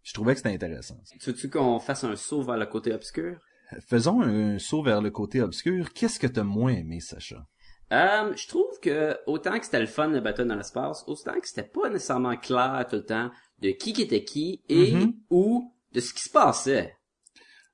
je 0.02 0.14
trouvais 0.14 0.34
que 0.34 0.40
c'était 0.40 0.54
intéressant 0.56 1.00
Tu 1.20 1.30
veux-tu 1.30 1.50
qu'on 1.50 1.80
fasse 1.80 2.04
un 2.06 2.16
saut 2.16 2.42
vers 2.44 2.58
le 2.58 2.66
côté 2.66 2.92
obscur? 2.94 3.40
Faisons 3.88 4.22
un 4.22 4.60
saut 4.60 4.84
vers 4.84 5.02
le 5.02 5.12
côté 5.12 5.42
obscur 5.42 5.92
qu'est-ce 5.94 6.20
que 6.20 6.28
t'as 6.28 6.44
moins 6.44 6.72
aimé 6.74 7.00
Sacha? 7.00 7.46
Euh, 7.94 8.34
je 8.36 8.48
trouve 8.48 8.80
que 8.82 9.16
autant 9.28 9.60
que 9.60 9.66
c'était 9.66 9.80
le 9.80 9.86
fun 9.86 10.10
de 10.10 10.20
bataille 10.20 10.48
dans 10.48 10.56
l'espace, 10.56 11.04
autant 11.08 11.34
que 11.40 11.48
c'était 11.48 11.64
pas 11.70 11.90
nécessairement 11.90 12.36
clair 12.36 12.86
tout 12.90 12.96
le 12.96 13.06
temps 13.06 13.30
de 13.62 13.70
qui 13.70 13.94
qui 13.94 14.02
était 14.02 14.24
qui 14.24 14.64
et 14.70 14.92
Mhm. 14.94 15.14
ou 15.30 15.72
de 15.94 16.00
ce 16.00 16.14
qui 16.14 16.24
se 16.24 16.30
passait. 16.32 16.96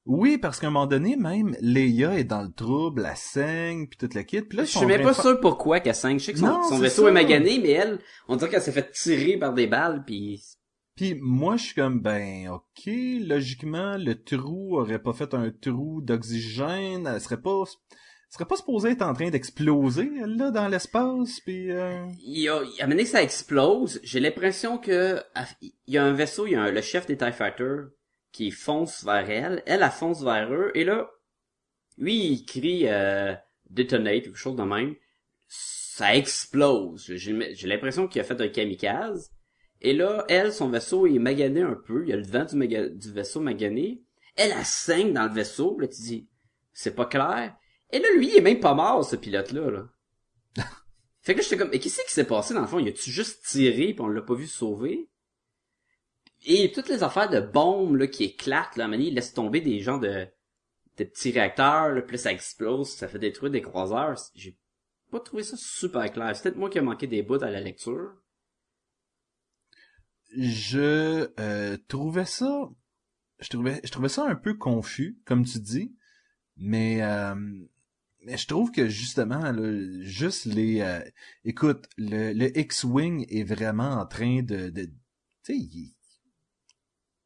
oui 0.05 0.37
parce 0.37 0.59
qu'à 0.59 0.67
un 0.67 0.71
moment 0.71 0.87
donné 0.87 1.15
même 1.15 1.55
Leia 1.61 2.17
est 2.19 2.23
dans 2.23 2.41
le 2.41 2.51
trouble 2.51 3.05
elle 3.09 3.15
saigne 3.15 3.87
puis 3.87 3.97
toute 3.97 4.13
la 4.15 4.23
kit 4.23 4.41
puis 4.41 4.57
là 4.57 4.63
Je 4.65 4.77
suis 4.77 4.85
même 4.85 5.01
pas 5.03 5.13
sûr 5.13 5.39
pourquoi 5.39 5.79
qu'elle 5.79 5.95
saigne. 5.95 6.19
Je 6.19 6.25
sais 6.25 6.33
que 6.33 6.39
son, 6.39 6.47
Non, 6.47 6.63
son 6.63 6.75
c'est 6.77 6.81
vaisseau 6.81 7.03
ça. 7.03 7.09
est 7.09 7.13
magané, 7.13 7.59
mais 7.61 7.69
elle, 7.71 7.99
on 8.27 8.35
dirait 8.35 8.49
qu'elle 8.49 8.61
s'est 8.63 8.71
fait 8.71 8.91
tirer 8.91 9.37
par 9.37 9.53
des 9.53 9.67
balles 9.67 10.03
puis 10.05 10.41
Moi, 11.19 11.57
je 11.57 11.63
suis 11.63 11.75
comme, 11.75 11.99
ben, 11.99 12.49
ok, 12.49 12.91
logiquement, 13.21 13.97
le 13.97 14.15
trou 14.15 14.77
aurait 14.77 15.01
pas 15.01 15.13
fait 15.13 15.33
un 15.33 15.51
trou 15.51 16.01
d'oxygène, 16.01 17.07
elle 17.07 17.21
serait 17.21 17.41
pas, 17.41 17.63
serait 18.29 18.45
pas 18.45 18.55
supposée 18.55 18.91
être 18.91 19.01
en 19.01 19.13
train 19.13 19.29
d'exploser, 19.29 20.09
là, 20.25 20.51
dans 20.51 20.67
l'espace, 20.67 21.39
puis 21.41 21.71
euh... 21.71 22.05
il 22.23 22.47
a, 22.49 22.63
que 22.87 23.05
ça 23.05 23.23
explose, 23.23 23.99
j'ai 24.03 24.19
l'impression 24.19 24.77
que 24.77 25.21
il 25.61 25.73
y 25.87 25.97
a 25.97 26.03
un 26.03 26.13
vaisseau, 26.13 26.47
il 26.47 26.55
le 26.55 26.81
chef 26.81 27.07
des 27.07 27.17
TIE 27.17 27.31
Fighters 27.31 27.87
qui 28.31 28.51
fonce 28.51 29.03
vers 29.03 29.29
elle, 29.29 29.63
elle, 29.65 29.81
elle 29.83 29.91
fonce 29.91 30.23
vers 30.23 30.53
eux, 30.53 30.71
et 30.75 30.83
là, 30.83 31.09
lui, 31.97 32.15
il 32.15 32.45
crie 32.45 32.87
euh, 32.87 33.33
detonate 33.69 34.27
ou 34.27 34.31
quelque 34.31 34.35
chose 34.35 34.55
de 34.55 34.63
même, 34.63 34.95
ça 35.47 36.15
explose. 36.15 37.13
J'ai 37.15 37.67
l'impression 37.67 38.07
qu'il 38.07 38.21
a 38.21 38.23
fait 38.23 38.39
un 38.39 38.47
kamikaze, 38.47 39.31
et 39.81 39.93
là, 39.93 40.25
elle, 40.29 40.53
son 40.53 40.69
vaisseau 40.69 41.07
est 41.07 41.19
magané 41.19 41.61
un 41.61 41.75
peu, 41.75 42.03
il 42.03 42.09
y 42.09 42.13
a 42.13 42.17
le 42.17 42.25
vent 42.25 42.45
du, 42.45 42.55
maga- 42.55 42.89
du 42.89 43.11
vaisseau 43.11 43.39
magané, 43.41 44.03
elle, 44.35 44.53
elle 44.57 44.65
saigne 44.65 45.13
dans 45.13 45.23
le 45.23 45.33
vaisseau, 45.33 45.77
là, 45.79 45.87
tu 45.87 46.01
dis, 46.01 46.29
c'est 46.71 46.95
pas 46.95 47.05
clair, 47.05 47.55
et 47.91 47.99
là, 47.99 48.07
lui, 48.15 48.29
il 48.29 48.37
est 48.37 48.41
même 48.41 48.59
pas 48.59 48.73
mort, 48.73 49.03
ce 49.03 49.15
pilote-là, 49.15 49.71
là. 49.71 49.87
Fait 51.21 51.33
que 51.33 51.39
là, 51.39 51.43
j'étais 51.43 51.57
comme, 51.57 51.69
mais 51.69 51.79
qu'est-ce 51.79 52.03
qui 52.03 52.13
s'est 52.13 52.25
passé 52.25 52.53
dans 52.53 52.61
le 52.61 52.67
fond? 52.67 52.79
Il 52.79 52.87
a-tu 52.87 53.11
juste 53.11 53.45
tiré 53.45 53.93
pis 53.93 54.01
on 54.01 54.07
l'a 54.07 54.21
pas 54.21 54.33
vu 54.33 54.47
sauver? 54.47 55.09
Et 56.45 56.71
toutes 56.71 56.89
les 56.89 57.03
affaires 57.03 57.29
de 57.29 57.39
bombes, 57.39 57.97
là, 57.97 58.07
qui 58.07 58.23
éclatent, 58.23 58.75
là, 58.75 58.85
à 58.85 58.95
il 58.95 59.13
laisse 59.13 59.33
tomber 59.33 59.61
des 59.61 59.79
gens 59.79 59.99
de, 59.99 60.27
des 60.97 61.05
petits 61.05 61.31
réacteurs, 61.31 61.89
là, 61.89 62.01
puis 62.01 62.17
ça 62.17 62.31
explose, 62.31 62.89
ça 62.89 63.07
fait 63.07 63.19
détruire 63.19 63.51
des 63.51 63.61
croiseurs. 63.61 64.17
J'ai 64.33 64.57
pas 65.11 65.19
trouvé 65.19 65.43
ça 65.43 65.57
super 65.57 66.11
clair. 66.11 66.35
C'est 66.35 66.43
peut-être 66.43 66.57
moi 66.57 66.69
qui 66.69 66.79
ai 66.79 66.81
manqué 66.81 67.05
des 67.05 67.21
bouts 67.21 67.43
à 67.43 67.51
la 67.51 67.61
lecture. 67.61 68.13
Je 70.37 71.29
euh, 71.39 71.77
trouvais 71.87 72.25
ça... 72.25 72.69
Je 73.39 73.49
trouvais, 73.49 73.81
je 73.83 73.91
trouvais 73.91 74.09
ça 74.09 74.25
un 74.27 74.35
peu 74.35 74.53
confus, 74.53 75.17
comme 75.25 75.45
tu 75.45 75.59
dis, 75.59 75.95
mais... 76.57 77.01
Euh, 77.01 77.35
mais 78.23 78.37
je 78.37 78.45
trouve 78.47 78.71
que 78.71 78.87
justement, 78.87 79.51
là, 79.51 80.01
juste 80.01 80.45
les... 80.45 80.81
euh, 80.81 80.99
écoute, 81.43 81.89
le, 81.97 82.33
le 82.33 82.55
X-Wing 82.57 83.25
est 83.29 83.43
vraiment 83.43 83.89
en 83.99 84.05
train 84.05 84.43
de... 84.43 84.69
de 84.69 84.83
tu 84.85 84.91
sais, 85.43 85.57
il- 85.57 85.95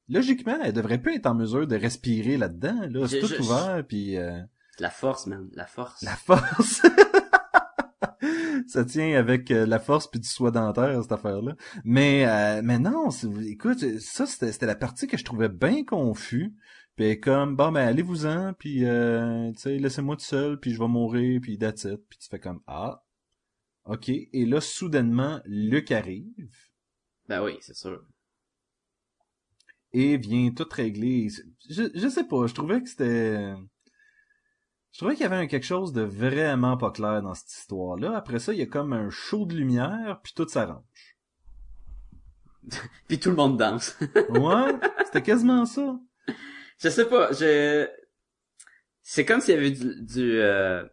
logiquement, 0.07 0.57
elle 0.63 0.71
devrait 0.73 1.01
pas 1.01 1.11
être 1.13 1.25
en 1.25 1.35
mesure 1.35 1.67
de 1.67 1.75
respirer 1.75 2.37
là-dedans. 2.37 2.87
Là, 2.89 3.07
c'est 3.09 3.19
tout 3.19 3.27
je- 3.27 3.41
ouvert, 3.41 3.83
puis 3.85 4.15
euh, 4.17 4.39
La 4.79 4.89
force, 4.89 5.27
man. 5.27 5.49
La 5.53 5.65
force. 5.67 6.01
la 6.01 6.15
force... 6.15 6.81
Ça 8.75 8.83
tient 8.83 9.17
avec 9.17 9.51
euh, 9.51 9.65
la 9.65 9.79
force 9.79 10.07
puis 10.07 10.19
du 10.19 10.27
soie 10.27 10.51
dentaire, 10.51 11.01
cette 11.01 11.11
affaire-là. 11.13 11.55
Mais, 11.85 12.25
euh, 12.27 12.61
mais 12.61 12.77
non, 12.77 13.09
écoute, 13.45 13.79
ça, 13.99 14.25
c'était 14.25 14.51
c'était 14.51 14.65
la 14.65 14.75
partie 14.75 15.07
que 15.07 15.17
je 15.17 15.23
trouvais 15.23 15.47
bien 15.49 15.85
confus. 15.85 16.53
Puis 16.97 17.19
comme, 17.21 17.55
bon, 17.55 17.71
ben, 17.71 17.87
allez-vous-en, 17.87 18.53
puis, 18.53 18.85
euh, 18.85 19.51
tu 19.53 19.59
sais, 19.59 19.77
laissez-moi 19.77 20.17
tout 20.17 20.25
seul, 20.25 20.59
puis 20.59 20.73
je 20.73 20.79
vais 20.79 20.87
mourir, 20.89 21.39
puis 21.41 21.57
that's 21.57 21.85
it. 21.85 22.01
Puis 22.09 22.19
tu 22.19 22.27
fais 22.29 22.39
comme, 22.39 22.61
ah, 22.67 23.03
ok. 23.85 24.09
Et 24.09 24.45
là, 24.45 24.61
soudainement, 24.61 25.41
Luc 25.45 25.91
arrive 25.91 26.49
Ben 27.27 27.43
oui, 27.43 27.57
c'est 27.61 27.75
sûr. 27.75 28.03
et 29.93 30.17
vient 30.17 30.51
tout 30.51 30.67
régler. 30.69 31.29
Je, 31.69 31.83
je 31.93 32.07
sais 32.09 32.25
pas, 32.27 32.47
je 32.47 32.53
trouvais 32.53 32.81
que 32.81 32.89
c'était... 32.89 33.53
Je 34.95 34.99
trouvais 34.99 35.15
qu'il 35.15 35.23
y 35.23 35.25
avait 35.25 35.35
un 35.35 35.47
quelque 35.47 35.65
chose 35.65 35.91
de 35.91 36.03
vraiment 36.03 36.77
pas 36.77 36.89
clair 36.89 37.21
dans 37.21 37.33
cette 37.33 37.51
histoire-là. 37.51 38.15
Après 38.15 38.39
ça, 38.39 38.53
il 38.53 38.59
y 38.59 38.61
a 38.61 38.65
comme 38.65 38.93
un 38.93 39.09
show 39.09 39.45
de 39.45 39.53
lumière, 39.53 40.21
puis 40.23 40.31
tout 40.33 40.47
s'arrange. 40.47 40.85
Puis 43.09 43.19
tout 43.19 43.29
le 43.29 43.35
monde 43.35 43.57
danse. 43.57 43.97
Ouais, 44.29 44.73
c'était 45.05 45.21
quasiment 45.21 45.65
ça. 45.65 45.99
je 46.79 46.87
sais 46.87 47.09
pas, 47.09 47.33
je... 47.33 47.89
C'est 49.01 49.25
comme 49.25 49.41
s'il 49.41 49.55
y 49.55 49.57
avait 49.57 49.71
du, 49.71 50.01
du 50.01 50.39
euh, 50.39 50.85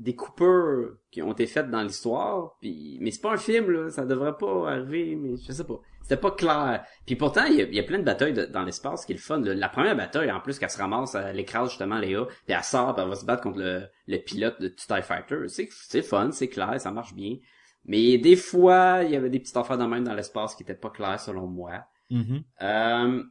des 0.00 0.14
coupures 0.16 0.96
qui 1.10 1.22
ont 1.22 1.32
été 1.32 1.46
faites 1.46 1.70
dans 1.70 1.82
l'histoire, 1.82 2.56
puis 2.60 2.98
mais 3.00 3.10
c'est 3.10 3.20
pas 3.20 3.32
un 3.32 3.36
film 3.36 3.70
là, 3.70 3.90
ça 3.90 4.04
devrait 4.06 4.36
pas 4.38 4.70
arriver, 4.70 5.14
mais 5.16 5.36
je 5.36 5.52
sais 5.52 5.64
pas. 5.64 5.80
C'était 6.02 6.16
pas 6.20 6.30
clair. 6.32 6.84
Puis 7.06 7.14
pourtant, 7.14 7.44
il 7.44 7.54
y 7.56 7.62
a, 7.62 7.64
il 7.64 7.74
y 7.74 7.78
a 7.78 7.82
plein 7.84 7.98
de 7.98 8.04
batailles 8.04 8.32
de- 8.32 8.46
dans 8.46 8.64
l'espace 8.64 9.04
qui 9.06 9.12
est 9.12 9.14
le 9.16 9.20
fun. 9.20 9.38
là. 9.40 9.54
La 9.54 9.68
première 9.68 9.94
bataille, 9.96 10.32
en 10.32 10.40
plus, 10.40 10.58
qu'elle 10.58 10.70
se 10.70 10.78
ramasse, 10.78 11.14
elle 11.14 11.38
écrase 11.38 11.68
justement 11.68 11.98
Léa, 11.98 12.24
puis 12.46 12.54
elle 12.56 12.64
sort, 12.64 12.94
puis 12.94 13.02
elle 13.04 13.10
va 13.10 13.14
se 13.14 13.24
battre 13.24 13.42
contre 13.42 13.58
le, 13.60 13.86
le 14.08 14.18
pilote 14.18 14.60
de 14.60 14.68
TIE 14.68 15.02
Fighter. 15.02 15.46
C'est 15.48 15.68
c'est 15.70 16.02
fun, 16.02 16.32
c'est 16.32 16.48
clair, 16.48 16.80
ça 16.80 16.90
marche 16.90 17.14
bien. 17.14 17.36
Mais 17.84 18.18
des 18.18 18.36
fois, 18.36 19.02
il 19.04 19.10
y 19.12 19.16
avait 19.16 19.30
des 19.30 19.38
petites 19.38 19.56
affaires 19.56 19.78
de 19.78 19.84
même 19.84 20.04
dans 20.04 20.14
l'espace 20.14 20.54
qui 20.54 20.62
étaient 20.64 20.74
pas 20.74 20.90
claires 20.90 21.20
selon 21.20 21.46
moi. 21.46 21.84
Mhm. 22.10 22.42
Euh, 22.62 23.22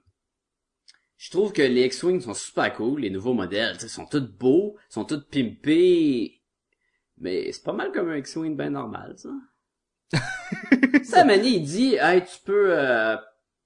je 1.17 1.31
trouve 1.31 1.51
que 1.51 1.61
les 1.61 1.85
X-Wing 1.87 2.21
sont 2.21 2.33
super 2.33 2.73
cool, 2.73 3.01
les 3.01 3.09
nouveaux 3.09 3.33
modèles, 3.33 3.77
sais, 3.79 3.89
sont 3.89 4.05
tous 4.05 4.21
beaux, 4.39 4.77
sont 4.87 5.03
tous 5.03 5.21
pimpés, 5.29 6.38
mais 7.19 7.51
c'est 7.51 7.63
pas 7.63 7.73
mal 7.73 7.91
comme 7.91 8.09
un 8.09 8.17
X-Wing 8.17 8.55
bien 8.55 8.71
normal, 8.71 9.15
ça. 9.17 9.29
ça, 11.03 11.23
Manny, 11.23 11.57
il 11.57 11.63
dit, 11.63 11.95
hey, 11.95 12.23
tu 12.23 12.39
peux 12.43 12.67
euh, 12.71 13.15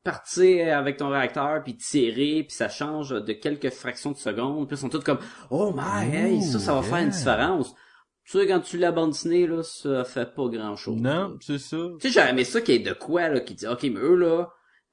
partir 0.04 0.78
avec 0.78 0.97
ton 0.97 1.10
réacteur, 1.10 1.64
puis 1.64 1.76
tirer, 1.76 2.43
puis 2.43 2.56
ça 2.56 2.70
change 2.70 3.12
de 3.12 3.34
quelques 3.34 3.70
fractions 3.70 4.12
de 4.12 4.18
secondes, 4.18 4.68
puis 4.68 4.76
ils 4.76 4.80
sont 4.80 4.89
tous 4.89 4.99
comme, 4.99 5.20
oh 5.49 5.74
my, 5.76 6.14
hey, 6.14 6.41
ça, 6.41 6.60
ça 6.60 6.74
va 6.74 6.82
faire 6.82 6.99
une 6.99 7.10
différence. 7.10 7.74
Tu 8.26 8.38
sais, 8.38 8.47
quand 8.47 8.62
tu 8.62 8.78
l'as 8.78 8.91
bandiné, 8.91 9.47
là, 9.47 9.64
ça 9.64 10.04
fait 10.06 10.34
pas 10.34 10.47
grand-chose. 10.47 11.01
Non, 11.01 11.38
c'est 11.41 11.60
ça. 11.60 11.78
Tu 11.99 12.08
sais, 12.08 12.14
j'aurais 12.14 12.30
aimé 12.30 12.45
ça 12.45 12.62
qu'il 12.62 12.76
y 12.76 12.78
ait 12.78 12.89
de 12.89 12.93
quoi, 12.93 13.30
là, 13.30 13.41
qui 13.41 13.54
dit, 13.54 13.68
OK, 13.68 13.84
mais 13.84 13.99
eux, 13.99 14.16
là, 14.16 14.49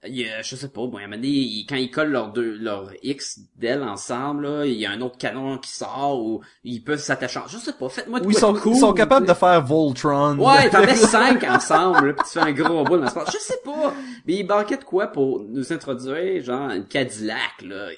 il 0.07 0.27
je 0.43 0.57
sais 0.57 0.69
pas, 0.71 0.87
bon, 0.87 0.97
à 0.97 1.01
un 1.01 1.03
moment 1.09 1.17
donné, 1.17 1.67
quand 1.69 1.77
ils 1.77 1.91
collent 1.91 2.11
leurs 2.11 2.33
deux, 2.33 2.57
leurs 2.57 2.91
X 3.03 3.41
d'ailes 3.57 3.83
ensemble, 3.83 4.47
là, 4.47 4.65
il 4.67 4.73
y 4.75 4.87
a 4.87 4.91
un 4.93 5.01
autre 5.03 5.19
canon 5.19 5.59
qui 5.59 5.71
sort, 5.71 6.25
ou 6.25 6.43
ils 6.65 6.83
peuvent 6.83 6.99
s'attacher, 7.01 7.39
en- 7.41 7.47
je 7.49 7.59
sais 7.59 7.75
pas, 7.75 7.89
faites-moi 7.91 8.21
de 8.21 8.27
Oui, 8.27 8.33
ils 8.35 8.41
quoi 8.41 8.55
sont, 8.55 8.61
cool. 8.61 8.73
ils 8.75 8.79
sont 8.81 8.93
capables 8.95 9.27
de 9.27 9.35
faire 9.35 9.63
Voltron. 9.65 10.39
Ouais, 10.39 10.71
t'en 10.71 10.81
mets 10.81 10.95
cinq 10.97 11.45
ensemble, 11.45 12.09
là, 12.09 12.13
pis 12.15 12.23
tu 12.25 12.31
fais 12.31 12.41
un 12.41 12.53
gros 12.53 12.83
bout 12.85 12.97
dans 12.97 13.05
l'espace. 13.05 13.31
Je 13.33 13.39
sais 13.39 13.61
pas. 13.65 13.95
Mais 14.27 14.35
ils 14.37 14.47
banquaient 14.47 14.79
de 14.79 14.85
quoi 14.85 15.09
pour 15.09 15.41
nous 15.43 15.73
introduire, 15.73 16.43
genre, 16.43 16.71
une 16.71 16.87
Cadillac, 16.87 17.61
là. 17.63 17.91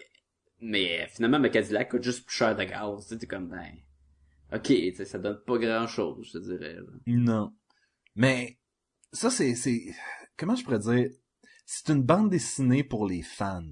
Mais 0.61 1.07
finalement, 1.13 1.39
ma 1.39 1.49
Cadillac 1.51 1.91
coûte 1.91 2.03
juste 2.03 2.27
plus 2.27 2.37
cher 2.37 2.57
de 2.57 2.65
gaz. 2.65 3.03
Tu 3.03 3.09
sais, 3.11 3.19
t'es 3.19 3.27
comme, 3.27 3.49
ben, 3.49 3.63
ok, 4.53 4.63
tu 4.65 4.95
sais, 4.95 5.05
ça 5.05 5.19
donne 5.19 5.41
pas 5.47 5.59
grand 5.59 5.87
chose, 5.87 6.19
je 6.27 6.33
te 6.39 6.39
dirais. 6.39 6.75
là. 6.75 6.83
Non. 7.07 7.53
Mais 8.17 8.59
ça, 9.13 9.31
c'est, 9.31 9.55
c'est, 9.55 9.83
comment 10.37 10.55
je 10.57 10.65
pourrais 10.65 10.79
dire, 10.81 11.11
c'est 11.75 11.91
une 11.93 12.03
bande 12.03 12.29
dessinée 12.29 12.85
pour 12.85 13.07
les 13.07 13.23
fans. 13.23 13.63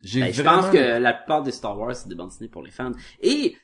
J'ai 0.00 0.20
Ben, 0.20 0.32
je 0.32 0.42
pense 0.42 0.70
que 0.70 0.98
la 0.98 1.12
plupart 1.12 1.42
des 1.42 1.50
Star 1.50 1.78
Wars, 1.78 1.94
c'est 1.94 2.08
des 2.08 2.14
bandes 2.14 2.30
dessinées 2.30 2.48
pour 2.48 2.62
les 2.62 2.70
fans. 2.70 2.92
Et 3.20 3.54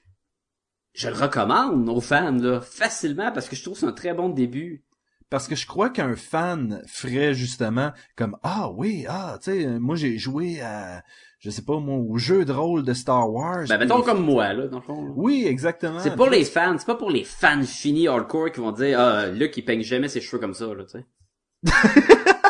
je 0.92 1.08
le 1.08 1.14
recommande 1.14 1.88
aux 1.88 2.02
fans, 2.02 2.32
là, 2.36 2.60
facilement, 2.60 3.32
parce 3.32 3.48
que 3.48 3.56
je 3.56 3.62
trouve 3.62 3.74
que 3.74 3.80
c'est 3.80 3.86
un 3.86 3.92
très 3.92 4.12
bon 4.12 4.28
début. 4.28 4.84
Parce 5.30 5.48
que 5.48 5.54
je 5.56 5.66
crois 5.66 5.88
qu'un 5.88 6.14
fan 6.14 6.82
ferait 6.86 7.32
justement 7.32 7.92
comme 8.16 8.36
ah 8.42 8.70
oui 8.70 9.06
ah 9.08 9.38
tu 9.42 9.50
sais 9.50 9.66
moi 9.80 9.96
j'ai 9.96 10.18
joué 10.18 10.60
à 10.60 11.02
je 11.38 11.48
sais 11.50 11.62
pas 11.64 11.80
moi 11.80 11.96
au 11.96 12.18
jeu 12.18 12.44
de 12.44 12.52
rôle 12.52 12.84
de 12.84 12.92
Star 12.92 13.32
Wars. 13.32 13.64
Ben, 13.66 13.78
puis- 13.78 13.86
mettons 13.86 14.02
comme 14.02 14.22
moi, 14.22 14.52
là, 14.52 14.68
dans 14.68 14.78
le 14.78 14.84
fond. 14.84 15.06
là. 15.06 15.12
Oui 15.16 15.46
exactement. 15.46 15.98
C'est 16.00 16.14
pour 16.14 16.28
les 16.28 16.44
fans, 16.44 16.76
c'est 16.78 16.86
pas 16.86 16.94
pour 16.94 17.10
les 17.10 17.24
fans 17.24 17.62
finis 17.62 18.06
hardcore 18.06 18.52
qui 18.52 18.60
vont 18.60 18.70
dire 18.72 19.00
ah 19.00 19.26
Luc 19.28 19.56
il 19.56 19.64
peigne 19.64 19.82
jamais 19.82 20.08
ses 20.08 20.20
cheveux 20.20 20.38
comme 20.38 20.54
ça 20.54 20.66
là, 20.66 20.84
tu 20.84 20.98
sais. 20.98 21.06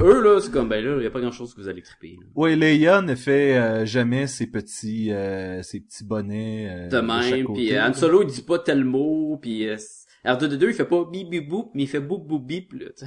Eux 0.00 0.22
là, 0.22 0.40
c'est 0.40 0.50
comme 0.50 0.68
ben 0.68 0.84
là, 0.84 1.02
y 1.02 1.06
a 1.06 1.10
pas 1.10 1.20
grand 1.20 1.32
chose 1.32 1.54
que 1.54 1.60
vous 1.60 1.68
allez 1.68 1.82
triper. 1.82 2.18
Oui, 2.34 2.56
Leia 2.56 3.02
ne 3.02 3.14
fait 3.14 3.56
euh, 3.56 3.86
jamais 3.86 4.26
ses 4.26 4.46
petits 4.46 5.12
euh, 5.12 5.62
ses 5.62 5.80
petits 5.80 6.04
bonnets 6.04 6.68
euh, 6.70 6.88
De 6.88 7.00
même, 7.00 7.52
puis 7.54 7.78
Han 7.78 7.92
Solo 7.92 8.22
il 8.22 8.28
dit 8.28 8.42
pas 8.42 8.58
tel 8.58 8.84
mot, 8.84 9.38
puis 9.40 9.68
euh, 9.68 9.76
R2D2 10.24 10.68
il 10.68 10.74
fait 10.74 10.84
pas 10.84 11.04
bip 11.04 11.28
bip 11.28 11.48
boop, 11.48 11.70
mais 11.74 11.84
il 11.84 11.88
fait 11.88 12.00
boop 12.00 12.26
boop 12.26 12.44
bip 12.44 12.72
là, 12.72 12.86
tu. 12.96 13.04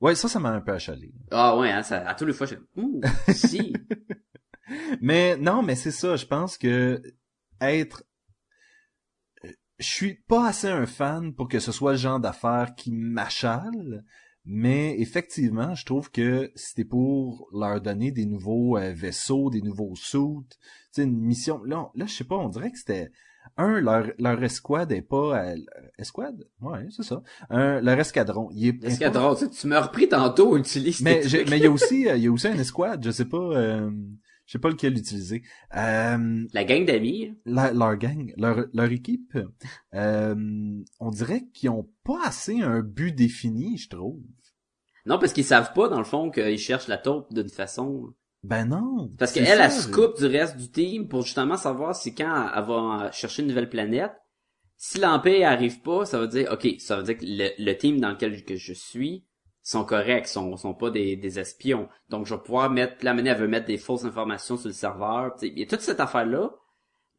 Ouais, 0.00 0.14
ça 0.14 0.28
ça 0.28 0.40
m'a 0.40 0.50
un 0.50 0.60
peu 0.60 0.72
achalé. 0.72 1.12
Ah 1.30 1.56
ouais, 1.56 1.70
hein, 1.70 1.82
ça, 1.82 2.06
à 2.08 2.14
tous 2.14 2.26
les 2.26 2.32
fois 2.32 2.46
je 2.46 2.56
ouh, 2.76 3.00
si. 3.28 3.72
Mais 5.02 5.36
non, 5.36 5.62
mais 5.62 5.74
c'est 5.74 5.90
ça, 5.90 6.16
je 6.16 6.24
pense 6.24 6.56
que 6.56 7.02
être 7.60 8.04
je 9.82 9.88
suis 9.88 10.14
pas 10.14 10.48
assez 10.48 10.68
un 10.68 10.86
fan 10.86 11.34
pour 11.34 11.48
que 11.48 11.58
ce 11.58 11.72
soit 11.72 11.92
le 11.92 11.98
genre 11.98 12.20
d'affaires 12.20 12.74
qui 12.76 12.92
m'achale, 12.92 14.04
mais 14.44 14.98
effectivement, 15.00 15.74
je 15.74 15.84
trouve 15.84 16.10
que 16.10 16.50
c'était 16.54 16.84
pour 16.84 17.48
leur 17.52 17.80
donner 17.80 18.10
des 18.10 18.26
nouveaux 18.26 18.76
euh, 18.76 18.92
vaisseaux, 18.92 19.50
des 19.50 19.62
nouveaux 19.62 19.94
suits, 19.94 20.46
une 20.98 21.16
mission. 21.16 21.62
Là, 21.64 21.90
là 21.94 22.06
je 22.06 22.14
sais 22.14 22.24
pas, 22.24 22.36
on 22.36 22.48
dirait 22.48 22.70
que 22.70 22.78
c'était 22.78 23.10
un 23.56 23.80
leur 23.80 24.06
leur 24.18 24.42
escouade 24.42 24.92
est 24.92 25.02
pas 25.02 25.44
euh, 25.44 25.56
escouade, 25.98 26.46
ouais, 26.60 26.86
c'est 26.90 27.02
ça. 27.02 27.22
Un 27.50 27.80
leur 27.80 27.98
escadron, 27.98 28.48
il 28.52 28.68
est 28.68 28.98
pas- 28.98 29.10
drôle, 29.10 29.36
tu 29.36 29.50
tu 29.50 29.66
m'as 29.66 29.80
repris 29.80 30.08
tantôt, 30.08 30.56
utilise 30.56 31.00
mais 31.00 31.22
mais 31.48 31.58
il 31.58 31.64
y 31.64 31.66
a 31.66 31.70
aussi 31.70 32.08
euh, 32.08 32.16
il 32.16 32.22
y 32.24 32.26
a 32.28 32.32
aussi 32.32 32.48
un 32.48 32.58
escouade, 32.58 33.04
je 33.04 33.10
sais 33.10 33.24
pas 33.26 33.36
euh, 33.38 33.90
sais 34.52 34.58
pas 34.58 34.68
lequel 34.70 34.96
utiliser. 34.96 35.42
Euh, 35.76 36.44
La 36.52 36.64
gang 36.64 36.84
d'amis, 36.84 37.34
la- 37.44 37.72
leur 37.72 37.96
gang, 37.96 38.32
leur, 38.36 38.66
leur 38.72 38.90
équipe, 38.92 39.36
euh, 39.94 40.34
on 41.00 41.10
dirait 41.10 41.42
qu'ils 41.52 41.70
ont 41.70 41.88
pas 42.04 42.20
assez 42.24 42.60
un 42.60 42.80
but 42.80 43.12
défini, 43.12 43.76
je 43.78 43.88
trouve. 43.88 44.20
non 45.06 45.18
parce 45.18 45.32
qu'ils 45.32 45.44
savent 45.44 45.72
pas 45.72 45.88
dans 45.88 45.98
le 45.98 46.04
fond 46.04 46.30
qu'ils 46.30 46.58
cherchent 46.58 46.88
la 46.88 46.98
taupe 46.98 47.32
d'une 47.34 47.48
façon. 47.48 48.12
Ben 48.44 48.64
non. 48.66 49.08
Parce 49.18 49.32
qu'elle, 49.32 49.46
ça, 49.46 49.64
elle 49.66 49.70
se 49.70 49.88
coupe 49.88 50.18
du 50.18 50.26
reste 50.26 50.56
du 50.56 50.68
team 50.70 51.06
pour 51.08 51.22
justement 51.22 51.56
savoir 51.56 51.94
si 51.94 52.12
quand 52.14 52.50
elle 52.56 52.64
va 52.64 53.10
chercher 53.12 53.42
une 53.42 53.48
nouvelle 53.48 53.68
planète, 53.68 54.12
si 54.76 54.98
l'Empire 54.98 55.46
arrive 55.48 55.80
pas, 55.80 56.04
ça 56.06 56.18
veut 56.18 56.26
dire, 56.26 56.48
ok, 56.52 56.74
ça 56.80 56.96
veut 56.96 57.04
dire 57.04 57.16
que 57.18 57.24
le, 57.24 57.50
le 57.56 57.72
team 57.78 58.00
dans 58.00 58.10
lequel 58.10 58.44
que 58.44 58.56
je 58.56 58.72
suis 58.72 59.24
sont 59.62 59.84
corrects, 59.84 60.26
sont, 60.28 60.56
sont 60.56 60.74
pas 60.74 60.90
des, 60.90 61.16
des 61.16 61.38
espions. 61.38 61.88
Donc 62.08 62.26
je 62.26 62.34
vais 62.34 62.40
pouvoir 62.40 62.70
mettre, 62.70 63.04
la 63.04 63.14
manière 63.14 63.34
elle 63.36 63.42
veut 63.42 63.48
mettre 63.48 63.66
des 63.66 63.78
fausses 63.78 64.04
informations 64.04 64.56
sur 64.56 64.68
le 64.68 64.74
serveur. 64.74 65.34
Il 65.42 65.58
y 65.58 65.62
a 65.62 65.66
toute 65.66 65.80
cette 65.80 66.00
affaire-là. 66.00 66.50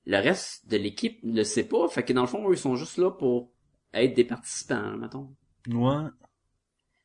Le 0.06 0.18
reste 0.18 0.68
de 0.70 0.76
l'équipe 0.78 1.24
ne 1.24 1.38
le 1.38 1.44
sait 1.46 1.64
pas. 1.68 1.88
Fait 1.88 2.04
que 2.04 2.12
dans 2.12 2.22
le 2.22 2.28
fond, 2.28 2.48
eux, 2.50 2.54
ils 2.54 2.58
sont 2.58 2.76
juste 2.76 2.98
là 2.98 3.10
pour 3.12 3.52
être 3.94 4.14
des 4.14 4.26
participants, 4.26 4.98
mettons. 4.98 5.34
Ouais. 5.70 6.10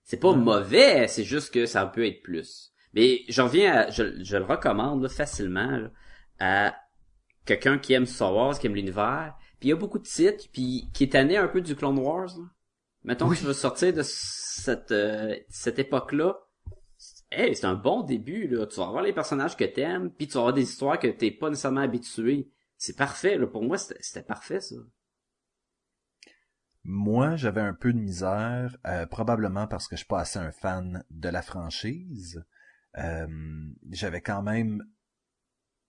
C'est 0.03 0.17
pas 0.19 0.31
Ouais. 0.31 0.37
mauvais, 0.39 1.07
c'est 1.07 1.23
juste 1.25 1.55
que 1.55 1.67
ça 1.67 1.87
peut 1.87 2.05
être 2.07 2.23
plus. 2.23 2.73
Mais 2.95 3.21
je 3.29 3.41
reviens 3.43 3.73
à, 3.73 3.91
je, 3.91 4.25
je 4.25 4.37
le 4.37 4.45
recommande 4.45 5.03
là, 5.03 5.09
facilement 5.09 5.71
là, 5.71 5.91
à 6.41 6.75
quelqu'un 7.45 7.79
qui 7.79 7.93
aime 7.93 8.07
Star 8.07 8.35
Wars, 8.35 8.59
qui 8.59 8.67
aime 8.67 8.75
l'univers, 8.75 9.35
puis 9.61 9.69
il 9.69 9.71
y 9.71 9.73
a 9.73 9.77
beaucoup 9.77 9.99
de 9.99 10.05
titres, 10.05 10.47
puis 10.53 10.89
qui 10.93 11.05
est 11.05 11.13
tanné 11.13 11.37
un 11.37 11.47
peu 11.49 11.61
du 11.61 11.77
Clone 11.77 11.99
Wars. 11.99 12.27
Là. 12.37 12.45
Mettons 13.05 13.29
Oui. 13.29 13.37
que 13.37 13.41
tu 13.43 13.47
veux 13.47 13.53
sortir 13.53 13.93
de 13.93 14.03
cette 14.59 14.93
euh, 14.93 15.37
cette 15.49 15.79
époque-là, 15.79 16.39
hey, 17.31 17.55
c'est 17.55 17.67
un 17.67 17.75
bon 17.75 18.03
début, 18.03 18.49
là. 18.49 18.67
Tu 18.67 18.77
vas 18.77 18.87
avoir 18.87 19.03
les 19.03 19.13
personnages 19.13 19.57
que 19.57 19.65
t'aimes, 19.65 20.11
puis 20.11 20.27
tu 20.27 20.35
vas 20.35 20.41
avoir 20.41 20.55
des 20.55 20.63
histoires 20.63 20.99
que 20.99 21.09
t'es 21.09 21.31
pas 21.31 21.49
nécessairement 21.51 21.81
habitué. 21.81 22.51
C'est 22.77 22.97
parfait, 22.97 23.37
là. 23.39 23.47
Pour 23.47 23.65
moi, 23.65 23.79
c'était 23.79 24.23
parfait, 24.23 24.61
ça. 24.61 24.77
Moi, 26.85 27.37
j'avais 27.37 27.61
un 27.61 27.75
peu 27.75 27.93
de 27.93 27.99
misère, 27.99 28.77
euh, 28.87 29.05
probablement 29.07 29.67
parce 29.67 29.89
que 29.89 29.97
je 29.97 29.99
suis 29.99 30.07
pas 30.09 30.21
assez 30.21 30.39
un 30.39 30.53
fan 30.53 31.05
de 31.11 31.29
la 31.29 31.43
franchise. 31.43 32.43
Euh, 32.97 33.27
j'avais 33.91 34.23
quand 34.23 34.43
même 34.43 34.83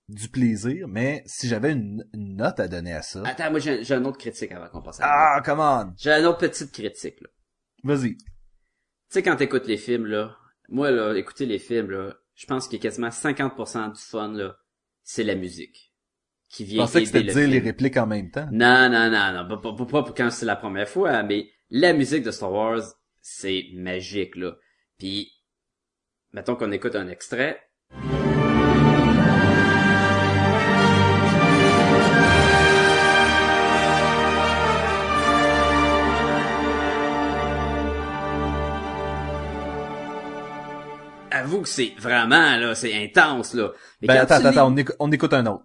du 0.10 0.28
plaisir, 0.28 0.88
mais 0.88 1.24
si 1.26 1.48
j'avais 1.48 1.72
une, 1.72 2.04
une 2.14 2.36
note 2.36 2.60
à 2.60 2.68
donner 2.68 2.94
à 2.94 3.02
ça... 3.02 3.22
Attends, 3.26 3.52
moi, 3.52 3.60
j'ai 3.60 3.94
une 3.94 4.08
autre 4.08 4.18
critique 4.18 4.52
avant 4.52 4.68
qu'on 4.68 4.82
passe 4.82 5.00
à 5.00 5.06
Ah, 5.06 5.42
come 5.42 5.60
on! 5.60 5.94
J'ai 5.98 6.12
une 6.12 6.26
autre 6.26 6.40
petite 6.40 6.72
critique, 6.72 7.22
là. 7.22 7.28
Vas-y. 7.84 8.18
Tu 9.10 9.16
sais, 9.16 9.24
quand 9.24 9.38
t'écoutes 9.38 9.66
les 9.66 9.78
films, 9.78 10.06
là, 10.06 10.38
moi, 10.68 10.92
là, 10.92 11.16
écouter 11.16 11.48
les 11.48 11.58
films, 11.58 11.90
là, 11.90 12.16
je 12.36 12.46
pense 12.46 12.68
qu'il 12.68 12.78
y 12.78 12.82
a 12.82 12.84
quasiment 12.84 13.10
50% 13.10 13.94
du 13.94 14.00
fun, 14.00 14.32
là, 14.34 14.56
c'est 15.04 15.24
la 15.24 15.34
musique. 15.34 15.92
Qui 16.48 16.64
Je 16.66 16.70
vient 16.72 16.84
pensais 16.84 17.04
que 17.04 17.18
le 17.18 17.24
dire 17.24 17.48
les 17.48 17.60
répliques 17.60 17.98
en 17.98 18.06
même 18.06 18.30
temps. 18.30 18.48
Non, 18.52 18.88
non, 18.88 19.10
non, 19.10 19.34
non, 19.34 19.48
pas, 19.48 19.58
pas, 19.58 19.74
pas, 19.76 19.86
pas 19.86 20.04
pour 20.04 20.14
quand 20.14 20.30
c'est 20.30 20.46
la 20.46 20.56
première 20.56 20.88
fois, 20.88 21.24
mais 21.24 21.50
la 21.72 21.94
musique 21.94 22.24
de 22.24 22.30
Star 22.30 22.52
Wars, 22.52 22.84
c'est 23.20 23.66
magique, 23.74 24.36
là. 24.36 24.56
Puis, 25.00 25.32
mettons 26.32 26.56
qu'on 26.56 26.72
écoute 26.72 26.96
un 26.96 27.08
extrait. 27.08 27.60
Avoue 41.40 41.62
que 41.62 41.70
c'est 41.70 41.94
vraiment, 41.98 42.58
là, 42.58 42.76
c'est 42.76 42.94
intense, 43.02 43.54
là. 43.54 43.70
Mais 44.02 44.10
Ben 44.10 44.18
attends, 44.18 44.44
attends, 44.44 44.74
on, 44.74 44.76
écoute, 44.76 44.96
on 45.00 45.10
écoute 45.10 45.34
un 45.34 45.46
autre. 45.46 45.64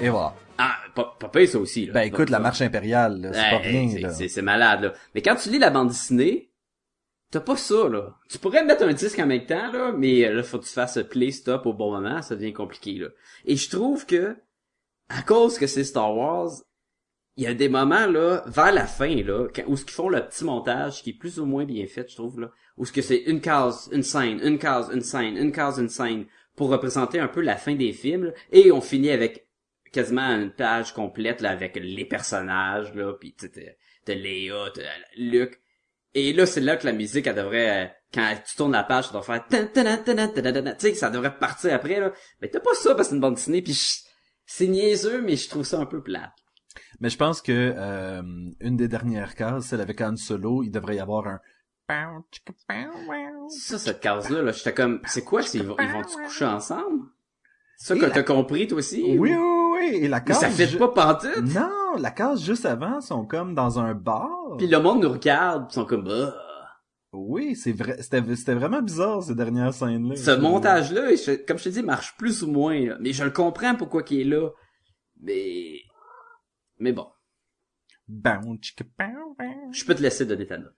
Et 0.00 0.08
voilà. 0.08 0.34
Ah, 0.56 0.76
pas, 0.94 1.14
pas 1.20 1.28
pire, 1.28 1.46
ça 1.46 1.58
aussi, 1.58 1.84
là. 1.84 1.92
Ben 1.92 2.00
écoute, 2.00 2.30
la 2.30 2.38
marche 2.38 2.62
impériale, 2.62 3.20
là, 3.20 3.30
c'est 3.34 3.50
pas 3.50 3.58
rien, 3.58 3.88
C'est 4.10 4.40
malade, 4.42 4.80
là. 4.84 4.92
Mais 5.14 5.20
quand 5.20 5.36
tu 5.36 5.50
lis 5.50 5.58
la 5.58 5.68
bande 5.68 5.88
dessinée, 5.88 6.48
t'as 7.32 7.40
pas 7.40 7.56
ça, 7.56 7.88
là. 7.88 8.14
Tu 8.28 8.38
pourrais 8.38 8.64
mettre 8.64 8.84
un 8.84 8.92
disque 8.92 9.18
en 9.18 9.26
même 9.26 9.46
temps, 9.46 9.72
là, 9.72 9.92
mais 9.92 10.24
euh, 10.26 10.34
là, 10.34 10.42
faut 10.42 10.58
que 10.58 10.64
tu 10.64 10.72
fasses 10.72 10.98
play, 11.10 11.32
stop 11.32 11.66
au 11.66 11.72
bon 11.72 11.90
moment, 11.90 12.22
ça 12.22 12.36
devient 12.36 12.52
compliqué, 12.52 12.92
là. 12.98 13.08
Et 13.46 13.56
je 13.56 13.70
trouve 13.70 14.06
que, 14.06 14.36
à 15.08 15.22
cause 15.22 15.58
que 15.58 15.66
c'est 15.66 15.82
Star 15.82 16.14
Wars, 16.14 16.50
il 17.36 17.44
y 17.44 17.46
a 17.46 17.54
des 17.54 17.70
moments, 17.70 18.06
là, 18.06 18.44
vers 18.46 18.72
la 18.72 18.86
fin, 18.86 19.16
là, 19.22 19.48
où 19.66 19.76
ce 19.76 19.84
qu'ils 19.84 19.94
font 19.94 20.10
le 20.10 20.20
petit 20.20 20.44
montage, 20.44 21.02
qui 21.02 21.10
est 21.10 21.18
plus 21.18 21.40
ou 21.40 21.46
moins 21.46 21.64
bien 21.64 21.86
fait, 21.86 22.08
je 22.10 22.16
trouve, 22.16 22.38
là, 22.38 22.50
où 22.76 22.84
ce 22.84 22.92
que 22.92 23.00
c'est 23.00 23.22
une 23.22 23.40
case, 23.40 23.88
une 23.92 24.02
scène, 24.02 24.38
une 24.44 24.58
case, 24.58 24.90
une 24.92 25.00
scène, 25.00 25.38
une 25.38 25.52
case, 25.52 25.78
une 25.78 25.88
scène, 25.88 26.26
pour 26.54 26.68
représenter 26.68 27.18
un 27.18 27.28
peu 27.28 27.40
la 27.40 27.56
fin 27.56 27.74
des 27.74 27.94
films, 27.94 28.26
là, 28.26 28.32
et 28.52 28.70
on 28.72 28.82
finit 28.82 29.10
avec 29.10 29.48
quasiment 29.90 30.28
une 30.36 30.50
page 30.50 30.92
complète, 30.92 31.40
là, 31.40 31.50
avec 31.50 31.76
les 31.76 32.04
personnages, 32.04 32.94
là, 32.94 33.14
pis 33.14 33.34
t'as 33.34 34.14
Léa, 34.14 34.70
t'as 34.74 34.82
Luke, 35.16 35.61
et 36.14 36.32
là, 36.32 36.46
c'est 36.46 36.60
là 36.60 36.76
que 36.76 36.86
la 36.86 36.92
musique, 36.92 37.26
elle 37.26 37.36
devrait, 37.36 37.84
euh, 37.84 37.88
quand 38.12 38.34
tu 38.46 38.56
tournes 38.56 38.72
la 38.72 38.84
page, 38.84 39.06
ça 39.06 39.12
doit 39.12 39.22
faire 39.22 39.44
tu 39.48 39.56
sais, 40.78 40.94
ça 40.94 41.10
devrait 41.10 41.38
partir 41.38 41.74
après, 41.74 42.00
là. 42.00 42.12
Mais 42.40 42.48
t'as 42.48 42.60
pas 42.60 42.74
ça 42.74 42.94
parce 42.94 43.08
que 43.08 43.10
c'est 43.10 43.14
une 43.14 43.20
bande 43.20 43.34
dessinée, 43.34 43.62
puis 43.62 43.78
c'est 44.44 44.66
niaiseux, 44.66 45.22
mais 45.22 45.36
je 45.36 45.48
trouve 45.48 45.64
ça 45.64 45.78
un 45.78 45.86
peu 45.86 46.02
plate. 46.02 46.32
Mais 47.00 47.10
je 47.10 47.16
pense 47.16 47.42
que 47.42 47.74
euh, 47.76 48.22
une 48.60 48.76
des 48.76 48.88
dernières 48.88 49.34
cases, 49.34 49.66
celle 49.66 49.80
avec 49.80 50.00
Han 50.00 50.16
Solo, 50.16 50.62
il 50.62 50.70
devrait 50.70 50.96
y 50.96 51.00
avoir 51.00 51.26
un 51.26 51.40
Ça, 53.48 53.78
cette 53.78 54.00
case-là, 54.00 54.42
là, 54.42 54.52
j'étais 54.52 54.72
comme, 54.72 55.00
c'est 55.06 55.24
quoi, 55.24 55.42
ils 55.42 55.60
ils 55.60 55.66
vont 55.66 56.06
se 56.06 56.16
coucher 56.16 56.44
ensemble? 56.44 57.06
Ça 57.76 57.96
que 57.96 58.06
t'as 58.06 58.22
compris, 58.22 58.68
toi 58.68 58.78
aussi? 58.78 59.02
Oui, 59.02 59.18
oui, 59.18 59.34
oui, 59.34 59.61
et 59.82 60.08
la 60.08 60.18
Mais 60.20 60.24
case 60.26 60.40
ça 60.40 60.50
fait 60.50 60.66
ju- 60.68 60.78
pas 60.78 60.88
pantoute? 60.88 61.36
Non, 61.54 61.96
la 61.98 62.10
case 62.10 62.42
juste 62.42 62.66
avant 62.66 63.00
sont 63.00 63.26
comme 63.26 63.54
dans 63.54 63.78
un 63.78 63.94
bar. 63.94 64.28
Puis 64.58 64.66
le 64.66 64.78
monde 64.80 65.02
nous 65.02 65.10
regarde, 65.12 65.68
pis 65.68 65.72
ils 65.72 65.74
sont 65.74 65.84
comme, 65.86 66.04
bah. 66.04 66.34
Oui, 67.12 67.54
c'est 67.56 67.72
vrai, 67.72 68.00
c'était 68.00 68.22
c'était 68.36 68.54
vraiment 68.54 68.80
bizarre 68.80 69.22
ces 69.22 69.34
dernières 69.34 69.74
scènes 69.74 70.08
là. 70.08 70.16
Ce 70.16 70.30
montage-là, 70.30 71.14
je- 71.14 71.44
comme 71.44 71.58
je 71.58 71.64
te 71.64 71.68
dis, 71.68 71.82
marche 71.82 72.16
plus 72.16 72.42
ou 72.42 72.50
moins, 72.50 72.78
là. 72.80 72.96
Mais 73.00 73.12
je 73.12 73.22
le 73.24 73.30
comprends 73.30 73.74
pourquoi 73.74 74.02
qu'il 74.02 74.20
est 74.20 74.24
là. 74.24 74.48
Mais, 75.20 75.78
mais 76.78 76.92
bon. 76.92 77.06
Chicka, 78.60 78.84
bow, 78.98 79.36
bow. 79.38 79.72
Je 79.72 79.84
peux 79.84 79.94
te 79.94 80.02
laisser 80.02 80.24
donner 80.26 80.46
ta 80.46 80.58
note. 80.58 80.74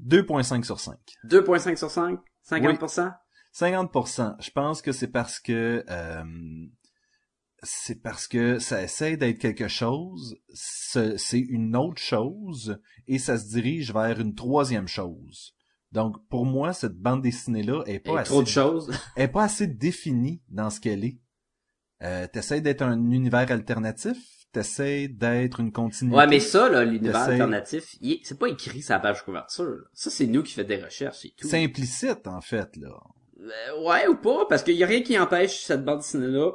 2.5 0.00 0.64
sur 0.64 0.80
5. 0.80 0.98
2.5 1.24 1.76
sur 1.76 1.90
5? 1.90 2.18
50%? 2.48 3.12
50%. 3.54 4.34
Je 4.40 4.50
pense 4.50 4.82
que 4.82 4.92
c'est 4.92 5.08
parce 5.08 5.38
que 5.38 5.84
euh, 5.88 6.24
c'est 7.62 8.02
parce 8.02 8.26
que 8.26 8.58
ça 8.58 8.82
essaie 8.82 9.16
d'être 9.16 9.38
quelque 9.38 9.68
chose, 9.68 10.36
ce- 10.52 11.16
c'est 11.16 11.38
une 11.38 11.76
autre 11.76 12.00
chose, 12.02 12.78
et 13.06 13.18
ça 13.18 13.38
se 13.38 13.48
dirige 13.48 13.92
vers 13.92 14.20
une 14.20 14.34
troisième 14.34 14.88
chose. 14.88 15.54
Donc, 15.92 16.16
pour 16.28 16.46
moi, 16.46 16.72
cette 16.72 16.96
bande 16.96 17.22
dessinée-là 17.22 17.82
est 17.86 17.94
Et 17.96 17.98
pas 18.00 18.20
assez, 18.20 18.30
trop 18.30 18.42
de 18.42 18.48
choses. 18.48 18.90
est 19.16 19.28
pas 19.28 19.44
assez 19.44 19.66
définie 19.66 20.42
dans 20.48 20.70
ce 20.70 20.80
qu'elle 20.80 21.04
est. 21.04 21.18
Euh, 22.02 22.26
t'essaies 22.26 22.60
d'être 22.62 22.82
un 22.82 23.10
univers 23.10 23.50
alternatif, 23.52 24.16
t'essaies 24.52 25.06
d'être 25.08 25.60
une 25.60 25.70
continuité. 25.70 26.16
Ouais, 26.16 26.26
mais 26.26 26.40
ça, 26.40 26.68
là, 26.68 26.84
l'univers 26.84 27.16
alternatif, 27.16 27.94
c'est 28.24 28.38
pas 28.38 28.48
écrit 28.48 28.82
sur 28.82 28.94
la 28.94 29.00
page 29.00 29.22
couverture. 29.24 29.64
là. 29.64 29.76
Ça, 29.92 30.10
c'est 30.10 30.26
nous 30.26 30.42
qui 30.42 30.54
fait 30.54 30.64
des 30.64 30.82
recherches 30.82 31.24
et 31.26 31.34
tout. 31.36 31.46
c'est 31.46 31.62
implicite, 31.62 32.26
en 32.26 32.40
fait, 32.40 32.74
là. 32.76 32.98
Euh, 33.38 33.84
ouais 33.86 34.06
ou 34.08 34.16
pas, 34.16 34.46
parce 34.48 34.62
qu'il 34.62 34.74
y 34.76 34.82
a 34.84 34.86
rien 34.86 35.02
qui 35.02 35.18
empêche 35.18 35.62
cette 35.64 35.84
bande 35.84 35.98
dessinée-là, 35.98 36.52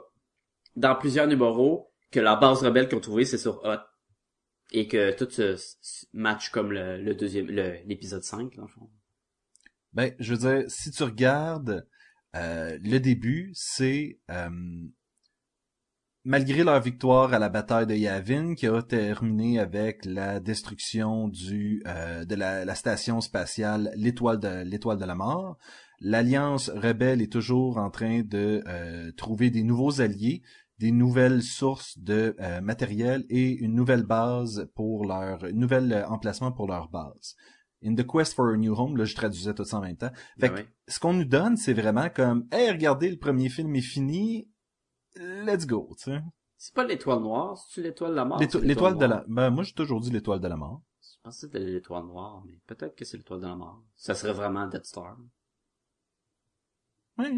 dans 0.78 0.96
plusieurs 0.96 1.28
numéros, 1.28 1.92
que 2.12 2.22
la 2.22 2.38
base 2.38 2.64
rebelle 2.64 2.88
qu'ils 2.88 2.98
ont 2.98 3.02
trouvée, 3.02 3.26
c'est 3.26 3.38
sur 3.38 3.64
Hot. 3.66 3.80
Et 4.72 4.88
que 4.88 5.12
tout 5.12 5.30
se, 5.30 5.58
match 6.14 6.50
comme 6.50 6.72
le, 6.72 7.02
le 7.02 7.16
deuxième, 7.16 7.48
l'épisode 7.48 8.24
5, 8.24 8.56
dans 8.56 8.64
le. 8.64 8.70
Ben, 9.94 10.14
je 10.20 10.34
veux 10.34 10.40
dire, 10.40 10.70
si 10.70 10.92
tu 10.92 11.04
regardes 11.04 11.88
euh, 12.36 12.78
le 12.84 13.00
début, 13.00 13.52
c'est 13.56 14.20
euh, 14.30 14.50
malgré 16.26 16.66
leur 16.66 16.82
victoire 16.82 17.34
à 17.34 17.40
la 17.40 17.48
bataille 17.48 17.88
de 17.88 17.96
Yavin, 17.96 18.54
qui 18.54 18.68
a 18.68 18.82
terminé 18.82 19.60
avec 19.60 20.04
la 20.04 20.42
destruction 20.42 21.30
du 21.30 21.82
euh, 21.88 22.26
de 22.26 22.36
la, 22.36 22.66
la 22.66 22.76
station 22.76 23.22
spatiale 23.22 23.92
l'étoile 23.96 24.40
de 24.40 24.64
l'étoile 24.64 24.98
de 24.98 25.06
la 25.06 25.16
mort, 25.16 25.58
l'alliance 26.00 26.70
rebelle 26.70 27.22
est 27.22 27.32
toujours 27.32 27.78
en 27.78 27.90
train 27.90 28.22
de 28.22 28.64
euh, 28.68 29.12
trouver 29.14 29.50
des 29.50 29.64
nouveaux 29.64 30.02
alliés, 30.02 30.42
des 30.80 30.92
nouvelles 30.92 31.42
sources 31.42 31.98
de 31.98 32.36
euh, 32.40 32.62
matériel 32.62 33.26
et 33.30 33.52
une 33.52 33.74
nouvelle 33.74 34.04
base 34.04 34.70
pour 34.76 35.06
leur 35.06 35.44
une 35.46 35.60
nouvelle 35.60 35.92
euh, 35.92 36.08
emplacement 36.08 36.52
pour 36.52 36.68
leur 36.68 36.90
base. 36.90 37.36
In 37.84 37.96
the 37.96 38.06
quest 38.06 38.34
for 38.34 38.50
a 38.50 38.58
new 38.58 38.74
home, 38.76 38.98
là 38.98 39.06
je 39.06 39.16
traduisais 39.16 39.54
tout 39.54 39.64
ça 39.64 39.78
en 39.78 39.82
même 39.82 39.98
temps. 39.98 40.12
Fait 40.40 40.50
Ben 40.50 40.64
que 40.64 40.70
ce 40.88 41.00
qu'on 41.00 41.14
nous 41.14 41.26
donne, 41.26 41.58
c'est 41.58 41.74
vraiment 41.74 42.10
comme, 42.10 42.48
hey, 42.52 42.72
regardez, 42.72 43.10
le 43.10 43.18
premier 43.18 43.50
film 43.50 43.76
est 43.76 43.82
fini, 43.82 44.50
let's 45.16 45.66
go, 45.68 45.94
tu 45.98 46.06
sais. 46.12 46.20
C'est 46.60 46.74
pas 46.74 46.84
l'étoile 46.84 47.20
noire, 47.22 47.56
c'est-tu 47.58 47.84
l'étoile 47.84 48.12
de 48.12 48.16
la 48.16 48.26
mort? 48.26 48.40
L'éto- 48.40 48.60
c'est 48.60 48.66
L'étoile 48.66 48.98
de 48.98 49.06
la, 49.06 49.24
ben, 49.28 49.52
moi, 49.52 49.64
j'ai 49.64 49.74
toujours 49.74 50.02
dit 50.02 50.10
l'étoile 50.10 50.40
de 50.40 50.48
la 50.48 50.58
mort. 50.58 50.82
Je 51.02 51.08
pensais 51.22 51.48
que 51.48 51.54
c'était 51.54 51.64
l'étoile 51.66 52.06
noire, 52.06 52.42
mais 52.48 52.60
peut-être 52.66 52.96
que 52.96 53.06
c'est 53.06 53.18
l'étoile 53.18 53.42
de 53.42 53.46
la 53.48 53.56
mort. 53.56 53.84
Ça 53.96 54.16
serait 54.16 54.34
vraiment 54.34 54.66
Death 54.68 54.86
Star. 54.86 55.18
Ouais. 57.20 57.32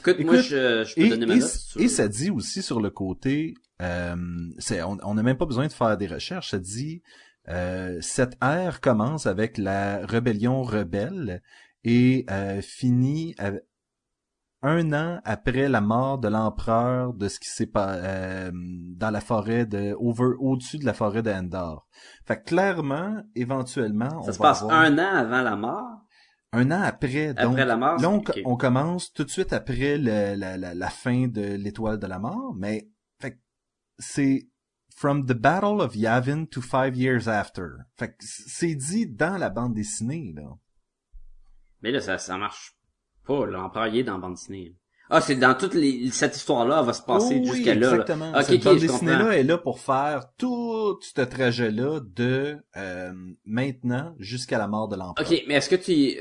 Écoute, 0.00 0.24
moi, 0.24 0.36
je, 0.36 0.84
je 0.84 0.94
peux 0.94 1.00
Et, 1.02 1.08
donner 1.10 1.26
ma 1.26 1.34
et, 1.36 1.38
note. 1.40 1.88
ça 1.88 2.08
dit 2.08 2.30
aussi 2.30 2.62
sur 2.62 2.80
le 2.80 2.90
côté, 2.90 3.54
euh, 3.82 4.16
c'est, 4.58 4.82
on 4.82 5.14
n'a 5.14 5.22
même 5.22 5.36
pas 5.36 5.46
besoin 5.46 5.66
de 5.66 5.72
faire 5.72 5.96
des 5.96 6.06
recherches, 6.06 6.50
ça 6.50 6.58
dit, 6.58 7.02
euh, 7.48 7.98
cette 8.00 8.36
ère 8.42 8.80
commence 8.80 9.26
avec 9.26 9.58
la 9.58 10.04
rébellion 10.06 10.62
rebelle 10.62 11.42
et 11.84 12.24
euh, 12.30 12.60
finit 12.62 13.34
avec- 13.38 13.62
un 14.62 14.92
an 14.94 15.20
après 15.24 15.68
la 15.68 15.80
mort 15.80 16.18
de 16.18 16.26
l'empereur 16.28 17.12
de 17.12 17.28
ce 17.28 17.38
qui 17.38 17.48
s'est 17.48 17.66
pas 17.66 17.94
euh, 17.96 18.50
dans 18.52 19.10
la 19.10 19.20
forêt 19.20 19.64
de 19.66 19.94
over 20.00 20.34
au-dessus 20.40 20.78
de 20.78 20.86
la 20.86 20.94
forêt 20.94 21.22
de 21.22 21.30
Endor. 21.30 21.86
Fait 22.24 22.38
que 22.38 22.44
clairement, 22.48 23.16
éventuellement, 23.36 24.08
on 24.20 24.22
Ça 24.24 24.32
se 24.32 24.38
va 24.38 24.42
passe 24.48 24.62
avoir- 24.62 24.80
un 24.80 24.98
an 24.98 25.14
avant 25.14 25.42
la 25.42 25.56
mort? 25.56 26.00
Un 26.52 26.70
an 26.70 26.82
après. 26.82 27.28
Après 27.28 27.44
donc, 27.44 27.58
la 27.58 27.76
mort, 27.76 28.00
là, 28.00 28.20
on, 28.44 28.56
commence 28.56 29.12
tout 29.12 29.24
de 29.24 29.30
suite 29.30 29.52
après 29.52 29.98
le- 29.98 30.34
la, 30.34 30.56
la, 30.56 30.74
la 30.74 30.90
fin 30.90 31.26
de 31.28 31.42
l'étoile 31.56 31.98
de 31.98 32.06
la 32.06 32.18
mort, 32.18 32.54
mais 32.54 32.88
c'est 33.98 34.48
from 34.94 35.26
the 35.26 35.34
battle 35.34 35.80
of 35.80 35.94
Yavin 35.94 36.46
to 36.46 36.60
five 36.60 36.96
years 36.96 37.28
after. 37.28 37.68
Fait 37.96 38.14
c'est 38.20 38.74
dit 38.74 39.06
dans 39.06 39.38
la 39.38 39.50
bande 39.50 39.74
dessinée 39.74 40.32
là. 40.34 40.56
Mais 41.82 41.90
là, 41.90 42.00
ça, 42.00 42.18
ça 42.18 42.38
marche 42.38 42.76
Pas 43.24 43.46
l'empereur, 43.46 43.88
il 43.88 43.98
est 43.98 44.04
dans 44.04 44.14
la 44.14 44.20
bande 44.20 44.34
dessinée. 44.34 44.74
Ah, 45.08 45.20
c'est 45.20 45.36
dans 45.36 45.54
toute 45.54 45.74
les, 45.74 46.10
cette 46.10 46.36
histoire-là, 46.36 46.78
elle 46.80 46.86
va 46.86 46.92
se 46.92 47.02
passer 47.02 47.36
oui, 47.36 47.46
jusqu'à 47.46 47.74
là. 47.74 47.80
là. 47.80 47.90
exactement. 47.92 48.42
Cette 48.42 48.64
dessinée-là 48.64 49.18
comprends. 49.18 49.30
est 49.30 49.42
là 49.44 49.58
pour 49.58 49.78
faire 49.80 50.24
tout 50.36 50.98
ce 51.00 51.20
trajet-là 51.20 52.00
de 52.00 52.56
euh, 52.76 53.12
maintenant 53.44 54.14
jusqu'à 54.18 54.58
la 54.58 54.66
mort 54.68 54.88
de 54.88 54.96
l'empereur. 54.96 55.30
Ok, 55.30 55.44
mais 55.46 55.54
est-ce 55.54 55.70
que 55.70 55.76
tu... 55.76 56.16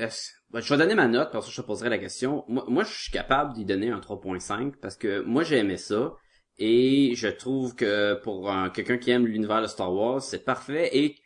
ben, 0.51 0.59
je 0.61 0.69
vais 0.73 0.77
donner 0.77 0.95
ma 0.95 1.07
note, 1.07 1.29
parce 1.31 1.47
que 1.47 1.51
je 1.51 1.61
te 1.61 1.65
poserai 1.65 1.89
la 1.89 1.97
question. 1.97 2.43
Moi, 2.47 2.63
moi 2.67 2.83
je 2.83 2.93
suis 2.93 3.11
capable 3.11 3.53
d'y 3.53 3.65
donner 3.65 3.89
un 3.89 3.99
3.5, 3.99 4.73
parce 4.81 4.97
que 4.97 5.21
moi, 5.21 5.43
j'ai 5.43 5.57
aimé 5.57 5.77
ça. 5.77 6.13
Et 6.57 7.13
je 7.15 7.27
trouve 7.27 7.75
que 7.75 8.13
pour 8.23 8.49
un- 8.49 8.69
quelqu'un 8.69 8.97
qui 8.97 9.11
aime 9.11 9.25
l'univers 9.25 9.61
de 9.61 9.67
Star 9.67 9.91
Wars, 9.93 10.21
c'est 10.21 10.45
parfait. 10.45 10.89
Et 10.93 11.17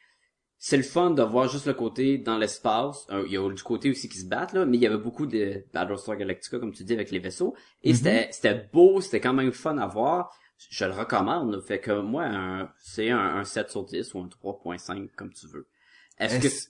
c'est 0.62 0.76
le 0.78 0.84
fun 0.84 1.12
de 1.12 1.24
voir 1.24 1.47
juste 1.47 1.66
le 1.68 1.74
côté 1.74 2.18
dans 2.18 2.38
l'espace. 2.38 3.07
Il 3.26 3.32
y 3.32 3.38
a 3.38 3.49
du 3.49 3.64
côté 3.64 3.89
aussi 3.89 4.10
qui 4.10 4.18
se 4.20 4.28
battent, 4.28 4.53
là, 4.53 4.66
mais 4.66 4.76
il 4.78 4.84
y 4.84 4.88
avait 4.88 4.97
beaucoup 4.97 5.26
de 5.26 5.64
Battlestar 5.74 6.18
Galactica, 6.18 6.60
comme 6.60 6.74
tu 6.74 6.84
dis, 6.84 6.93
avec 6.93 7.12
les 7.12 7.20
vaisseaux. 7.20 7.55
Et 7.82 7.91
Mhm. 7.91 7.95
c'était 7.95 8.28
c'était 8.32 8.70
beau, 8.74 8.99
c'était 9.01 9.22
quand 9.22 9.34
même 9.34 9.51
fun 9.53 9.78
à 9.78 9.88
voir. 9.88 10.36
Je 10.70 10.84
le 10.84 10.91
recommande. 10.91 11.62
Fait 11.66 11.80
que 11.80 12.01
moi, 12.01 12.70
c'est 12.78 13.10
un, 13.10 13.38
un 13.38 13.45
7 13.45 13.70
sur 13.72 13.86
10 13.86 14.14
ou 14.14 14.20
un 14.20 14.28
3.5, 14.28 15.10
comme 15.16 15.32
tu 15.34 15.47
veux. 15.47 15.68
Est-ce 16.20 16.39
que... 16.39 16.70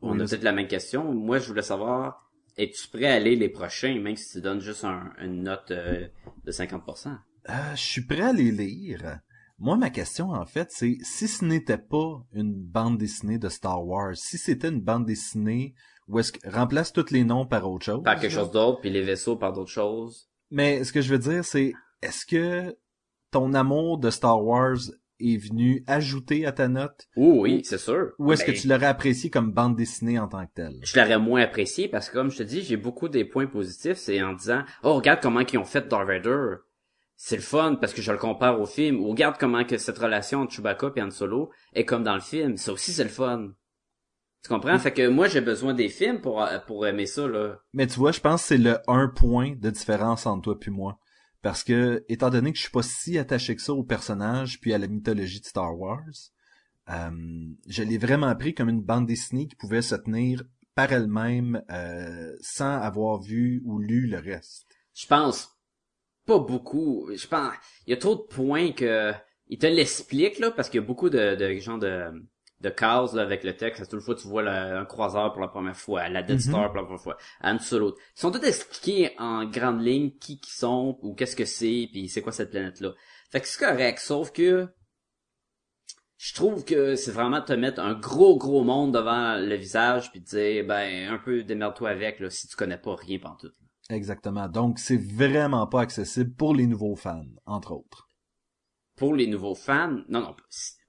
On 0.00 0.18
a 0.20 0.24
peut-être 0.24 0.42
la 0.42 0.52
même 0.52 0.68
question? 0.68 1.12
Moi, 1.14 1.38
je 1.38 1.48
voulais 1.48 1.62
savoir, 1.62 2.30
es-tu 2.56 2.88
prêt 2.88 3.06
à 3.06 3.14
aller 3.14 3.36
les 3.36 3.48
prochains, 3.50 3.98
même 4.00 4.16
si 4.16 4.32
tu 4.32 4.40
donnes 4.40 4.60
juste 4.60 4.84
un- 4.84 5.12
une 5.20 5.42
note 5.42 5.70
euh, 5.70 6.08
de 6.44 6.50
50%? 6.52 7.18
Euh, 7.50 7.52
je 7.74 7.80
suis 7.80 8.02
prêt 8.06 8.20
à 8.22 8.32
les 8.32 8.50
lire. 8.50 9.20
Moi, 9.58 9.76
ma 9.76 9.90
question, 9.90 10.30
en 10.30 10.46
fait, 10.46 10.68
c'est 10.70 10.96
si 11.02 11.28
ce 11.28 11.44
n'était 11.44 11.78
pas 11.78 12.24
une 12.32 12.52
bande 12.54 12.98
dessinée 12.98 13.38
de 13.38 13.48
Star 13.48 13.86
Wars, 13.86 14.16
si 14.16 14.36
c'était 14.36 14.68
une 14.68 14.80
bande 14.80 15.06
dessinée 15.06 15.74
où 16.08 16.18
est-ce 16.18 16.32
que 16.32 16.50
remplace 16.50 16.92
tous 16.92 17.10
les 17.10 17.24
noms 17.24 17.46
par 17.46 17.70
autre 17.70 17.84
chose? 17.86 18.02
Par 18.02 18.18
quelque 18.18 18.32
chose 18.32 18.50
d'autre, 18.50 18.80
puis 18.80 18.90
les 18.90 19.02
vaisseaux 19.02 19.36
par 19.36 19.52
d'autres 19.52 19.70
choses. 19.70 20.28
Mais 20.50 20.84
ce 20.84 20.92
que 20.92 21.00
je 21.00 21.10
veux 21.10 21.18
dire, 21.18 21.44
c'est 21.44 21.72
est-ce 22.02 22.26
que 22.26 22.76
ton 23.30 23.54
amour 23.54 23.98
de 23.98 24.10
Star 24.10 24.44
Wars 24.44 24.76
est 25.20 25.36
venu 25.38 25.82
ajouter 25.86 26.44
à 26.44 26.52
ta 26.52 26.68
note? 26.68 27.06
Oh 27.16 27.38
oui, 27.42 27.62
c'est 27.64 27.78
sûr. 27.78 28.12
ou 28.18 28.32
est-ce 28.32 28.44
Ben, 28.44 28.52
que 28.52 28.60
tu 28.60 28.68
l'aurais 28.68 28.86
apprécié 28.86 29.30
comme 29.30 29.52
bande 29.52 29.76
dessinée 29.76 30.18
en 30.18 30.28
tant 30.28 30.44
que 30.44 30.52
telle? 30.54 30.78
Je 30.82 30.98
l'aurais 30.98 31.18
moins 31.18 31.40
apprécié 31.42 31.88
parce 31.88 32.10
que, 32.10 32.14
comme 32.14 32.30
je 32.30 32.38
te 32.38 32.42
dis, 32.42 32.62
j'ai 32.62 32.76
beaucoup 32.76 33.08
des 33.08 33.24
points 33.24 33.46
positifs. 33.46 33.96
C'est 33.96 34.20
en 34.22 34.34
disant, 34.34 34.64
oh, 34.82 34.94
regarde 34.94 35.20
comment 35.22 35.40
ils 35.40 35.58
ont 35.58 35.64
fait 35.64 35.88
Darth 35.88 36.06
Vader. 36.08 36.56
C'est 37.26 37.36
le 37.36 37.42
fun 37.42 37.76
parce 37.80 37.94
que 37.94 38.02
je 38.02 38.12
le 38.12 38.18
compare 38.18 38.60
au 38.60 38.66
film. 38.66 39.00
Ou 39.00 39.08
regarde 39.08 39.36
comment 39.40 39.64
que 39.64 39.78
cette 39.78 39.96
relation 39.96 40.40
entre 40.40 40.52
Chewbacca 40.52 40.92
et 40.94 41.00
Han 41.00 41.10
Solo 41.10 41.50
est 41.72 41.86
comme 41.86 42.02
dans 42.02 42.16
le 42.16 42.20
film. 42.20 42.58
Ça 42.58 42.70
aussi, 42.70 42.92
c'est 42.92 43.02
le 43.02 43.08
fun. 43.08 43.52
Tu 44.42 44.50
comprends? 44.50 44.78
Fait 44.78 44.92
que 44.92 45.08
moi, 45.08 45.26
j'ai 45.26 45.40
besoin 45.40 45.72
des 45.72 45.88
films 45.88 46.20
pour, 46.20 46.46
pour 46.66 46.86
aimer 46.86 47.06
ça, 47.06 47.26
là. 47.26 47.56
Mais 47.72 47.86
tu 47.86 47.98
vois, 47.98 48.12
je 48.12 48.20
pense 48.20 48.42
que 48.42 48.48
c'est 48.48 48.58
le 48.58 48.76
un 48.88 49.08
point 49.08 49.54
de 49.56 49.70
différence 49.70 50.26
entre 50.26 50.42
toi 50.42 50.60
puis 50.60 50.70
moi. 50.70 50.98
Parce 51.40 51.64
que, 51.64 52.04
étant 52.10 52.28
donné 52.28 52.52
que 52.52 52.58
je 52.58 52.64
suis 52.64 52.70
pas 52.70 52.82
si 52.82 53.16
attaché 53.16 53.56
que 53.56 53.62
ça 53.62 53.72
au 53.72 53.84
personnage 53.84 54.60
puis 54.60 54.74
à 54.74 54.78
la 54.78 54.86
mythologie 54.86 55.40
de 55.40 55.46
Star 55.46 55.78
Wars, 55.78 56.02
euh, 56.90 57.10
je 57.66 57.82
l'ai 57.82 57.96
vraiment 57.96 58.36
pris 58.36 58.52
comme 58.52 58.68
une 58.68 58.82
bande 58.82 59.06
dessinée 59.06 59.46
qui 59.46 59.56
pouvait 59.56 59.80
se 59.80 59.94
tenir 59.94 60.42
par 60.74 60.92
elle-même 60.92 61.62
euh, 61.70 62.36
sans 62.42 62.76
avoir 62.82 63.22
vu 63.22 63.62
ou 63.64 63.78
lu 63.78 64.08
le 64.08 64.18
reste. 64.18 64.66
Je 64.92 65.06
pense 65.06 65.53
pas 66.26 66.38
beaucoup. 66.38 67.08
Je 67.14 67.26
pense 67.26 67.52
il 67.86 67.90
y 67.90 67.94
a 67.94 67.96
trop 67.96 68.14
de 68.16 68.22
points 68.22 68.72
que 68.72 69.12
il 69.48 69.58
te 69.58 69.66
l'explique 69.66 70.38
là 70.38 70.50
parce 70.50 70.68
qu'il 70.70 70.80
y 70.80 70.84
a 70.84 70.86
beaucoup 70.86 71.10
de 71.10 71.34
de 71.36 71.54
gens 71.60 71.78
de 71.78 72.10
de 72.60 72.70
cases 72.70 73.12
là, 73.12 73.22
avec 73.22 73.44
le 73.44 73.56
texte. 73.56 73.82
À 73.82 73.86
toute 73.86 74.00
fois 74.00 74.14
tu 74.14 74.26
vois 74.28 74.42
le- 74.42 74.48
un 74.50 74.84
croiseur 74.86 75.32
pour 75.32 75.42
la 75.42 75.48
première 75.48 75.76
fois, 75.76 76.08
la 76.08 76.22
Death 76.22 76.36
Mhm. 76.36 76.40
Star 76.40 76.66
pour 76.68 76.76
la 76.76 76.84
première 76.84 77.02
fois, 77.02 77.16
Han 77.42 77.58
Solo. 77.58 77.96
Ils 78.16 78.20
sont 78.20 78.30
tous 78.30 78.42
expliqués 78.44 79.12
en 79.18 79.44
grande 79.44 79.82
ligne 79.82 80.12
qui 80.18 80.40
qui 80.40 80.52
sont 80.52 80.98
ou 81.02 81.14
qu'est-ce 81.14 81.36
que 81.36 81.44
c'est 81.44 81.88
puis 81.92 82.08
c'est 82.08 82.22
quoi 82.22 82.32
cette 82.32 82.50
planète 82.50 82.80
là. 82.80 82.92
Fait 83.30 83.40
que 83.40 83.46
c'est 83.48 83.58
correct 83.64 83.98
sauf 83.98 84.32
que 84.32 84.68
je 86.16 86.32
trouve 86.34 86.64
que 86.64 86.96
c'est 86.96 87.10
vraiment 87.12 87.42
te 87.42 87.52
mettre 87.52 87.80
un 87.80 87.94
gros 87.94 88.38
gros 88.38 88.64
monde 88.64 88.94
devant 88.94 89.36
le 89.36 89.54
visage 89.56 90.10
puis 90.10 90.22
te 90.22 90.30
dire 90.36 90.64
ben 90.66 91.10
un 91.12 91.18
peu 91.18 91.42
démerde-toi 91.42 91.90
avec 91.90 92.20
là 92.20 92.30
si 92.30 92.48
tu 92.48 92.56
connais 92.56 92.78
pas 92.78 92.94
rien 92.96 93.18
pantoute. 93.18 93.54
Exactement. 93.90 94.48
Donc, 94.48 94.78
c'est 94.78 94.96
vraiment 94.96 95.66
pas 95.66 95.82
accessible 95.82 96.32
pour 96.34 96.54
les 96.54 96.66
nouveaux 96.66 96.96
fans, 96.96 97.26
entre 97.46 97.72
autres. 97.72 98.08
pour 98.96 99.14
les 99.14 99.26
nouveaux 99.26 99.54
fans, 99.56 100.02
non, 100.08 100.20
non, 100.20 100.36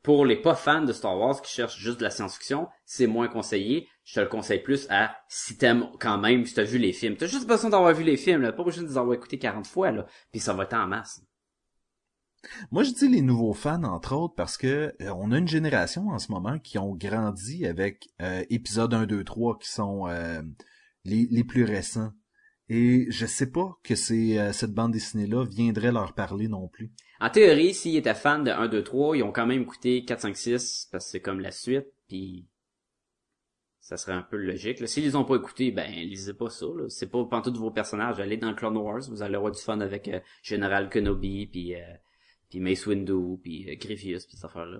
pour 0.03 0.25
les 0.25 0.35
pas 0.39 0.53
fans 0.55 0.83
de 0.83 0.93
Star 0.93 1.17
Wars 1.17 1.41
qui 1.41 1.51
cherchent 1.51 1.79
juste 1.79 1.97
de 1.97 2.03
la 2.03 2.11
science-fiction, 2.11 2.67
c'est 2.85 3.07
moins 3.07 3.27
conseillé. 3.27 3.87
Je 4.03 4.13
te 4.15 4.19
le 4.19 4.27
conseille 4.27 4.61
plus 4.61 4.85
à 4.91 5.15
si 5.27 5.57
t'aimes 5.57 5.89
quand 5.99 6.19
même, 6.19 6.45
si 6.45 6.53
t'as 6.53 6.63
vu 6.63 6.77
les 6.77 6.93
films. 6.93 7.17
T'as 7.17 7.25
juste 7.25 7.47
besoin 7.47 7.71
d'avoir 7.71 7.93
vu 7.93 8.03
les 8.03 8.15
films, 8.17 8.43
là. 8.43 8.51
Pas 8.53 8.63
besoin 8.63 8.83
de 8.83 8.89
les 8.89 8.97
avoir 8.97 9.15
écoutés 9.15 9.39
40 9.39 9.65
fois, 9.65 9.91
là. 9.91 10.05
Puis 10.31 10.39
ça 10.39 10.53
va 10.53 10.63
être 10.63 10.75
en 10.75 10.85
masse. 10.87 11.21
Moi, 12.71 12.83
je 12.83 12.91
dis 12.91 13.07
les 13.09 13.21
nouveaux 13.23 13.53
fans, 13.53 13.83
entre 13.83 14.15
autres, 14.15 14.35
parce 14.35 14.57
que 14.57 14.93
euh, 15.01 15.11
on 15.17 15.31
a 15.31 15.39
une 15.39 15.47
génération 15.47 16.09
en 16.09 16.19
ce 16.19 16.31
moment 16.31 16.59
qui 16.59 16.77
ont 16.77 16.93
grandi 16.93 17.65
avec 17.65 18.07
euh, 18.21 18.43
épisode 18.51 18.93
1, 18.93 19.07
2, 19.07 19.23
3 19.23 19.57
qui 19.57 19.71
sont 19.71 20.07
euh, 20.07 20.43
les, 21.03 21.27
les 21.31 21.43
plus 21.43 21.63
récents. 21.63 22.11
Et 22.69 23.05
je 23.09 23.25
sais 23.25 23.51
pas 23.51 23.77
que 23.83 23.95
c'est 23.95 24.39
euh, 24.39 24.51
cette 24.51 24.73
bande 24.73 24.91
dessinée-là 24.91 25.45
viendrait 25.45 25.91
leur 25.91 26.13
parler 26.13 26.47
non 26.47 26.67
plus. 26.67 26.91
En 27.19 27.29
théorie, 27.29 27.73
s'ils 27.73 27.95
étaient 27.95 28.15
fans 28.15 28.39
de 28.39 28.51
1, 28.51 28.67
2, 28.67 28.83
3, 28.83 29.17
ils 29.17 29.23
ont 29.23 29.31
quand 29.31 29.45
même 29.45 29.61
écouté 29.61 30.03
4, 30.03 30.21
5, 30.21 30.37
6, 30.37 30.89
parce 30.91 31.05
que 31.05 31.11
c'est 31.11 31.21
comme 31.21 31.39
la 31.39 31.51
suite, 31.51 31.87
puis 32.07 32.47
ça 33.85 33.97
serait 33.97 34.13
un 34.13 34.23
peu 34.23 34.37
logique. 34.37 34.87
S'ils 34.87 35.03
les 35.03 35.15
ont 35.15 35.25
pas 35.25 35.35
écoutés, 35.35 35.71
ben, 35.71 35.91
lisez 35.91 36.33
pas 36.33 36.49
ça. 36.49 36.65
C'est 36.89 37.11
pas 37.11 37.23
pantoute 37.25 37.57
vos 37.57 37.69
personnages. 37.69 38.19
Allez 38.19 38.37
dans 38.37 38.55
Clone 38.55 38.77
Wars, 38.77 39.01
vous 39.09 39.21
allez 39.21 39.35
avoir 39.35 39.51
du 39.51 39.61
fun 39.61 39.79
avec 39.79 40.07
euh, 40.07 40.19
Général 40.41 40.89
Kenobi, 40.89 41.45
puis 41.45 41.75
euh, 41.75 41.93
puis 42.49 42.59
Mace 42.59 42.87
Windu, 42.87 43.37
puis 43.43 43.69
euh, 43.69 43.75
Grievous, 43.75 44.25
puis 44.25 44.37
cette 44.37 44.45
affaire-là. 44.45 44.79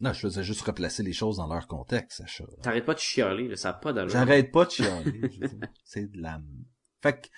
Non, 0.00 0.14
je 0.14 0.20
faisais 0.20 0.42
juste 0.42 0.62
replacer 0.62 1.02
les 1.02 1.12
choses 1.12 1.36
dans 1.36 1.46
leur 1.46 1.66
contexte, 1.66 2.16
Sacha. 2.18 2.44
T'arrêtes 2.62 2.86
pas 2.86 2.94
de 2.94 2.98
chialer, 3.00 3.48
là, 3.48 3.56
ça 3.56 3.68
a 3.70 3.72
pas 3.74 3.92
d'allure. 3.92 4.10
J'arrête 4.10 4.50
pas 4.50 4.64
de 4.64 4.70
chialer. 4.70 5.20
veux 5.20 5.30
c'est 5.84 6.10
de 6.10 6.22
la... 6.22 6.40
Fait 7.02 7.20
que, 7.20 7.28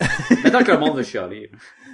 Maintenant 0.44 0.64
que 0.64 0.72
le 0.72 0.78
monde 0.78 0.96
veut 0.96 1.02
chialer. 1.02 1.50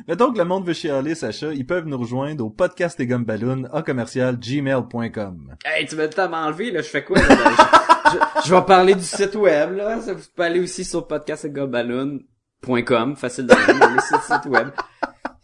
mettons 0.07 0.33
que 0.33 0.39
le 0.39 0.45
monde 0.45 0.65
veut 0.65 0.75
chialer, 0.75 1.17
Sacha, 1.17 1.53
ils 1.53 1.67
peuvent 1.67 1.87
nous 1.87 1.99
rejoindre 1.99 2.45
au 2.45 2.51
podcast 2.51 3.01
et 3.01 3.07
gumballoon 3.09 3.65
à 3.73 3.83
commercial 3.83 4.39
gmail.com. 4.39 5.57
Hey, 5.65 5.87
tu 5.87 5.97
vas 5.97 6.07
tout 6.09 6.21
m'enlever, 6.31 6.71
là, 6.71 6.83
je 6.83 6.89
fais 6.89 7.03
quoi, 7.05 7.19
là? 7.19 7.27
je, 7.29 7.35
je- 8.13 8.19
je 8.49 8.55
vais 8.55 8.63
parler 8.65 8.95
du 8.95 9.03
site 9.03 9.35
web, 9.35 9.73
là. 9.73 9.99
Vous 9.99 10.15
pouvez 10.37 10.47
aller 10.47 10.61
aussi 10.61 10.85
sur 10.85 11.09
podcastgobaloon.com, 11.09 13.17
facile 13.17 13.47
d'aller, 13.47 13.83
aller 13.83 14.01
sur 14.03 14.19
le 14.19 14.23
site 14.23 14.47
web. 14.47 14.69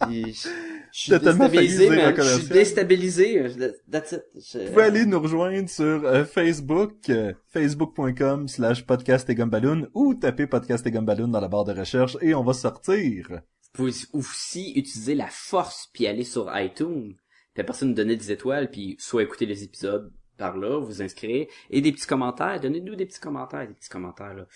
Puis, 0.03 0.45
je, 0.93 1.01
suis 1.01 1.11
déstabilisé. 1.13 1.89
Je 1.89 2.39
suis 2.39 2.49
déstabilisé. 2.49 3.43
That's 3.91 4.13
it. 4.13 4.23
Je- 4.35 4.59
Vous 4.59 4.73
pouvez 4.73 4.83
aller 4.85 5.07
nous 5.07 5.21
rejoindre 5.21 5.69
sur 5.69 6.05
euh, 6.05 6.25
Facebook, 6.25 7.09
euh, 7.09 7.33
facebook.com 7.49 8.47
slash 8.47 8.85
podcast 8.85 9.29
et 9.31 9.35
gumballoon 9.35 9.89
ou 9.95 10.15
taper 10.15 10.47
podcast 10.47 10.87
et 10.87 10.91
gumballoon 10.91 11.29
dans 11.29 11.41
la 11.41 11.49
barre 11.49 11.65
de 11.65 11.73
recherche 11.73 12.17
et 12.21 12.35
on 12.35 12.45
va 12.45 12.53
sortir. 12.53 13.29
Vous 13.31 13.39
pouvez 13.73 13.93
aussi 14.13 14.73
utiliser 14.77 15.15
la 15.15 15.29
force 15.29 15.89
puis 15.95 16.07
aller 16.07 16.25
sur 16.25 16.51
iTunes. 16.55 17.15
Puis 17.15 17.63
la 17.63 17.65
personne 17.65 17.89
nous 17.89 17.95
donner 17.95 18.17
des 18.17 18.31
étoiles 18.31 18.71
puis 18.71 18.97
soit 18.99 19.23
écouter 19.23 19.47
les 19.47 19.65
épisodes 19.65 20.13
par 20.37 20.57
là, 20.59 20.79
vous 20.79 21.03
inscrire 21.03 21.47
et 21.71 21.81
des 21.81 21.93
petits 21.93 22.07
commentaires. 22.07 22.61
Donnez-nous 22.61 22.97
des 22.97 23.07
petits 23.07 23.21
commentaires, 23.21 23.67
des 23.67 23.75
petits 23.75 23.89
commentaires 23.89 24.35
là 24.35 24.47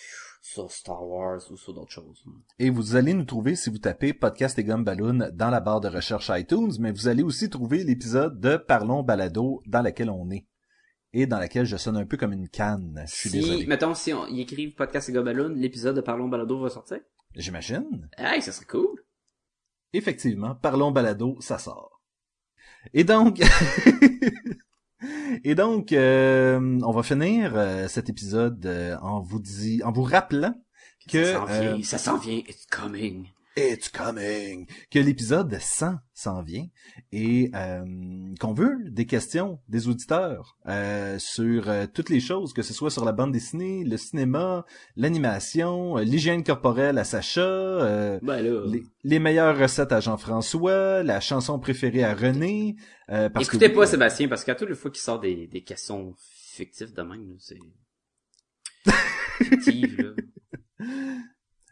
sur 0.47 0.70
Star 0.70 1.05
Wars 1.05 1.40
ou 1.51 1.57
sur 1.57 1.74
d'autres 1.74 1.90
choses. 1.90 2.24
Et 2.61 2.70
vous 2.70 2.94
allez 2.94 3.14
nous 3.14 3.24
trouver 3.24 3.57
si 3.57 3.68
vous 3.68 3.78
tapez 3.78 4.14
podcast 4.14 4.57
et 4.59 4.64
gumballoon 4.64 5.30
dans 5.32 5.51
la 5.51 5.61
barre 5.61 5.80
de 5.80 5.88
recherche 5.88 6.30
iTunes, 6.32 6.72
mais 6.78 6.92
vous 6.92 7.09
allez 7.09 7.24
aussi 7.24 7.51
trouver 7.51 7.82
l'épisode 7.82 8.40
de 8.40 8.57
Parlons 8.57 9.03
Balado 9.03 9.61
dans 9.66 9.82
laquelle 9.82 10.09
on 10.09 10.30
est. 10.30 10.47
Et 11.12 11.26
dans 11.26 11.40
laquelle 11.40 11.66
je 11.66 11.76
sonne 11.76 11.97
un 11.97 12.07
peu 12.07 12.16
comme 12.16 12.32
une 12.32 12.49
canne. 12.49 13.03
Je 13.09 13.14
suis 13.14 13.30
si, 13.30 13.40
désolé. 13.40 13.66
mettons, 13.66 13.94
si 13.94 14.12
on, 14.12 14.26
ils 14.28 14.40
écrivent 14.40 14.74
Podcast 14.74 15.09
et 15.09 15.12
Gobaloon, 15.12 15.55
l'épisode 15.57 15.97
de 15.97 16.01
Parlons 16.01 16.28
Balado 16.28 16.61
va 16.61 16.70
sortir. 16.70 17.01
J'imagine. 17.34 18.09
Hey, 18.16 18.40
ça 18.40 18.53
serait 18.53 18.66
cool. 18.66 19.05
Effectivement, 19.92 20.55
Parlons 20.55 20.92
Balado, 20.92 21.36
ça 21.40 21.59
sort. 21.59 22.03
Et 22.94 23.03
donc, 23.03 23.40
et 25.45 25.55
donc, 25.55 25.93
euh, 25.93 26.79
on 26.83 26.93
va 26.93 27.03
finir 27.03 27.53
euh, 27.55 27.89
cet 27.89 28.09
épisode 28.09 28.64
euh, 28.66 28.97
en 29.01 29.20
vous 29.20 29.41
dit, 29.41 29.83
en 29.85 29.93
vous 29.93 30.03
rappelant 30.03 30.55
que 31.09 31.24
ça 31.24 31.33
s'en 31.35 31.47
vient, 31.47 31.79
euh, 31.79 31.83
ça 31.83 31.99
s'en 31.99 32.16
vient, 32.18 32.39
it's 32.39 32.66
coming. 32.66 33.27
It's 33.59 33.89
coming, 33.89 34.67
que 34.91 34.99
l'épisode 34.99 35.59
100 35.59 35.95
s'en 36.13 36.43
vient 36.43 36.67
et 37.11 37.51
euh, 37.55 38.35
qu'on 38.39 38.53
veut 38.53 38.77
des 38.91 39.07
questions 39.07 39.61
des 39.71 39.89
auditeurs 39.89 40.59
euh, 40.67 41.19
sur 41.19 41.71
euh, 41.71 41.87
toutes 41.87 42.11
les 42.11 42.21
choses, 42.21 42.53
que 42.53 42.61
ce 42.61 42.75
soit 42.75 42.91
sur 42.91 43.07
la 43.07 43.13
bande 43.13 43.33
dessinée, 43.33 43.83
le 43.83 43.97
cinéma, 43.97 44.67
l'animation, 44.95 45.97
euh, 45.97 46.03
l'hygiène 46.03 46.45
corporelle 46.45 46.99
à 46.99 47.05
Sacha, 47.05 47.41
euh, 47.41 48.19
Ben 48.23 48.43
les, 48.43 48.83
les 49.05 49.19
meilleures 49.19 49.59
recettes 49.59 49.93
à 49.93 50.01
Jean-François, 50.01 51.03
la 51.03 51.21
chanson 51.21 51.59
préférée 51.59 52.05
à 52.05 52.13
René. 52.15 52.77
euh, 53.11 53.31
parce 53.31 53.47
Écoutez 53.49 53.71
que, 53.71 53.77
pas 53.77 53.87
Sébastien, 53.87 54.29
parce 54.29 54.45
qu'à 54.45 54.55
toutes 54.55 54.69
les 54.69 54.75
fois 54.75 54.91
qu'il 54.91 55.01
sort 55.01 55.19
des, 55.19 55.47
des 55.47 55.65
questions 55.65 56.15
fictives 56.19 56.93
de 56.93 57.03
même, 57.03 57.37
c'est... 57.39 57.57
Fictives, 59.43 60.15
là. 60.79 60.87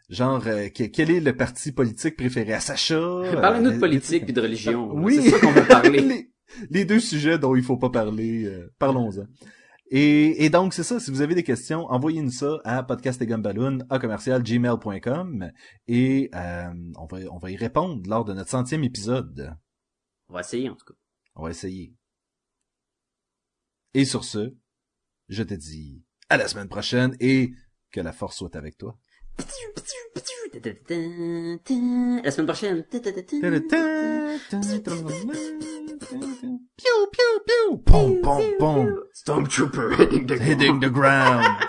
Genre, 0.09 0.45
euh, 0.47 0.69
que- 0.69 0.83
quel 0.83 1.09
est 1.11 1.19
le 1.19 1.35
parti 1.35 1.71
politique 1.71 2.15
préféré? 2.15 2.53
À 2.53 2.59
Sacha? 2.59 2.95
Parlez-nous 3.41 3.69
Euh, 3.71 3.73
de 3.75 3.79
politique 3.79 4.23
puis 4.25 4.33
de 4.33 4.41
religion. 4.41 4.91
Oui. 4.93 5.19
C'est 5.21 5.31
ça 5.31 5.39
qu'on 5.39 5.51
veut 5.51 5.67
parler. 5.67 5.99
les, 6.01 6.31
les 6.69 6.85
deux 6.85 6.99
sujets 6.99 7.39
dont 7.39 7.55
il 7.55 7.63
faut 7.63 7.77
pas 7.77 7.89
parler, 7.89 8.45
euh, 8.45 8.71
parlons-en. 8.77 9.25
Et, 9.91 10.45
et 10.45 10.49
donc, 10.49 10.73
c'est 10.73 10.83
ça. 10.83 10.99
Si 10.99 11.11
vous 11.11 11.21
avez 11.21 11.35
des 11.35 11.43
questions, 11.43 11.85
envoyez-nous 11.85 12.31
ça 12.31 12.57
à 12.63 12.81
podcastetgumballoon 12.83 13.79
à 13.89 13.99
commercial 13.99 14.41
gmail.com 14.43 15.51
et 15.87 16.29
euh, 16.35 16.73
on, 16.97 17.05
va, 17.05 17.17
on 17.31 17.37
va 17.37 17.51
y 17.51 17.55
répondre 17.55 18.01
lors 18.09 18.25
de 18.25 18.33
notre 18.33 18.49
centième 18.49 18.83
épisode. 18.83 19.55
On 20.29 20.33
va 20.33 20.39
essayer, 20.41 20.69
en 20.69 20.75
tout 20.75 20.85
cas. 20.85 20.95
On 21.35 21.43
va 21.43 21.49
essayer. 21.51 21.93
Et 23.93 24.05
sur 24.05 24.23
ce, 24.23 24.53
je 25.29 25.43
te 25.43 25.53
dis 25.53 26.03
à 26.29 26.37
la 26.37 26.47
semaine 26.47 26.67
prochaine 26.67 27.15
et 27.19 27.51
que 27.91 28.01
la 28.01 28.11
force 28.11 28.37
soit 28.37 28.55
avec 28.55 28.77
toi. 28.77 28.97
La 32.23 32.31
semaine 32.31 32.45
prochaine. 32.45 32.83
Pew, 36.77 37.07
pew, 37.11 37.39
pew. 37.45 37.81
Pom, 37.85 38.21
pom, 38.21 38.43
pom. 38.59 39.03
Stormtrooper 39.13 39.97
hitting 39.97 40.27
the 40.27 40.37
Hitting 40.37 40.79
the 40.79 40.89
ground. 40.89 41.65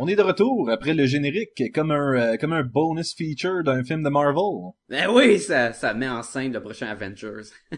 On 0.00 0.06
est 0.06 0.14
de 0.14 0.22
retour 0.22 0.70
après 0.70 0.94
le 0.94 1.06
générique 1.06 1.60
comme 1.74 1.90
un 1.90 2.14
euh, 2.14 2.36
comme 2.36 2.52
un 2.52 2.62
bonus 2.62 3.16
feature 3.16 3.64
d'un 3.64 3.82
film 3.82 4.04
de 4.04 4.08
Marvel. 4.08 4.70
Ben 4.88 5.08
oui, 5.10 5.40
ça, 5.40 5.72
ça 5.72 5.92
met 5.92 6.08
en 6.08 6.22
scène 6.22 6.52
le 6.52 6.60
prochain 6.60 6.86
Avengers. 6.86 7.50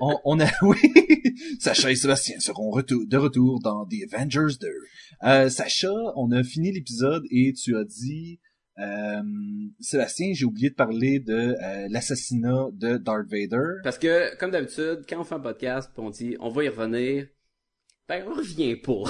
On, 0.00 0.18
on 0.24 0.40
a 0.40 0.46
oui, 0.62 0.76
Sacha 1.60 1.90
et 1.90 1.94
Sébastien 1.94 2.38
seront 2.40 2.70
retour, 2.70 3.00
de 3.06 3.16
retour 3.16 3.60
dans 3.62 3.86
The 3.86 4.12
Avengers 4.12 4.56
2. 4.60 4.68
Euh, 5.22 5.48
Sacha, 5.48 5.92
on 6.16 6.32
a 6.32 6.42
fini 6.42 6.72
l'épisode 6.72 7.22
et 7.30 7.52
tu 7.52 7.76
as 7.76 7.84
dit 7.84 8.40
euh, 8.80 9.22
Sébastien, 9.78 10.32
j'ai 10.34 10.44
oublié 10.44 10.70
de 10.70 10.74
parler 10.74 11.20
de 11.20 11.54
euh, 11.62 11.88
l'assassinat 11.90 12.66
de 12.72 12.96
Darth 12.96 13.28
Vader. 13.30 13.80
Parce 13.84 13.98
que, 13.98 14.36
comme 14.36 14.50
d'habitude, 14.50 15.04
quand 15.08 15.20
on 15.20 15.24
fait 15.24 15.36
un 15.36 15.40
podcast 15.40 15.90
on 15.96 16.10
dit 16.10 16.36
on 16.40 16.50
va 16.50 16.64
y 16.64 16.68
revenir, 16.68 17.28
ben 18.08 18.24
on 18.26 18.34
revient 18.34 18.76
pas. 18.76 19.04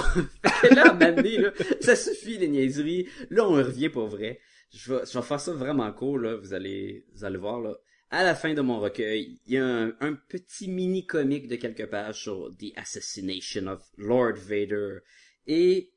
Là, 0.75 0.91
à 0.91 1.11
donné, 1.11 1.37
là, 1.37 1.51
ça 1.81 1.95
suffit 1.95 2.37
les 2.37 2.47
niaiseries. 2.47 3.07
Là, 3.29 3.47
on 3.47 3.53
revient 3.53 3.89
pour 3.89 4.07
vrai. 4.07 4.39
Je 4.73 4.93
vais, 4.93 5.05
je 5.05 5.17
vais 5.17 5.25
faire 5.25 5.39
ça 5.39 5.53
vraiment 5.53 5.91
court, 5.91 6.17
là. 6.17 6.35
Vous 6.35 6.53
allez, 6.53 7.05
vous 7.13 7.23
allez 7.23 7.37
voir, 7.37 7.61
là. 7.61 7.75
À 8.11 8.23
la 8.23 8.35
fin 8.35 8.53
de 8.53 8.61
mon 8.61 8.79
recueil, 8.79 9.39
il 9.45 9.53
y 9.53 9.57
a 9.57 9.65
un, 9.99 10.13
petit 10.13 10.69
mini 10.69 11.05
comique 11.05 11.47
de 11.47 11.55
quelques 11.55 11.87
pages 11.87 12.21
sur 12.21 12.55
The 12.57 12.71
Assassination 12.75 13.67
of 13.67 13.81
Lord 13.97 14.35
Vader. 14.35 14.99
Et, 15.47 15.91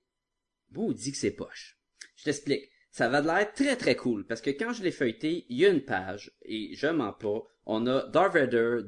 bon, 0.71 0.89
on 0.89 0.93
dit 0.93 1.13
que 1.13 1.19
c'est 1.19 1.31
poche. 1.31 1.79
Je 2.17 2.25
t'explique. 2.25 2.71
Ça 2.99 3.09
va 3.09 3.23
de 3.23 3.29
l'air 3.29 3.53
très 3.53 3.77
très 3.77 3.95
cool 3.95 4.27
parce 4.27 4.41
que 4.41 4.51
quand 4.51 4.73
je 4.73 4.83
l'ai 4.83 4.91
feuilleté, 4.91 5.47
il 5.49 5.59
y 5.59 5.65
a 5.65 5.69
une 5.69 5.85
page 5.85 6.33
et 6.43 6.75
je 6.75 6.89
mens 6.89 7.13
pas. 7.13 7.45
On 7.65 7.87
a 7.87 8.03
Darth 8.09 8.37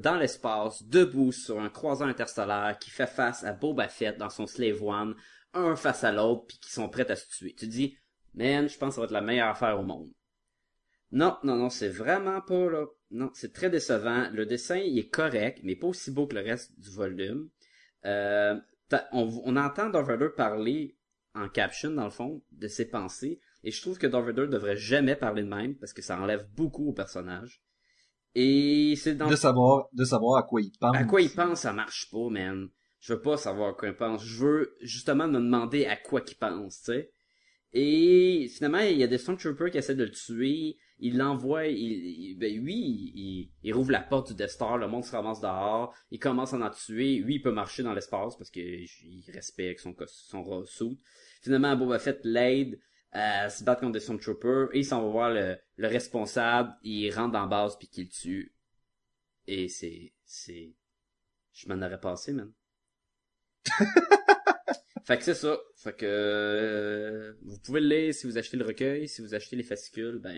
dans 0.01 0.17
l'espace, 0.17 0.83
debout 0.83 1.31
sur 1.31 1.61
un 1.61 1.69
croiseur 1.69 2.09
interstellaire 2.09 2.77
qui 2.77 2.89
fait 2.89 3.07
face 3.07 3.45
à 3.45 3.53
Boba 3.53 3.87
Fett 3.87 4.17
dans 4.17 4.29
son 4.29 4.47
Slave 4.47 4.83
One, 4.83 5.15
un 5.53 5.77
face 5.77 6.03
à 6.03 6.11
l'autre 6.11 6.43
puis 6.45 6.59
qui 6.59 6.73
sont 6.73 6.89
prêts 6.89 7.09
à 7.09 7.15
se 7.15 7.25
tuer. 7.29 7.55
Tu 7.57 7.67
dis, 7.67 7.97
man, 8.33 8.67
je 8.67 8.77
pense 8.77 8.89
que 8.89 8.95
ça 8.95 8.99
va 8.99 9.05
être 9.05 9.11
la 9.11 9.21
meilleure 9.21 9.47
affaire 9.47 9.79
au 9.79 9.83
monde. 9.83 10.11
Non, 11.13 11.37
non, 11.43 11.55
non, 11.55 11.69
c'est 11.69 11.87
vraiment 11.87 12.41
pas 12.41 12.69
là. 12.69 12.87
Non, 13.11 13.31
c'est 13.33 13.53
très 13.53 13.69
décevant. 13.69 14.29
Le 14.33 14.45
dessin, 14.45 14.75
est 14.75 15.09
correct, 15.09 15.61
mais 15.63 15.77
pas 15.77 15.87
aussi 15.87 16.11
beau 16.11 16.27
que 16.27 16.35
le 16.35 16.41
reste 16.41 16.77
du 16.77 16.89
volume. 16.89 17.49
Euh, 18.03 18.59
on, 19.13 19.55
entend 19.55 19.89
Darth 19.89 20.35
parler 20.35 20.97
en 21.33 21.47
caption, 21.47 21.91
dans 21.91 22.03
le 22.03 22.09
fond, 22.09 22.43
de 22.51 22.67
ses 22.67 22.89
pensées. 22.89 23.39
Et 23.63 23.71
je 23.71 23.81
trouve 23.81 23.97
que 23.97 24.07
Darth 24.07 24.25
Vader 24.25 24.47
devrait 24.47 24.77
jamais 24.77 25.15
parler 25.15 25.43
de 25.43 25.47
même, 25.47 25.75
parce 25.75 25.93
que 25.93 26.01
ça 26.01 26.19
enlève 26.19 26.47
beaucoup 26.55 26.89
au 26.89 26.93
personnage. 26.93 27.61
Et 28.33 28.95
c'est 28.95 29.15
dans... 29.15 29.27
De 29.27 29.35
savoir, 29.35 29.87
de 29.93 30.03
savoir 30.03 30.37
à 30.39 30.43
quoi 30.43 30.61
il 30.61 30.71
pense. 30.79 30.95
À 30.95 31.03
quoi 31.03 31.21
il 31.21 31.29
pense, 31.31 31.61
ça 31.61 31.73
marche 31.73 32.09
pas, 32.11 32.29
man. 32.29 32.69
Je 32.99 33.13
veux 33.13 33.21
pas 33.21 33.37
savoir 33.37 33.69
à 33.69 33.73
quoi 33.73 33.89
il 33.89 33.95
pense. 33.95 34.23
Je 34.23 34.45
veux 34.45 34.75
justement 34.81 35.27
me 35.27 35.39
demander 35.39 35.85
à 35.85 35.97
quoi 35.97 36.21
il 36.27 36.35
pense, 36.35 36.77
tu 36.79 36.93
sais. 36.93 37.11
Et 37.73 38.47
finalement, 38.53 38.79
il 38.79 38.97
y 38.97 39.03
a 39.03 39.07
des 39.07 39.17
Stormtroopers 39.17 39.71
qui 39.71 39.77
essaient 39.77 39.95
de 39.95 40.03
le 40.03 40.11
tuer. 40.11 40.77
Il 40.99 41.17
l'envoie, 41.17 41.67
il, 41.67 41.77
il- 41.79 42.37
ben 42.37 42.61
oui, 42.63 43.11
il, 43.15 43.51
il 43.63 43.73
rouvre 43.73 43.91
la 43.91 44.01
porte 44.01 44.27
du 44.29 44.35
Death 44.35 44.49
Star, 44.51 44.77
le 44.77 44.87
monde 44.87 45.03
se 45.03 45.11
ramasse 45.11 45.39
dehors, 45.41 45.95
il 46.11 46.19
commence 46.19 46.53
à 46.53 46.57
en 46.57 46.69
tuer. 46.69 47.17
Lui, 47.17 47.35
il 47.35 47.41
peut 47.41 47.51
marcher 47.51 47.81
dans 47.81 47.93
l'espace 47.93 48.37
parce 48.37 48.51
qu'il 48.51 48.85
respecte 49.33 49.79
son, 49.79 49.95
son 50.05 50.63
suit. 50.65 50.99
Finalement, 51.41 51.75
Boba 51.75 51.97
Fett 51.97 52.19
l'aide 52.23 52.79
à 53.11 53.49
se 53.49 53.63
battre 53.63 53.81
contre 53.81 53.93
des 53.93 53.99
Stormtroopers 53.99 54.69
et 54.73 54.79
il 54.79 54.85
s'en 54.85 55.01
va 55.03 55.09
voir 55.09 55.29
le, 55.31 55.57
le 55.77 55.87
responsable. 55.87 56.73
Il 56.83 57.11
rentre 57.11 57.33
dans 57.33 57.41
la 57.41 57.47
base 57.47 57.77
puis 57.77 57.87
qu'il 57.87 58.05
le 58.05 58.09
tue. 58.09 58.53
Et 59.47 59.67
c'est, 59.67 60.13
c'est, 60.25 60.73
je 61.53 61.67
m'en 61.67 61.85
aurais 61.85 61.99
passé, 61.99 62.33
man. 62.33 62.51
fait 65.05 65.17
que 65.17 65.23
c'est 65.23 65.33
ça. 65.35 65.57
Fait 65.75 65.95
que, 65.95 66.05
euh, 66.05 67.33
vous 67.43 67.59
pouvez 67.59 67.81
le 67.81 67.87
lire 67.87 68.13
si 68.13 68.27
vous 68.27 68.37
achetez 68.37 68.57
le 68.57 68.65
recueil, 68.65 69.07
si 69.07 69.21
vous 69.21 69.33
achetez 69.33 69.55
les 69.55 69.63
fascicules, 69.63 70.19
ben, 70.19 70.37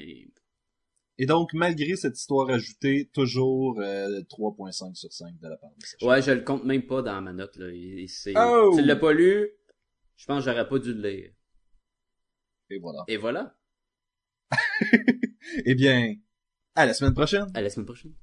Et 1.18 1.26
donc, 1.26 1.54
malgré 1.54 1.96
cette 1.96 2.18
histoire 2.18 2.50
ajoutée, 2.50 3.10
toujours 3.14 3.80
euh, 3.80 4.22
3.5 4.30 4.96
sur 4.96 5.12
5 5.12 5.40
de 5.40 5.48
la 5.48 5.58
part 5.58 5.70
de 6.02 6.06
ouais, 6.06 6.22
je 6.22 6.32
le 6.32 6.42
compte 6.42 6.66
même 6.66 6.86
pas 6.86 7.02
dans 7.02 7.22
ma 7.22 7.34
note, 7.34 7.56
là. 7.58 7.70
Il- 7.70 8.00
il- 8.00 8.10
c'est- 8.10 8.34
Oh! 8.38 8.74
Tu 8.76 8.82
l'as 8.84 8.96
pas 8.96 9.14
lu? 9.14 9.50
Je 10.18 10.26
pense 10.26 10.44
que 10.44 10.50
j'aurais 10.52 10.68
pas 10.68 10.80
dû 10.80 10.94
le 10.94 11.02
lire. 11.10 11.32
Et 12.70 12.80
voilà. 12.80 13.04
Et 13.08 13.18
voilà. 13.18 13.56
Eh 15.66 15.76
bien, 15.76 16.16
à 16.76 16.86
la 16.86 16.94
semaine 16.94 17.14
prochaine. 17.14 17.48
À 17.54 17.62
la 17.62 17.70
semaine 17.70 17.86
prochaine. 17.86 18.14